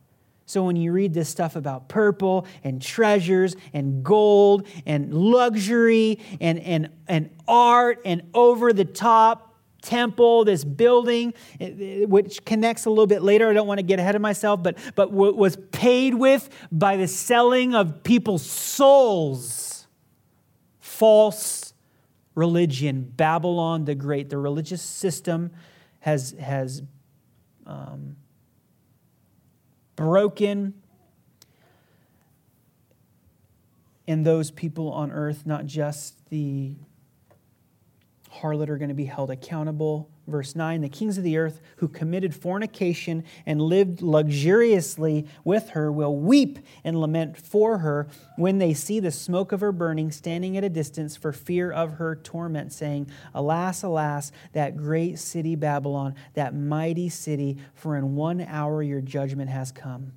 So 0.46 0.62
when 0.62 0.76
you 0.76 0.92
read 0.92 1.12
this 1.12 1.28
stuff 1.28 1.56
about 1.56 1.88
purple 1.88 2.46
and 2.62 2.80
treasures 2.80 3.56
and 3.72 4.04
gold 4.04 4.66
and 4.86 5.12
luxury 5.12 6.20
and, 6.40 6.60
and, 6.60 6.90
and 7.08 7.30
art 7.48 8.00
and 8.04 8.22
over 8.32 8.72
the 8.72 8.84
top 8.84 9.55
temple, 9.86 10.44
this 10.44 10.64
building, 10.64 11.32
which 11.58 12.44
connects 12.44 12.84
a 12.84 12.90
little 12.90 13.06
bit 13.06 13.22
later. 13.22 13.48
I 13.48 13.54
don't 13.54 13.66
want 13.66 13.78
to 13.78 13.84
get 13.84 13.98
ahead 13.98 14.14
of 14.14 14.20
myself, 14.20 14.62
but, 14.62 14.76
but 14.94 15.12
was 15.12 15.56
paid 15.72 16.14
with 16.14 16.50
by 16.70 16.96
the 16.96 17.08
selling 17.08 17.74
of 17.74 18.02
people's 18.02 18.44
souls. 18.44 19.86
False 20.80 21.72
religion, 22.34 23.12
Babylon 23.16 23.84
the 23.84 23.94
Great, 23.94 24.28
the 24.28 24.38
religious 24.38 24.82
system 24.82 25.50
has, 26.00 26.34
has 26.38 26.82
um, 27.66 28.16
broken. 29.96 30.74
And 34.08 34.24
those 34.24 34.50
people 34.50 34.92
on 34.92 35.10
earth, 35.10 35.46
not 35.46 35.66
just 35.66 36.28
the 36.28 36.74
harlot 38.40 38.68
are 38.68 38.78
going 38.78 38.88
to 38.88 38.94
be 38.94 39.04
held 39.04 39.30
accountable. 39.30 40.10
Verse 40.26 40.56
9 40.56 40.80
The 40.80 40.88
kings 40.88 41.18
of 41.18 41.24
the 41.24 41.36
earth 41.36 41.60
who 41.76 41.88
committed 41.88 42.34
fornication 42.34 43.24
and 43.44 43.60
lived 43.60 44.02
luxuriously 44.02 45.26
with 45.44 45.70
her 45.70 45.90
will 45.90 46.16
weep 46.16 46.58
and 46.84 47.00
lament 47.00 47.36
for 47.36 47.78
her 47.78 48.08
when 48.36 48.58
they 48.58 48.74
see 48.74 49.00
the 49.00 49.10
smoke 49.10 49.52
of 49.52 49.60
her 49.60 49.72
burning, 49.72 50.10
standing 50.10 50.56
at 50.56 50.64
a 50.64 50.68
distance 50.68 51.16
for 51.16 51.32
fear 51.32 51.70
of 51.70 51.92
her 51.92 52.16
torment, 52.16 52.72
saying, 52.72 53.10
Alas, 53.34 53.82
alas, 53.82 54.32
that 54.52 54.76
great 54.76 55.18
city 55.18 55.54
Babylon, 55.54 56.14
that 56.34 56.54
mighty 56.54 57.08
city, 57.08 57.58
for 57.74 57.96
in 57.96 58.16
one 58.16 58.40
hour 58.40 58.82
your 58.82 59.00
judgment 59.00 59.50
has 59.50 59.72
come. 59.72 60.12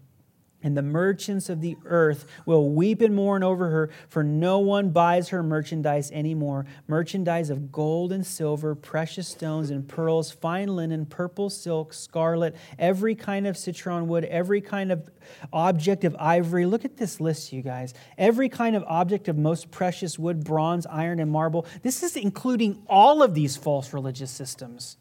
And 0.62 0.76
the 0.76 0.82
merchants 0.82 1.50
of 1.50 1.62
the 1.62 1.78
earth 1.86 2.26
will 2.46 2.70
weep 2.70 3.02
and 3.02 3.16
mourn 3.16 3.44
over 3.44 3.70
her, 3.70 3.90
for 4.10 4.24
no 4.24 4.60
one 4.60 4.90
buys 4.90 5.30
her 5.30 5.42
merchandise 5.42 6.12
anymore 6.12 6.66
merchandise 6.88 7.50
of 7.50 7.72
gold 7.72 8.12
and 8.12 8.26
silver, 8.26 8.76
precious 8.76 9.28
stones 9.28 9.70
and 9.70 9.88
pearls, 9.88 10.32
fine 10.32 10.76
linen, 10.76 11.06
purple 11.06 11.50
silk, 11.50 11.94
scarlet, 11.94 12.56
every 12.78 13.16
kind 13.16 13.48
of 13.48 13.58
citron 13.58 14.08
wood, 14.08 14.26
every 14.26 14.62
kind 14.62 14.92
of 14.92 15.10
object 15.54 16.04
of 16.04 16.16
ivory. 16.20 16.66
Look 16.66 16.86
at 16.86 16.98
this 16.98 17.22
list, 17.22 17.54
you 17.54 17.62
guys. 17.62 17.94
Every 18.18 18.50
kind 18.50 18.76
of 18.76 18.84
object 18.88 19.28
of 19.28 19.38
most 19.38 19.72
precious 19.72 20.20
wood, 20.20 20.44
bronze, 20.44 20.86
iron, 20.88 21.20
and 21.20 21.32
marble. 21.32 21.66
This 21.84 22.04
is 22.04 22.16
including 22.16 22.84
all 22.88 23.24
of 23.24 23.34
these 23.34 23.56
false 23.56 23.94
religious 23.94 24.32
systems 24.32 24.98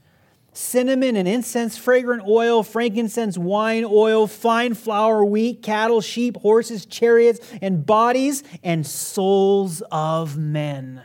cinnamon 0.52 1.16
and 1.16 1.28
incense, 1.28 1.76
fragrant 1.76 2.26
oil, 2.26 2.62
frankincense, 2.62 3.38
wine, 3.38 3.84
oil, 3.84 4.26
fine 4.26 4.74
flour, 4.74 5.24
wheat, 5.24 5.62
cattle, 5.62 6.00
sheep, 6.00 6.36
horses, 6.38 6.86
chariots, 6.86 7.40
and 7.62 7.84
bodies 7.86 8.42
and 8.62 8.86
souls 8.86 9.82
of 9.92 10.36
men. 10.36 11.02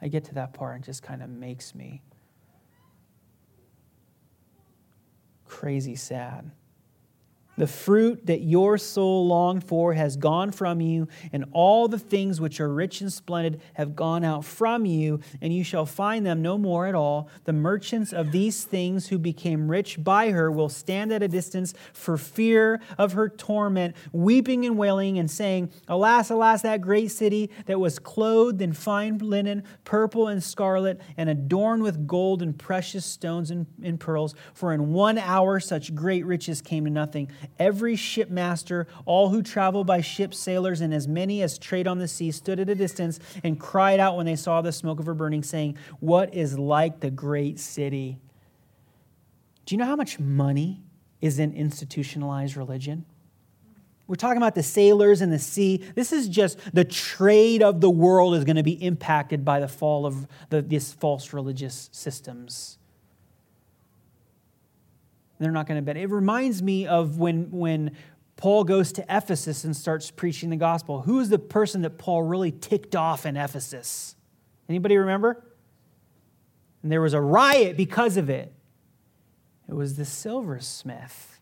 I 0.00 0.08
get 0.08 0.24
to 0.24 0.34
that 0.34 0.52
part 0.52 0.76
and 0.76 0.84
just 0.84 1.02
kind 1.02 1.22
of 1.22 1.30
makes 1.30 1.74
me 1.74 2.02
crazy 5.44 5.96
sad. 5.96 6.50
The 7.56 7.66
fruit 7.66 8.26
that 8.26 8.42
your 8.42 8.76
soul 8.76 9.26
longed 9.26 9.64
for 9.64 9.94
has 9.94 10.16
gone 10.16 10.52
from 10.52 10.80
you, 10.80 11.08
and 11.32 11.46
all 11.52 11.88
the 11.88 11.98
things 11.98 12.40
which 12.40 12.60
are 12.60 12.72
rich 12.72 13.00
and 13.00 13.12
splendid 13.12 13.62
have 13.74 13.96
gone 13.96 14.24
out 14.24 14.44
from 14.44 14.84
you, 14.84 15.20
and 15.40 15.54
you 15.54 15.64
shall 15.64 15.86
find 15.86 16.26
them 16.26 16.42
no 16.42 16.58
more 16.58 16.86
at 16.86 16.94
all. 16.94 17.30
The 17.44 17.54
merchants 17.54 18.12
of 18.12 18.30
these 18.30 18.64
things 18.64 19.08
who 19.08 19.18
became 19.18 19.70
rich 19.70 20.02
by 20.02 20.30
her 20.30 20.50
will 20.50 20.68
stand 20.68 21.12
at 21.12 21.22
a 21.22 21.28
distance 21.28 21.72
for 21.94 22.18
fear 22.18 22.80
of 22.98 23.12
her 23.14 23.28
torment, 23.28 23.96
weeping 24.12 24.66
and 24.66 24.76
wailing, 24.76 25.18
and 25.18 25.30
saying, 25.30 25.70
Alas, 25.88 26.30
alas, 26.30 26.62
that 26.62 26.82
great 26.82 27.10
city 27.10 27.50
that 27.64 27.80
was 27.80 27.98
clothed 27.98 28.60
in 28.60 28.74
fine 28.74 29.16
linen, 29.18 29.62
purple 29.84 30.28
and 30.28 30.42
scarlet, 30.42 31.00
and 31.16 31.30
adorned 31.30 31.82
with 31.82 32.06
gold 32.06 32.42
and 32.42 32.58
precious 32.58 33.06
stones 33.06 33.50
and, 33.50 33.66
and 33.82 33.98
pearls, 33.98 34.34
for 34.52 34.74
in 34.74 34.92
one 34.92 35.16
hour 35.16 35.58
such 35.58 35.94
great 35.94 36.26
riches 36.26 36.60
came 36.60 36.84
to 36.84 36.90
nothing 36.90 37.30
Every 37.58 37.96
shipmaster, 37.96 38.86
all 39.04 39.30
who 39.30 39.42
travel 39.42 39.84
by 39.84 40.00
ship, 40.00 40.34
sailors, 40.34 40.80
and 40.80 40.92
as 40.92 41.06
many 41.06 41.42
as 41.42 41.58
trade 41.58 41.86
on 41.86 41.98
the 41.98 42.08
sea 42.08 42.30
stood 42.30 42.60
at 42.60 42.68
a 42.68 42.74
distance 42.74 43.20
and 43.42 43.58
cried 43.58 44.00
out 44.00 44.16
when 44.16 44.26
they 44.26 44.36
saw 44.36 44.60
the 44.60 44.72
smoke 44.72 45.00
of 45.00 45.06
her 45.06 45.14
burning, 45.14 45.42
saying, 45.42 45.76
What 46.00 46.34
is 46.34 46.58
like 46.58 47.00
the 47.00 47.10
great 47.10 47.58
city? 47.58 48.18
Do 49.64 49.74
you 49.74 49.78
know 49.78 49.86
how 49.86 49.96
much 49.96 50.18
money 50.20 50.82
is 51.20 51.38
in 51.38 51.52
institutionalized 51.52 52.56
religion? 52.56 53.04
We're 54.06 54.14
talking 54.14 54.36
about 54.36 54.54
the 54.54 54.62
sailors 54.62 55.20
and 55.20 55.32
the 55.32 55.38
sea. 55.38 55.78
This 55.96 56.12
is 56.12 56.28
just 56.28 56.58
the 56.72 56.84
trade 56.84 57.62
of 57.62 57.80
the 57.80 57.90
world 57.90 58.36
is 58.36 58.44
going 58.44 58.56
to 58.56 58.62
be 58.62 58.80
impacted 58.82 59.44
by 59.44 59.58
the 59.58 59.66
fall 59.66 60.06
of 60.06 60.28
the, 60.50 60.62
these 60.62 60.92
false 60.92 61.32
religious 61.32 61.88
systems. 61.92 62.75
They're 65.38 65.52
not 65.52 65.66
going 65.66 65.78
to 65.78 65.82
bet. 65.82 65.96
It 65.96 66.10
reminds 66.10 66.62
me 66.62 66.86
of 66.86 67.18
when, 67.18 67.50
when 67.50 67.96
Paul 68.36 68.64
goes 68.64 68.92
to 68.92 69.04
Ephesus 69.08 69.64
and 69.64 69.76
starts 69.76 70.10
preaching 70.10 70.50
the 70.50 70.56
gospel. 70.56 71.02
Who 71.02 71.20
is 71.20 71.28
the 71.28 71.38
person 71.38 71.82
that 71.82 71.98
Paul 71.98 72.22
really 72.22 72.52
ticked 72.52 72.96
off 72.96 73.26
in 73.26 73.36
Ephesus? 73.36 74.16
Anybody 74.68 74.96
remember? 74.96 75.44
And 76.82 76.92
there 76.92 77.00
was 77.00 77.14
a 77.14 77.20
riot 77.20 77.76
because 77.76 78.16
of 78.16 78.30
it. 78.30 78.52
It 79.68 79.74
was 79.74 79.96
the 79.96 80.04
silversmith, 80.04 81.40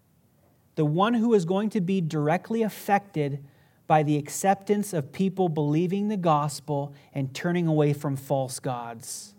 the 0.77 0.85
one 0.85 1.15
who 1.15 1.29
was 1.29 1.45
going 1.45 1.71
to 1.71 1.81
be 1.81 2.01
directly 2.01 2.63
affected 2.63 3.45
by 3.87 4.03
the 4.03 4.17
acceptance 4.17 4.95
of 4.95 5.13
people 5.13 5.49
believing 5.49 6.09
the 6.09 6.17
gospel 6.17 6.95
and 7.13 7.35
turning 7.35 7.67
away 7.67 7.93
from 7.93 8.17
false 8.17 8.59
gods. 8.59 9.34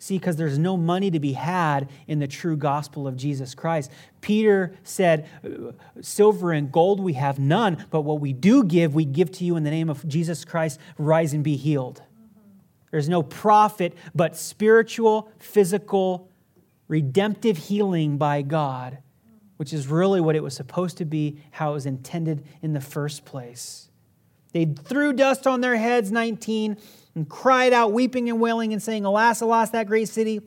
See, 0.00 0.16
because 0.16 0.36
there's 0.36 0.58
no 0.58 0.76
money 0.76 1.10
to 1.10 1.18
be 1.18 1.32
had 1.32 1.90
in 2.06 2.20
the 2.20 2.28
true 2.28 2.56
gospel 2.56 3.08
of 3.08 3.16
Jesus 3.16 3.54
Christ. 3.54 3.90
Peter 4.20 4.76
said, 4.84 5.28
uh, 5.44 5.72
Silver 6.00 6.52
and 6.52 6.70
gold 6.70 7.00
we 7.00 7.14
have 7.14 7.40
none, 7.40 7.84
but 7.90 8.02
what 8.02 8.20
we 8.20 8.32
do 8.32 8.62
give, 8.62 8.94
we 8.94 9.04
give 9.04 9.32
to 9.32 9.44
you 9.44 9.56
in 9.56 9.64
the 9.64 9.70
name 9.70 9.90
of 9.90 10.06
Jesus 10.06 10.44
Christ. 10.44 10.78
Rise 10.98 11.34
and 11.34 11.42
be 11.42 11.56
healed. 11.56 12.02
There's 12.92 13.08
no 13.08 13.22
profit 13.22 13.94
but 14.14 14.36
spiritual, 14.36 15.30
physical, 15.38 16.30
redemptive 16.86 17.58
healing 17.58 18.18
by 18.18 18.42
God, 18.42 18.98
which 19.56 19.72
is 19.72 19.88
really 19.88 20.20
what 20.20 20.36
it 20.36 20.42
was 20.42 20.54
supposed 20.54 20.96
to 20.98 21.04
be, 21.04 21.38
how 21.50 21.70
it 21.70 21.74
was 21.74 21.86
intended 21.86 22.46
in 22.62 22.72
the 22.72 22.80
first 22.80 23.24
place. 23.24 23.88
They 24.52 24.64
threw 24.64 25.12
dust 25.12 25.46
on 25.46 25.60
their 25.60 25.76
heads, 25.76 26.10
19 26.10 26.78
and 27.18 27.28
cried 27.28 27.72
out, 27.72 27.92
weeping 27.92 28.30
and 28.30 28.40
wailing, 28.40 28.72
and 28.72 28.80
saying, 28.80 29.04
Alas, 29.04 29.40
alas, 29.40 29.70
that 29.70 29.88
great 29.88 30.08
city! 30.08 30.40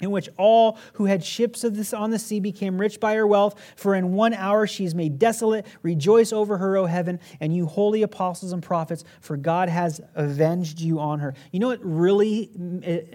in 0.00 0.10
which 0.10 0.28
all 0.36 0.76
who 0.94 1.04
had 1.04 1.24
ships 1.24 1.62
of 1.62 1.76
this 1.76 1.94
on 1.94 2.10
the 2.10 2.18
sea 2.18 2.40
became 2.40 2.78
rich 2.80 2.98
by 2.98 3.14
her 3.14 3.26
wealth. 3.26 3.54
For 3.76 3.94
in 3.94 4.12
one 4.12 4.34
hour 4.34 4.66
she 4.66 4.84
is 4.84 4.94
made 4.94 5.20
desolate. 5.20 5.66
Rejoice 5.82 6.32
over 6.32 6.58
her, 6.58 6.76
O 6.76 6.86
heaven, 6.86 7.20
and 7.40 7.54
you 7.54 7.66
holy 7.66 8.02
apostles 8.02 8.52
and 8.52 8.62
prophets, 8.62 9.04
for 9.20 9.36
God 9.36 9.68
has 9.68 10.00
avenged 10.16 10.80
you 10.80 10.98
on 10.98 11.20
her. 11.20 11.34
You 11.52 11.60
know 11.60 11.68
what 11.68 11.80
really 11.82 12.50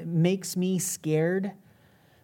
makes 0.05 0.55
me 0.55 0.79
scared? 0.79 1.51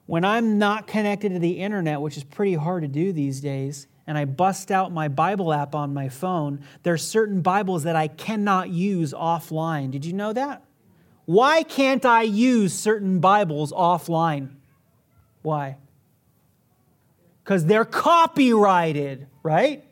When 0.06 0.24
I'm 0.24 0.58
not 0.58 0.88
connected 0.88 1.34
to 1.34 1.40
the 1.40 1.60
internet, 1.60 2.00
which 2.00 2.16
is 2.16 2.24
pretty 2.24 2.54
hard 2.54 2.84
to 2.84 2.88
do 2.88 3.12
these 3.12 3.42
days, 3.42 3.88
and 4.08 4.18
I 4.18 4.26
bust 4.26 4.72
out 4.72 4.92
my 4.92 5.08
Bible 5.08 5.52
app 5.52 5.74
on 5.74 5.94
my 5.94 6.10
phone, 6.10 6.64
there's 6.84 7.06
certain 7.06 7.42
Bibles 7.42 7.84
that 7.84 7.96
I 7.96 8.08
cannot 8.08 8.70
use 8.70 9.14
offline. 9.14 9.92
Did 9.92 10.06
you 10.06 10.14
know 10.14 10.32
that? 10.34 10.64
Why 11.26 11.64
can't 11.64 12.06
I 12.06 12.22
use 12.22 12.74
certain 12.74 13.20
Bibles 13.20 13.72
offline? 13.72 14.50
Why? 15.42 15.78
Because 17.44 17.66
they're 17.66 17.86
copyrighted, 17.86 19.28
right? 19.44 19.84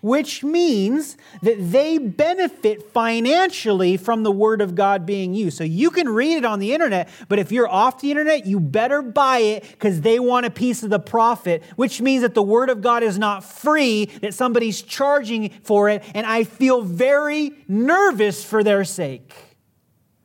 Which 0.00 0.44
means 0.44 1.16
that 1.42 1.56
they 1.58 1.98
benefit 1.98 2.92
financially 2.92 3.96
from 3.96 4.22
the 4.22 4.30
Word 4.30 4.60
of 4.60 4.74
God 4.74 5.06
being 5.06 5.34
used. 5.34 5.56
So 5.56 5.64
you 5.64 5.90
can 5.90 6.08
read 6.08 6.36
it 6.36 6.44
on 6.44 6.58
the 6.58 6.74
internet, 6.74 7.08
but 7.28 7.38
if 7.38 7.50
you're 7.50 7.68
off 7.68 8.00
the 8.00 8.10
internet, 8.10 8.46
you 8.46 8.60
better 8.60 9.02
buy 9.02 9.38
it 9.38 9.62
because 9.62 10.02
they 10.02 10.18
want 10.18 10.46
a 10.46 10.50
piece 10.50 10.82
of 10.82 10.90
the 10.90 10.98
profit, 10.98 11.62
which 11.76 12.00
means 12.00 12.22
that 12.22 12.34
the 12.34 12.42
Word 12.42 12.68
of 12.68 12.82
God 12.82 13.02
is 13.02 13.18
not 13.18 13.44
free, 13.44 14.06
that 14.20 14.34
somebody's 14.34 14.82
charging 14.82 15.48
for 15.62 15.88
it, 15.88 16.04
and 16.14 16.26
I 16.26 16.44
feel 16.44 16.82
very 16.82 17.52
nervous 17.66 18.44
for 18.44 18.62
their 18.62 18.84
sake. 18.84 19.53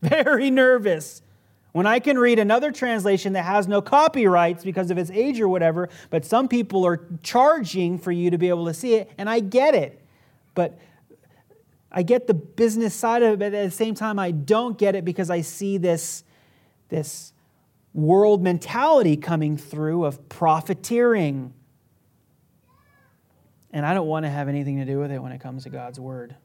Very 0.01 0.49
nervous. 0.49 1.21
When 1.71 1.85
I 1.85 1.99
can 1.99 2.17
read 2.17 2.39
another 2.39 2.71
translation 2.71 3.33
that 3.33 3.43
has 3.43 3.67
no 3.67 3.81
copyrights 3.81 4.63
because 4.63 4.89
of 4.89 4.97
its 4.97 5.11
age 5.11 5.39
or 5.39 5.47
whatever, 5.47 5.89
but 6.09 6.25
some 6.25 6.47
people 6.47 6.85
are 6.85 7.05
charging 7.21 7.99
for 7.99 8.11
you 8.11 8.31
to 8.31 8.37
be 8.37 8.49
able 8.49 8.65
to 8.65 8.73
see 8.73 8.95
it, 8.95 9.11
and 9.17 9.29
I 9.29 9.39
get 9.39 9.75
it. 9.75 10.03
But 10.55 10.79
I 11.91 12.03
get 12.03 12.27
the 12.27 12.33
business 12.33 12.95
side 12.95 13.21
of 13.21 13.33
it, 13.33 13.39
but 13.39 13.53
at 13.53 13.65
the 13.65 13.71
same 13.71 13.93
time, 13.93 14.17
I 14.17 14.31
don't 14.31 14.77
get 14.77 14.95
it 14.95 15.05
because 15.05 15.29
I 15.29 15.41
see 15.41 15.77
this, 15.77 16.23
this 16.89 17.33
world 17.93 18.43
mentality 18.43 19.17
coming 19.17 19.57
through 19.57 20.05
of 20.05 20.27
profiteering. 20.27 21.53
And 23.71 23.85
I 23.85 23.93
don't 23.93 24.07
want 24.07 24.25
to 24.25 24.29
have 24.29 24.47
anything 24.47 24.77
to 24.77 24.85
do 24.85 24.99
with 24.99 25.11
it 25.11 25.21
when 25.21 25.31
it 25.31 25.39
comes 25.39 25.63
to 25.63 25.69
God's 25.69 25.99
word. 25.99 26.35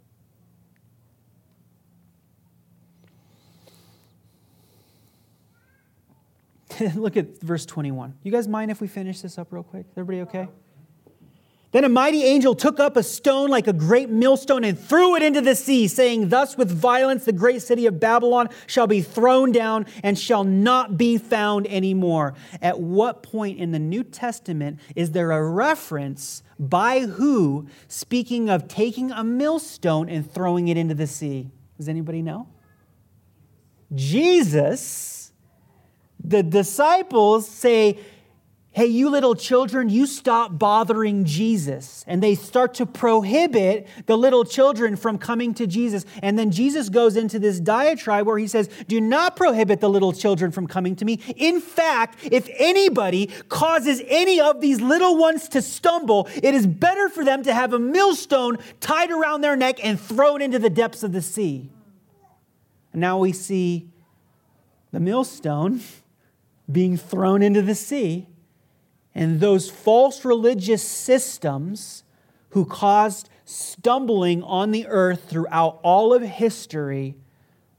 Look 6.95 7.17
at 7.17 7.41
verse 7.41 7.67
21. 7.67 8.15
You 8.23 8.33
guys 8.33 8.49
mind 8.49 8.71
if 8.71 8.81
we 8.81 8.89
finish 8.89 9.21
this 9.21 9.39
up 9.39 9.53
real 9.53 9.63
quick? 9.63 9.87
Everybody 9.97 10.21
okay? 10.23 10.49
Then 11.75 11.83
a 11.83 11.89
mighty 11.89 12.23
angel 12.23 12.55
took 12.55 12.79
up 12.79 12.97
a 12.97 13.03
stone 13.03 13.51
like 13.51 13.67
a 13.67 13.73
great 13.73 14.09
millstone 14.09 14.63
and 14.63 14.79
threw 14.79 15.17
it 15.17 15.25
into 15.25 15.41
the 15.41 15.57
sea, 15.57 15.89
saying, 15.89 16.29
Thus 16.29 16.57
with 16.57 16.71
violence 16.71 17.25
the 17.25 17.33
great 17.33 17.63
city 17.63 17.87
of 17.87 17.99
Babylon 17.99 18.49
shall 18.69 18.87
be 18.87 19.03
thrown 19.03 19.51
down 19.51 19.87
and 20.05 20.17
shall 20.17 20.45
not 20.45 20.97
be 20.97 21.19
found 21.19 21.67
anymore. 21.67 22.35
At 22.63 22.79
what 22.79 23.25
point 23.25 23.59
in 23.59 23.73
the 23.73 23.81
New 23.81 24.05
Testament 24.05 24.79
is 24.95 25.11
there 25.11 25.33
a 25.33 25.45
reference 25.45 26.45
by 26.61 27.01
who 27.01 27.67
speaking 27.89 28.49
of 28.49 28.69
taking 28.69 29.11
a 29.11 29.25
millstone 29.25 30.09
and 30.09 30.31
throwing 30.31 30.69
it 30.69 30.77
into 30.77 30.95
the 30.95 31.09
sea? 31.09 31.51
Does 31.77 31.89
anybody 31.89 32.23
know? 32.23 32.49
Jesus. 33.93 35.24
The 36.25 36.43
disciples 36.43 37.47
say, 37.47 37.99
hey, 38.75 38.87
you 38.87 39.09
little 39.09 39.37
children, 39.37 39.89
you 39.89 40.05
stop 40.05 40.59
bothering 40.59 41.25
Jesus. 41.25 42.05
And 42.09 42.21
they 42.21 42.35
start 42.35 42.75
to 42.75 42.87
prohibit 42.87 43.87
the 44.07 44.19
little 44.19 44.45
children 44.45 44.97
from 44.97 45.17
coming 45.17 45.55
to 45.55 45.67
Jesus. 45.69 46.05
And 46.23 46.37
then 46.37 46.51
Jesus 46.51 46.89
goes 46.89 47.17
into 47.17 47.39
this 47.39 47.61
diatribe 47.61 48.27
where 48.27 48.37
he 48.37 48.49
says, 48.49 48.69
do 48.89 49.01
not 49.01 49.37
prohibit 49.37 49.81
the 49.81 49.89
little 49.89 50.13
children 50.13 50.51
from 50.51 50.67
coming 50.67 50.97
to 50.97 51.05
me. 51.05 51.21
In 51.37 51.61
fact, 51.61 52.19
if 52.25 52.49
anybody 52.59 53.29
causes 53.49 54.03
any 54.09 54.41
of 54.41 54.61
these 54.61 54.81
little 54.81 55.17
ones 55.17 55.49
to 55.51 55.63
stumble, 55.63 56.29
it 56.35 56.53
is 56.53 56.67
better 56.67 57.09
for 57.09 57.25
them 57.25 57.45
to 57.45 57.55
have 57.55 57.75
a 57.75 57.79
millstone 57.79 58.59
tied 58.81 59.13
around 59.13 59.43
their 59.43 59.55
neck 59.55 59.79
and 59.85 60.01
thrown 60.01 60.43
into 60.43 60.59
the 60.59 60.71
depths 60.71 61.05
of 61.05 61.13
the 61.13 61.23
sea. 61.23 61.71
And 62.93 63.01
now 63.01 63.19
we 63.19 63.31
see 63.33 63.89
the 64.91 64.99
millstone 64.99 65.81
being 66.71 66.97
thrown 66.97 67.43
into 67.43 67.63
the 67.63 67.75
sea 67.75 68.29
and 69.15 69.41
those 69.41 69.71
false 69.71 70.25
religious 70.25 70.83
systems 70.83 72.05
who 72.51 72.65
caused 72.65 73.29
stumbling 73.45 74.43
on 74.43 74.71
the 74.71 74.87
earth 74.87 75.29
throughout 75.29 75.79
all 75.83 76.15
of 76.15 76.23
history 76.23 77.17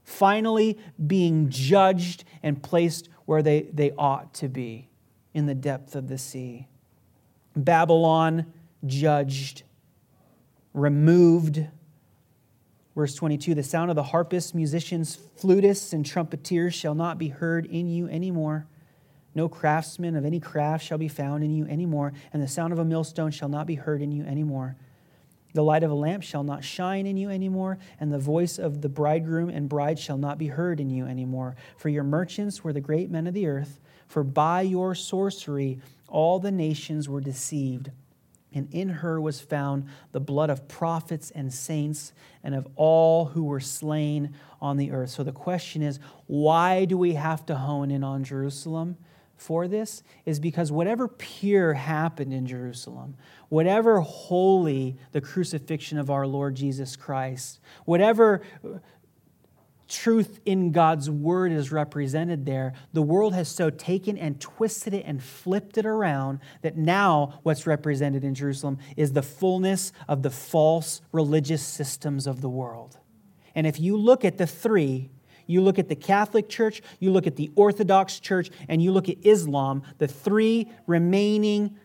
finally 0.04 0.78
being 1.06 1.50
judged 1.50 2.24
and 2.44 2.62
placed 2.62 3.10
where 3.26 3.42
they, 3.42 3.64
they 3.74 3.92
ought 3.98 4.34
to 4.36 4.48
be 4.48 4.88
in 5.34 5.48
the 5.48 5.56
depth 5.56 5.96
of 5.96 6.08
the 6.08 6.18
sea. 6.18 6.68
Babylon 7.56 8.46
judged, 8.86 9.64
removed. 10.74 11.66
Verse 12.96 13.16
22 13.16 13.56
The 13.56 13.64
sound 13.64 13.90
of 13.90 13.96
the 13.96 14.04
harpists, 14.04 14.54
musicians, 14.54 15.18
flutists, 15.40 15.92
and 15.92 16.06
trumpeters 16.06 16.74
shall 16.74 16.96
not 16.96 17.18
be 17.18 17.30
heard 17.30 17.66
in 17.66 17.90
you 17.90 18.08
anymore. 18.08 18.68
No 19.36 19.50
craftsman 19.50 20.16
of 20.16 20.26
any 20.26 20.40
craft 20.40 20.86
shall 20.86 20.98
be 20.98 21.10
found 21.10 21.44
in 21.44 21.54
you 21.54 21.66
anymore, 21.66 22.14
and 22.32 22.42
the 22.42 22.48
sound 22.48 22.72
of 22.72 22.80
a 22.80 22.86
millstone 22.86 23.32
shall 23.32 23.50
not 23.50 23.68
be 23.68 23.76
heard 23.76 24.02
in 24.02 24.12
you 24.12 24.24
anymore. 24.24 24.78
The 25.54 25.64
light 25.64 25.84
of 25.84 25.92
a 25.92 25.96
lamp 25.96 26.24
shall 26.24 26.44
not 26.44 26.64
shine 26.64 27.06
in 27.06 27.18
you 27.18 27.30
anymore, 27.30 27.78
and 28.00 28.12
the 28.12 28.20
voice 28.20 28.58
of 28.58 28.82
the 28.82 28.90
bridegroom 28.90 29.50
and 29.50 29.70
bride 29.70 30.00
shall 30.00 30.18
not 30.18 30.38
be 30.38 30.48
heard 30.48 30.80
in 30.80 30.90
you 30.90 31.06
anymore. 31.06 31.56
For 31.78 31.90
your 31.90 32.04
merchants 32.04 32.64
were 32.64 32.74
the 32.74 32.82
great 32.82 33.10
men 33.12 33.28
of 33.28 33.34
the 33.34 33.48
earth, 33.48 33.80
for 34.08 34.24
by 34.24 34.62
your 34.62 34.96
sorcery 34.96 35.80
all 36.08 36.40
the 36.40 36.52
nations 36.52 37.08
were 37.08 37.22
deceived. 37.22 37.92
And 38.54 38.74
in 38.74 38.88
her 38.88 39.20
was 39.20 39.42
found 39.42 39.88
the 40.14 40.22
blood 40.22 40.50
of 40.50 40.68
prophets 40.70 41.30
and 41.32 41.54
saints 41.54 42.14
and 42.42 42.56
of 42.56 42.68
all 42.76 43.26
who 43.26 43.44
were 43.44 43.60
slain 43.60 44.34
on 44.62 44.78
the 44.78 44.92
earth. 44.92 45.10
So 45.10 45.24
the 45.24 45.34
question 45.34 45.82
is 45.82 46.00
why 46.28 46.86
do 46.86 46.98
we 46.98 47.16
have 47.16 47.46
to 47.48 47.56
hone 47.56 47.92
in 47.92 48.04
on 48.04 48.24
Jerusalem? 48.24 48.98
For 49.38 49.68
this 49.68 50.04
is 50.26 50.40
because 50.40 50.72
whatever 50.72 51.08
pure 51.08 51.74
happened 51.74 52.34
in 52.34 52.48
Jerusalem, 52.48 53.16
whatever 53.50 54.00
holy 54.00 54.98
the 55.12 55.22
crucifixion 55.22 55.98
of 55.98 56.10
our 56.10 56.26
Lord 56.26 56.56
Jesus 56.56 56.96
Christ, 56.96 57.60
whatever 57.86 58.42
uh, 58.64 58.80
truth 59.88 60.40
in 60.46 60.72
God's 60.72 61.10
word 61.10 61.52
is 61.52 61.72
represented 61.72 62.46
there, 62.46 62.74
the 62.94 63.02
world 63.02 63.34
has 63.34 63.48
so 63.48 63.70
taken 63.70 64.18
and 64.18 64.40
twisted 64.40 64.94
it 64.94 65.06
and 65.06 65.22
flipped 65.22 65.78
it 65.78 65.86
around 65.86 66.40
that 66.62 66.78
now 66.78 67.40
what's 67.44 67.68
represented 67.68 68.24
in 68.24 68.34
Jerusalem 68.34 68.80
is 68.98 69.14
the 69.14 69.22
fullness 69.22 69.92
of 70.08 70.24
the 70.24 70.32
false 70.32 71.02
religious 71.12 71.62
systems 71.62 72.26
of 72.26 72.42
the 72.42 72.50
world. 72.50 72.98
And 73.54 73.68
if 73.68 73.80
you 73.80 73.96
look 73.96 74.26
at 74.26 74.38
the 74.38 74.48
three, 74.48 75.12
you 75.48 75.62
look 75.62 75.80
at 75.80 75.90
the 75.90 75.96
Catholic 75.96 76.50
Church, 76.50 76.82
you 77.00 77.12
look 77.12 77.28
at 77.28 77.36
the 77.36 77.52
Orthodox 77.56 78.20
Church, 78.20 78.50
and 78.68 78.82
you 78.82 78.92
look 78.92 79.10
at 79.10 79.18
Islam, 79.26 79.84
the 79.98 80.08
three 80.08 80.72
remaining 80.88 81.78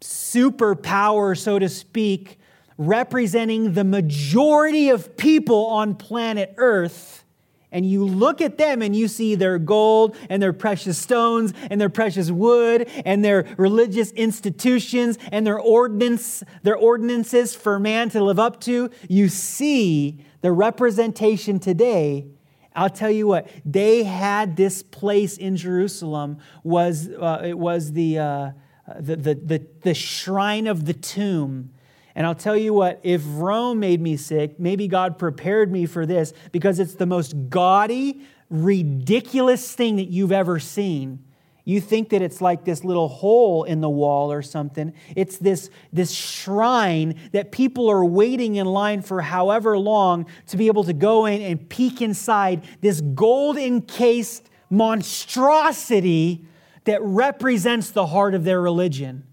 superpower, 0.00 1.36
so 1.36 1.58
to 1.58 1.68
speak, 1.68 2.38
representing 2.78 3.72
the 3.72 3.84
majority 3.84 4.90
of 4.90 5.16
people 5.16 5.66
on 5.66 5.94
planet 5.94 6.54
Earth. 6.56 7.24
And 7.72 7.84
you 7.84 8.04
look 8.04 8.40
at 8.40 8.58
them 8.58 8.80
and 8.80 8.94
you 8.94 9.08
see 9.08 9.34
their 9.34 9.58
gold 9.58 10.16
and 10.30 10.42
their 10.42 10.52
precious 10.52 10.96
stones 10.96 11.52
and 11.68 11.80
their 11.80 11.90
precious 11.90 12.30
wood 12.30 12.88
and 13.04 13.24
their 13.24 13.44
religious 13.58 14.12
institutions 14.12 15.18
and 15.32 15.46
their 15.46 15.58
ordinance, 15.58 16.42
their 16.62 16.76
ordinances 16.76 17.54
for 17.54 17.78
man 17.78 18.08
to 18.10 18.22
live 18.22 18.38
up 18.38 18.60
to. 18.62 18.90
You 19.08 19.28
see 19.28 20.24
the 20.42 20.52
representation 20.52 21.58
today 21.58 22.28
I'll 22.76 22.90
tell 22.90 23.10
you 23.10 23.26
what, 23.26 23.48
they 23.64 24.04
had 24.04 24.56
this 24.56 24.82
place 24.82 25.38
in 25.38 25.56
Jerusalem, 25.56 26.38
was, 26.62 27.08
uh, 27.08 27.42
it 27.42 27.58
was 27.58 27.92
the, 27.92 28.18
uh, 28.18 28.50
the, 29.00 29.16
the, 29.16 29.34
the, 29.34 29.66
the 29.80 29.94
shrine 29.94 30.66
of 30.66 30.84
the 30.84 30.92
tomb. 30.92 31.70
And 32.14 32.26
I'll 32.26 32.34
tell 32.34 32.56
you 32.56 32.72
what, 32.72 33.00
if 33.02 33.22
Rome 33.24 33.80
made 33.80 34.00
me 34.00 34.16
sick, 34.16 34.60
maybe 34.60 34.88
God 34.88 35.18
prepared 35.18 35.72
me 35.72 35.86
for 35.86 36.06
this 36.06 36.32
because 36.52 36.78
it's 36.78 36.94
the 36.94 37.06
most 37.06 37.34
gaudy, 37.50 38.22
ridiculous 38.48 39.74
thing 39.74 39.96
that 39.96 40.08
you've 40.08 40.32
ever 40.32 40.58
seen. 40.58 41.25
You 41.68 41.80
think 41.80 42.10
that 42.10 42.22
it's 42.22 42.40
like 42.40 42.64
this 42.64 42.84
little 42.84 43.08
hole 43.08 43.64
in 43.64 43.80
the 43.80 43.90
wall 43.90 44.30
or 44.30 44.40
something. 44.40 44.94
It's 45.16 45.36
this, 45.36 45.68
this 45.92 46.12
shrine 46.12 47.16
that 47.32 47.50
people 47.50 47.90
are 47.90 48.04
waiting 48.04 48.54
in 48.54 48.66
line 48.66 49.02
for 49.02 49.20
however 49.20 49.76
long 49.76 50.26
to 50.46 50.56
be 50.56 50.68
able 50.68 50.84
to 50.84 50.92
go 50.92 51.26
in 51.26 51.42
and 51.42 51.68
peek 51.68 52.00
inside 52.00 52.64
this 52.82 53.00
gold 53.00 53.58
encased 53.58 54.48
monstrosity 54.70 56.44
that 56.84 57.02
represents 57.02 57.90
the 57.90 58.06
heart 58.06 58.34
of 58.34 58.44
their 58.44 58.62
religion. 58.62 59.24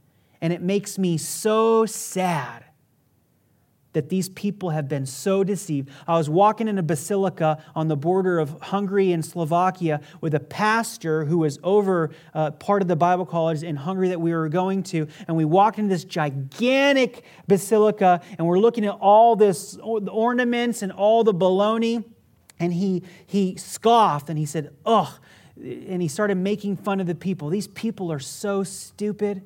And 0.42 0.52
it 0.52 0.62
makes 0.64 0.98
me 0.98 1.20
so 1.20 1.86
sad 1.86 2.66
that 3.94 4.10
these 4.10 4.30
people 4.30 4.72
have 4.72 4.88
been 4.88 5.06
so 5.06 5.44
deceived. 5.44 5.90
I 6.08 6.18
was 6.18 6.30
walking 6.30 6.68
in 6.68 6.78
a 6.78 6.84
basilica 6.84 7.64
on 7.76 7.88
the 7.88 7.96
border 7.96 8.40
of 8.40 8.60
Hungary 8.62 9.12
and 9.12 9.24
Slovakia 9.24 10.02
with 10.20 10.36
a 10.36 10.40
pastor 10.40 11.26
who 11.26 11.40
was 11.40 11.60
over 11.64 12.12
uh, 12.34 12.52
part 12.52 12.82
of 12.82 12.88
the 12.88 12.96
Bible 12.96 13.26
college 13.26 13.64
in 13.64 13.76
Hungary 13.76 14.10
that 14.10 14.20
we 14.20 14.34
were 14.34 14.50
going 14.50 14.84
to. 14.84 15.08
And 15.28 15.38
we 15.38 15.46
walked 15.46 15.78
into 15.78 15.90
this 15.90 16.04
gigantic 16.04 17.24
basilica 17.48 18.22
and 18.38 18.48
we're 18.48 18.60
looking 18.60 18.86
at 18.86 18.98
all 19.00 19.36
this 19.36 19.78
ornaments 19.78 20.82
and 20.82 20.92
all 20.92 21.24
the 21.24 21.34
baloney. 21.34 22.04
And 22.60 22.74
he, 22.74 23.04
he 23.26 23.56
scoffed 23.58 24.30
and 24.30 24.38
he 24.38 24.46
said, 24.46 24.74
Ugh. 24.86 25.12
And 25.56 26.02
he 26.02 26.08
started 26.08 26.36
making 26.36 26.78
fun 26.78 27.00
of 27.00 27.06
the 27.06 27.14
people. 27.14 27.50
These 27.50 27.68
people 27.68 28.12
are 28.12 28.20
so 28.20 28.64
stupid 28.64 29.44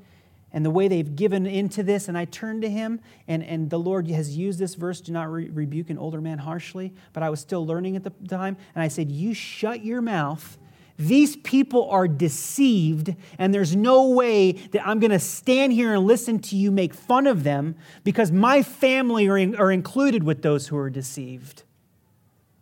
and 0.53 0.65
the 0.65 0.71
way 0.71 0.87
they've 0.87 1.15
given 1.15 1.45
into 1.45 1.83
this. 1.83 2.07
And 2.07 2.17
I 2.17 2.25
turned 2.25 2.61
to 2.61 2.69
him, 2.69 2.99
and, 3.27 3.43
and 3.43 3.69
the 3.69 3.79
Lord 3.79 4.09
has 4.09 4.35
used 4.37 4.59
this 4.59 4.75
verse 4.75 5.01
do 5.01 5.11
not 5.11 5.31
re- 5.31 5.49
rebuke 5.49 5.89
an 5.89 5.97
older 5.97 6.21
man 6.21 6.37
harshly. 6.39 6.93
But 7.13 7.23
I 7.23 7.29
was 7.29 7.39
still 7.39 7.65
learning 7.65 7.95
at 7.95 8.03
the 8.03 8.11
time. 8.27 8.57
And 8.75 8.81
I 8.81 8.87
said, 8.87 9.11
You 9.11 9.33
shut 9.33 9.83
your 9.83 10.01
mouth. 10.01 10.57
These 10.99 11.35
people 11.37 11.87
are 11.91 12.07
deceived, 12.07 13.15
and 13.37 13.53
there's 13.53 13.75
no 13.75 14.09
way 14.09 14.53
that 14.53 14.87
I'm 14.87 14.99
going 14.99 15.11
to 15.11 15.19
stand 15.19 15.73
here 15.73 15.93
and 15.93 16.07
listen 16.07 16.39
to 16.39 16.55
you 16.55 16.71
make 16.71 16.95
fun 16.95 17.27
of 17.27 17.43
them 17.43 17.75
because 18.03 18.31
my 18.31 18.63
family 18.63 19.27
are, 19.27 19.37
in, 19.37 19.55
are 19.55 19.71
included 19.71 20.23
with 20.23 20.41
those 20.41 20.67
who 20.67 20.77
are 20.77 20.89
deceived. 20.89 21.61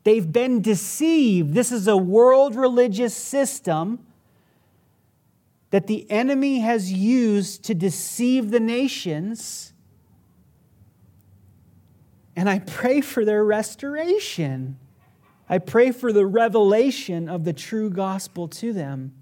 They've 0.03 0.29
been 0.29 0.61
deceived. 0.61 1.53
This 1.53 1.71
is 1.71 1.87
a 1.87 1.95
world 1.95 2.55
religious 2.55 3.15
system 3.15 4.05
that 5.75 5.87
the 5.87 6.09
enemy 6.09 6.59
has 6.59 6.93
used 6.93 7.65
to 7.65 7.73
deceive 7.73 8.49
the 8.49 8.61
nations. 8.61 9.73
And 12.33 12.49
I 12.49 12.59
pray 12.59 13.01
for 13.01 13.25
their 13.25 13.43
restoration. 13.43 14.79
I 15.49 15.57
pray 15.57 15.91
for 15.91 16.13
the 16.13 16.25
revelation 16.25 17.27
of 17.27 17.43
the 17.43 17.51
true 17.51 17.89
gospel 17.89 18.47
to 18.47 18.71
them. 18.71 19.15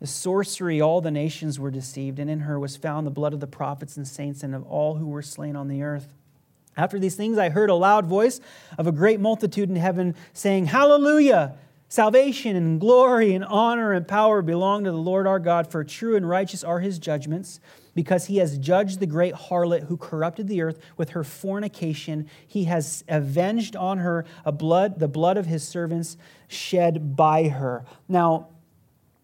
The 0.00 0.08
sorcery, 0.08 0.80
all 0.80 1.00
the 1.00 1.12
nations 1.12 1.60
were 1.60 1.70
deceived, 1.70 2.18
and 2.18 2.28
in 2.28 2.40
her 2.40 2.58
was 2.58 2.76
found 2.76 3.06
the 3.06 3.12
blood 3.12 3.32
of 3.32 3.38
the 3.38 3.46
prophets 3.46 3.96
and 3.96 4.08
saints 4.08 4.42
and 4.42 4.52
of 4.52 4.66
all 4.66 4.96
who 4.96 5.06
were 5.06 5.22
slain 5.22 5.54
on 5.54 5.68
the 5.68 5.84
earth. 5.84 6.08
After 6.76 6.98
these 6.98 7.14
things, 7.14 7.38
I 7.38 7.50
heard 7.50 7.70
a 7.70 7.74
loud 7.76 8.06
voice 8.06 8.40
of 8.76 8.88
a 8.88 8.92
great 8.92 9.20
multitude 9.20 9.70
in 9.70 9.76
heaven 9.76 10.16
saying, 10.32 10.66
Hallelujah! 10.66 11.54
Salvation 11.92 12.54
and 12.54 12.80
glory 12.80 13.34
and 13.34 13.44
honor 13.44 13.92
and 13.92 14.06
power 14.06 14.42
belong 14.42 14.84
to 14.84 14.92
the 14.92 14.96
Lord 14.96 15.26
our 15.26 15.40
God, 15.40 15.68
for 15.72 15.82
true 15.82 16.14
and 16.14 16.26
righteous 16.26 16.62
are 16.62 16.78
his 16.78 17.00
judgments, 17.00 17.58
because 17.96 18.26
he 18.26 18.36
has 18.36 18.58
judged 18.58 19.00
the 19.00 19.06
great 19.06 19.34
harlot 19.34 19.88
who 19.88 19.96
corrupted 19.96 20.46
the 20.46 20.62
earth 20.62 20.78
with 20.96 21.10
her 21.10 21.24
fornication. 21.24 22.30
He 22.46 22.64
has 22.64 23.02
avenged 23.08 23.74
on 23.74 23.98
her 23.98 24.24
a 24.44 24.52
blood, 24.52 25.00
the 25.00 25.08
blood 25.08 25.36
of 25.36 25.46
his 25.46 25.66
servants 25.66 26.16
shed 26.46 27.16
by 27.16 27.48
her. 27.48 27.84
Now, 28.08 28.50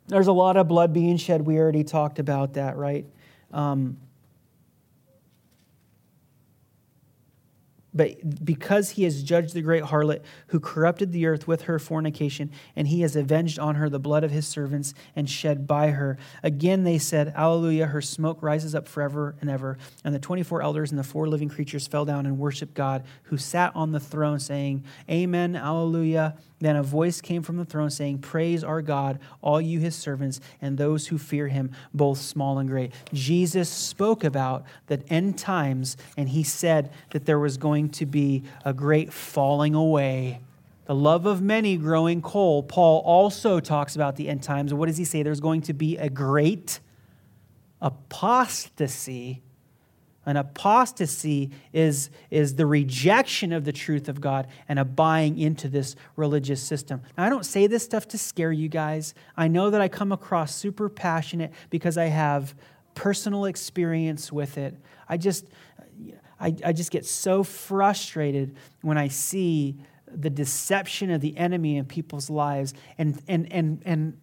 there's 0.09 0.27
a 0.27 0.33
lot 0.33 0.57
of 0.57 0.67
blood 0.67 0.93
being 0.93 1.19
shed. 1.19 1.47
We 1.47 1.59
already 1.59 1.85
talked 1.85 2.19
about 2.19 2.55
that, 2.55 2.77
right? 2.77 3.07
Um, 3.53 3.97
But 7.97 8.45
because 8.45 8.91
he 8.91 9.05
has 9.05 9.23
judged 9.23 9.55
the 9.55 9.63
great 9.63 9.85
harlot 9.85 10.21
who 10.49 10.61
corrupted 10.61 11.13
the 11.13 11.27
earth 11.27 11.49
with 11.49 11.63
her 11.63 11.79
fornication, 11.79 12.51
and 12.77 12.89
he 12.89 13.01
has 13.01 13.17
avenged 13.17 13.59
on 13.59 13.77
her 13.77 13.89
the 13.89 13.99
blood 13.99 14.23
of 14.23 14.31
his 14.31 14.47
servants 14.47 14.93
and 15.15 15.29
shed 15.29 15.67
by 15.67 15.91
her. 15.91 16.19
Again 16.43 16.85
they 16.85 16.99
said, 16.99 17.33
Alleluia, 17.35 17.87
her 17.87 18.03
smoke 18.03 18.43
rises 18.43 18.75
up 18.75 18.87
forever 18.87 19.35
and 19.41 19.49
ever. 19.49 19.79
And 20.05 20.15
the 20.15 20.19
24 20.19 20.63
elders 20.63 20.91
and 20.91 20.99
the 20.99 21.05
four 21.05 21.27
living 21.29 21.49
creatures 21.49 21.87
fell 21.87 22.05
down 22.05 22.27
and 22.27 22.39
worshiped 22.39 22.75
God, 22.75 23.05
who 23.25 23.39
sat 23.39 23.75
on 23.75 23.93
the 23.93 24.01
throne, 24.01 24.39
saying, 24.39 24.85
Amen, 25.11 25.57
Alleluia. 25.57 26.37
Then 26.59 26.77
a 26.77 26.83
voice 26.83 27.21
came 27.21 27.43
from 27.43 27.59
the 27.59 27.65
throne 27.65 27.91
saying, 27.91 28.19
Praise 28.19 28.65
our 28.65 28.81
God, 28.81 29.19
all 29.43 29.61
you 29.61 29.79
his 29.79 29.95
servants, 29.95 30.41
and 30.63 30.79
those 30.79 31.09
who 31.09 31.19
fear 31.19 31.49
him, 31.49 31.71
both 31.93 32.19
small 32.19 32.59
and 32.59 32.69
great. 32.69 32.93
Jesus 33.13 33.69
spoke 33.69 34.25
about 34.25 34.65
the 34.87 35.03
end 35.09 35.39
times, 35.39 35.97
and 36.17 36.31
he 36.31 36.43
said 36.43 36.91
that 37.11 37.27
there 37.27 37.39
was 37.39 37.59
going 37.59 37.86
to 37.91 38.07
be 38.07 38.45
a 38.65 38.73
great 38.73 39.13
falling 39.13 39.75
away. 39.75 40.41
The 40.87 40.95
love 40.95 41.27
of 41.27 41.43
many 41.43 41.77
growing 41.77 42.23
cold. 42.23 42.69
Paul 42.69 43.03
also 43.05 43.59
talks 43.61 43.97
about 43.97 44.17
the 44.17 44.29
end 44.29 44.43
times. 44.43 44.73
What 44.73 44.87
does 44.87 44.97
he 44.97 45.05
say? 45.05 45.23
There's 45.23 45.41
going 45.41 45.63
to 45.63 45.73
be 45.73 45.97
a 45.97 46.09
great 46.09 46.81
apostasy 47.81 49.43
an 50.27 50.37
apostasy 50.37 51.53
is, 51.73 52.11
is 52.31 52.57
the 52.57 52.67
rejection 52.67 53.53
of 53.53 53.65
the 53.65 53.73
truth 53.73 54.09
of 54.09 54.21
God 54.21 54.49
and 54.69 54.79
a 54.79 54.85
buying 54.85 55.39
into 55.39 55.69
this 55.69 55.95
religious 56.17 56.61
system. 56.61 57.01
Now, 57.17 57.25
I 57.25 57.29
don't 57.29 57.47
say 57.47 57.69
this 57.69 57.85
stuff 57.85 58.09
to 58.09 58.19
scare 58.19 58.51
you 58.51 58.69
guys. 58.69 59.15
I 59.37 59.47
know 59.47 59.71
that 59.71 59.81
I 59.81 59.87
come 59.87 60.11
across 60.11 60.53
super 60.53 60.89
passionate 60.89 61.53
because 61.71 61.97
I 61.97 62.07
have 62.07 62.57
personal 62.97 63.45
experience 63.45 64.33
with 64.33 64.59
it. 64.59 64.75
I 65.09 65.17
just, 65.17 65.47
I, 66.39 66.55
I 66.65 66.73
just 66.73 66.91
get 66.91 67.07
so 67.07 67.43
frustrated 67.43 68.57
when 68.83 68.99
I 68.99 69.09
see 69.09 69.77
the 70.07 70.31
deception 70.31 71.11
of 71.11 71.21
the 71.21 71.37
enemy 71.37 71.77
in 71.77 71.85
people's 71.85 72.31
lives 72.31 72.75
and, 72.99 73.21
and, 73.27 73.53
and, 73.53 73.83
and 73.85 74.21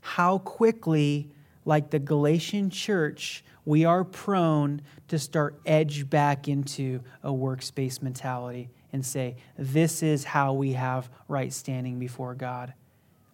how 0.00 0.38
quickly, 0.38 1.30
like 1.64 1.90
the 1.90 1.98
Galatian 1.98 2.70
church, 2.70 3.44
we 3.64 3.84
are 3.84 4.04
prone 4.04 4.80
to 5.08 5.18
start 5.18 5.60
edge 5.66 6.08
back 6.08 6.48
into 6.48 7.00
a 7.22 7.32
works-based 7.32 8.02
mentality 8.02 8.70
and 8.92 9.04
say, 9.04 9.36
this 9.58 10.02
is 10.02 10.24
how 10.24 10.52
we 10.52 10.72
have 10.72 11.10
right 11.28 11.52
standing 11.52 11.98
before 11.98 12.34
God. 12.34 12.72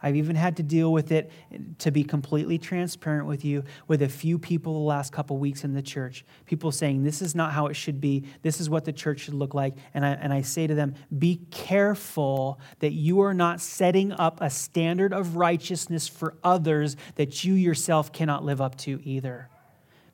I've 0.02 0.16
even 0.16 0.36
had 0.36 0.56
to 0.56 0.62
deal 0.62 0.92
with 0.92 1.12
it, 1.12 1.30
to 1.78 1.90
be 1.90 2.02
completely 2.02 2.58
transparent 2.58 3.26
with 3.26 3.44
you, 3.44 3.64
with 3.86 4.02
a 4.02 4.08
few 4.08 4.38
people 4.38 4.72
the 4.72 4.80
last 4.80 5.12
couple 5.12 5.38
weeks 5.38 5.64
in 5.64 5.74
the 5.74 5.82
church. 5.82 6.24
People 6.46 6.72
saying, 6.72 7.04
This 7.04 7.22
is 7.22 7.34
not 7.34 7.52
how 7.52 7.66
it 7.68 7.74
should 7.74 8.00
be. 8.00 8.24
This 8.42 8.60
is 8.60 8.68
what 8.68 8.84
the 8.84 8.92
church 8.92 9.20
should 9.20 9.34
look 9.34 9.54
like. 9.54 9.74
And 9.94 10.04
I, 10.04 10.10
and 10.10 10.32
I 10.32 10.42
say 10.42 10.66
to 10.66 10.74
them, 10.74 10.94
Be 11.16 11.40
careful 11.50 12.60
that 12.80 12.92
you 12.92 13.20
are 13.20 13.34
not 13.34 13.60
setting 13.60 14.12
up 14.12 14.40
a 14.40 14.50
standard 14.50 15.12
of 15.12 15.36
righteousness 15.36 16.08
for 16.08 16.34
others 16.42 16.96
that 17.14 17.44
you 17.44 17.54
yourself 17.54 18.12
cannot 18.12 18.44
live 18.44 18.60
up 18.60 18.76
to 18.78 19.00
either. 19.04 19.48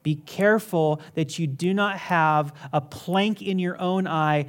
Be 0.09 0.15
careful 0.15 1.03
that 1.17 1.39
you 1.39 1.47
do 1.47 1.75
not 1.75 1.99
have 1.99 2.55
a 2.73 2.81
plank 2.81 3.43
in 3.43 3.59
your 3.59 3.79
own 3.79 4.07
eye 4.07 4.47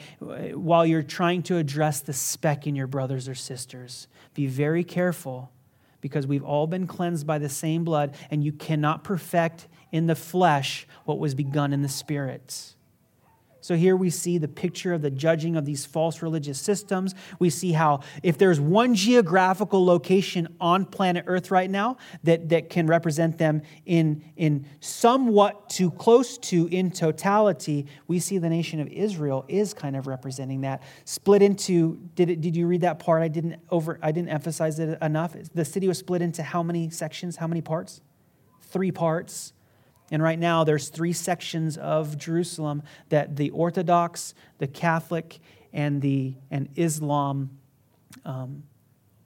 while 0.53 0.85
you're 0.85 1.03
trying 1.03 1.43
to 1.43 1.57
address 1.57 1.99
the 1.99 2.13
speck 2.13 2.65
in 2.65 2.77
your 2.77 2.87
brothers 2.87 3.27
or 3.27 3.35
sisters. 3.35 4.07
Be 4.33 4.47
very 4.47 4.85
careful 4.85 5.51
because 5.99 6.25
we've 6.25 6.45
all 6.45 6.65
been 6.65 6.87
cleansed 6.87 7.27
by 7.27 7.39
the 7.39 7.49
same 7.49 7.83
blood, 7.83 8.15
and 8.31 8.41
you 8.41 8.53
cannot 8.53 9.03
perfect 9.03 9.67
in 9.91 10.07
the 10.07 10.15
flesh 10.15 10.87
what 11.03 11.19
was 11.19 11.35
begun 11.35 11.73
in 11.73 11.81
the 11.81 11.89
spirit. 11.89 12.75
So 13.61 13.75
here 13.75 13.95
we 13.95 14.09
see 14.09 14.37
the 14.37 14.47
picture 14.47 14.93
of 14.93 15.01
the 15.01 15.11
judging 15.11 15.55
of 15.55 15.65
these 15.65 15.85
false 15.85 16.21
religious 16.21 16.59
systems. 16.59 17.15
We 17.39 17.49
see 17.49 17.73
how 17.73 18.01
if 18.23 18.37
there's 18.37 18.59
one 18.59 18.95
geographical 18.95 19.85
location 19.85 20.55
on 20.59 20.85
planet 20.85 21.25
Earth 21.27 21.51
right 21.51 21.69
now 21.69 21.97
that, 22.23 22.49
that 22.49 22.69
can 22.69 22.87
represent 22.87 23.37
them 23.37 23.61
in, 23.85 24.23
in 24.35 24.65
somewhat 24.79 25.69
too 25.69 25.91
close 25.91 26.37
to 26.37 26.67
in 26.67 26.91
totality, 26.91 27.85
we 28.07 28.19
see 28.19 28.37
the 28.37 28.49
nation 28.49 28.79
of 28.79 28.87
Israel 28.87 29.45
is 29.47 29.73
kind 29.73 29.95
of 29.95 30.07
representing 30.07 30.61
that. 30.61 30.81
Split 31.05 31.41
into, 31.41 31.99
did, 32.15 32.29
it, 32.29 32.41
did 32.41 32.55
you 32.55 32.67
read 32.67 32.81
that 32.81 32.99
part? 32.99 33.21
I 33.21 33.27
didn't 33.27 33.57
over 33.69 33.99
I 34.01 34.11
didn't 34.11 34.29
emphasize 34.29 34.79
it 34.79 34.97
enough. 35.01 35.35
The 35.53 35.65
city 35.65 35.87
was 35.87 35.97
split 35.97 36.21
into 36.21 36.43
how 36.43 36.63
many 36.63 36.89
sections, 36.89 37.37
how 37.37 37.47
many 37.47 37.61
parts? 37.61 38.01
Three 38.61 38.91
parts. 38.91 39.53
And 40.11 40.23
right 40.23 40.39
now, 40.39 40.63
there's 40.63 40.89
three 40.89 41.13
sections 41.13 41.77
of 41.77 42.17
Jerusalem 42.17 42.83
that 43.09 43.35
the 43.35 43.49
Orthodox, 43.51 44.33
the 44.57 44.67
Catholic, 44.67 45.39
and 45.71 46.01
the 46.01 46.35
and 46.49 46.69
Islam 46.75 47.51
um, 48.25 48.63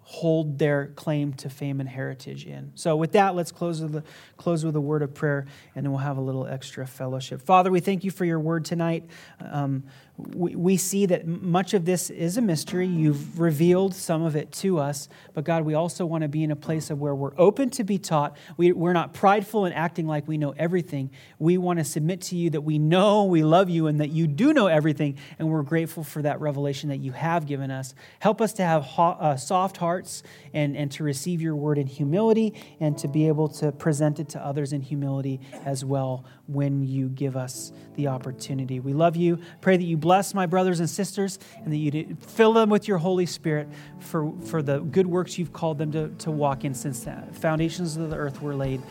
hold 0.02 0.60
their 0.60 0.88
claim 0.88 1.34
to 1.34 1.50
fame 1.50 1.80
and 1.80 1.88
heritage 1.90 2.46
in. 2.46 2.72
So, 2.76 2.96
with 2.96 3.14
that, 3.14 3.36
let's 3.36 3.52
close 3.52 3.82
with, 3.82 3.96
a, 3.96 4.04
close 4.38 4.64
with 4.64 4.76
a 4.76 4.82
word 4.82 5.02
of 5.02 5.14
prayer, 5.14 5.46
and 5.76 5.86
then 5.86 5.92
we'll 5.92 6.02
have 6.02 6.18
a 6.18 6.22
little 6.22 6.46
extra 6.46 6.86
fellowship. 6.86 7.42
Father, 7.42 7.72
we 7.72 7.80
thank 7.80 8.04
you 8.04 8.12
for 8.12 8.26
your 8.26 8.40
word 8.40 8.66
tonight. 8.66 9.06
Um, 9.40 9.84
we, 10.18 10.56
we 10.56 10.78
see 10.78 11.08
that 11.08 11.26
much 11.26 11.74
of 11.74 11.86
this 11.86 12.12
is 12.12 12.38
a 12.38 12.42
mystery. 12.42 12.86
You've 12.86 13.40
revealed 13.40 13.96
some 13.96 14.22
of 14.22 14.36
it 14.36 14.52
to 14.54 14.78
us, 14.78 15.10
but 15.34 15.44
God, 15.44 15.66
we 15.66 15.74
also 15.74 16.06
want 16.06 16.22
to 16.22 16.28
be 16.28 16.44
in 16.44 16.52
a 16.52 16.56
place 16.56 16.92
of 16.92 17.00
where 17.00 17.16
we're 17.16 17.34
open 17.36 17.72
to 17.72 17.84
be 17.84 17.98
taught. 17.98 18.38
We, 18.56 18.72
we're 18.74 18.94
not 18.94 19.16
prideful 19.16 19.66
and 19.66 19.74
acting 19.74 20.06
like 20.06 20.28
we 20.28 20.38
know 20.38 20.54
everything. 20.56 21.10
We 21.40 21.58
want 21.58 21.80
to 21.80 21.86
submit 21.86 22.22
to 22.22 22.36
you 22.36 22.52
that 22.52 22.62
we 22.62 22.78
know 22.78 23.24
we 23.24 23.44
love 23.44 23.72
you 23.72 23.88
and 23.88 24.00
that 24.02 24.12
you 24.12 24.28
do 24.28 24.54
know 24.54 24.68
everything, 24.68 25.18
and 25.40 25.50
we're 25.50 25.64
grateful 25.64 26.04
for 26.04 26.22
that 26.22 26.40
revelation 26.40 26.90
that 26.90 26.98
you 26.98 27.12
have 27.14 27.48
given 27.48 27.72
us. 27.72 27.96
Help 28.20 28.40
us 28.40 28.54
to 28.54 28.64
have 28.64 28.84
ho- 28.84 29.18
uh, 29.20 29.36
soft 29.36 29.78
hearts 29.78 30.22
and, 30.54 30.78
and 30.78 30.92
to 30.92 31.04
receive 31.04 31.42
your 31.42 31.56
word 31.56 31.80
in 31.80 31.88
humility 31.88 32.54
and 32.80 32.98
to 33.00 33.08
be 33.08 33.28
able 33.28 33.48
to 33.48 33.72
present 33.72 34.20
it 34.20 34.30
to 34.30 34.40
others 34.40 34.74
in 34.74 34.82
humility 34.82 35.40
as 35.66 35.84
well 35.84 36.24
when 36.48 36.84
you 36.84 37.10
give 37.10 37.36
us 37.36 37.72
the 37.96 38.08
opportunity. 38.08 38.80
We 38.80 38.94
love 38.94 39.16
you. 39.16 39.40
Pray 39.62 39.78
that 39.78 39.84
you 39.84 39.98
bless 40.04 40.34
my 40.34 40.46
brothers 40.46 40.82
and 40.82 40.90
sisters 40.90 41.40
and 41.64 41.72
that 41.72 41.78
you 41.78 42.18
fill 42.20 42.52
them 42.52 42.70
with 42.70 42.90
your 42.90 42.98
Holy 42.98 43.26
Spirit 43.26 43.70
for, 44.00 44.34
for 44.44 44.62
the 44.62 44.80
good 44.80 45.08
works 45.08 45.38
you've 45.38 45.54
called 45.54 45.78
them 45.78 45.94
to, 45.94 46.10
to 46.10 46.30
walk 46.30 46.66
in 46.66 46.74
since 46.74 47.06
the 47.06 47.24
foundations 47.32 47.96
of 47.96 48.10
the 48.10 48.18
earth 48.18 48.42
were 48.42 48.54
laid 48.54 48.82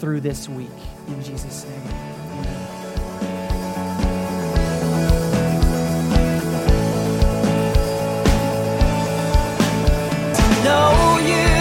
through 0.00 0.22
this 0.22 0.48
week. 0.48 0.70
In 1.08 1.22
Jesus' 1.22 1.66
name, 1.66 1.82
amen. 1.82 2.60
know 10.64 11.18
you 11.20 11.53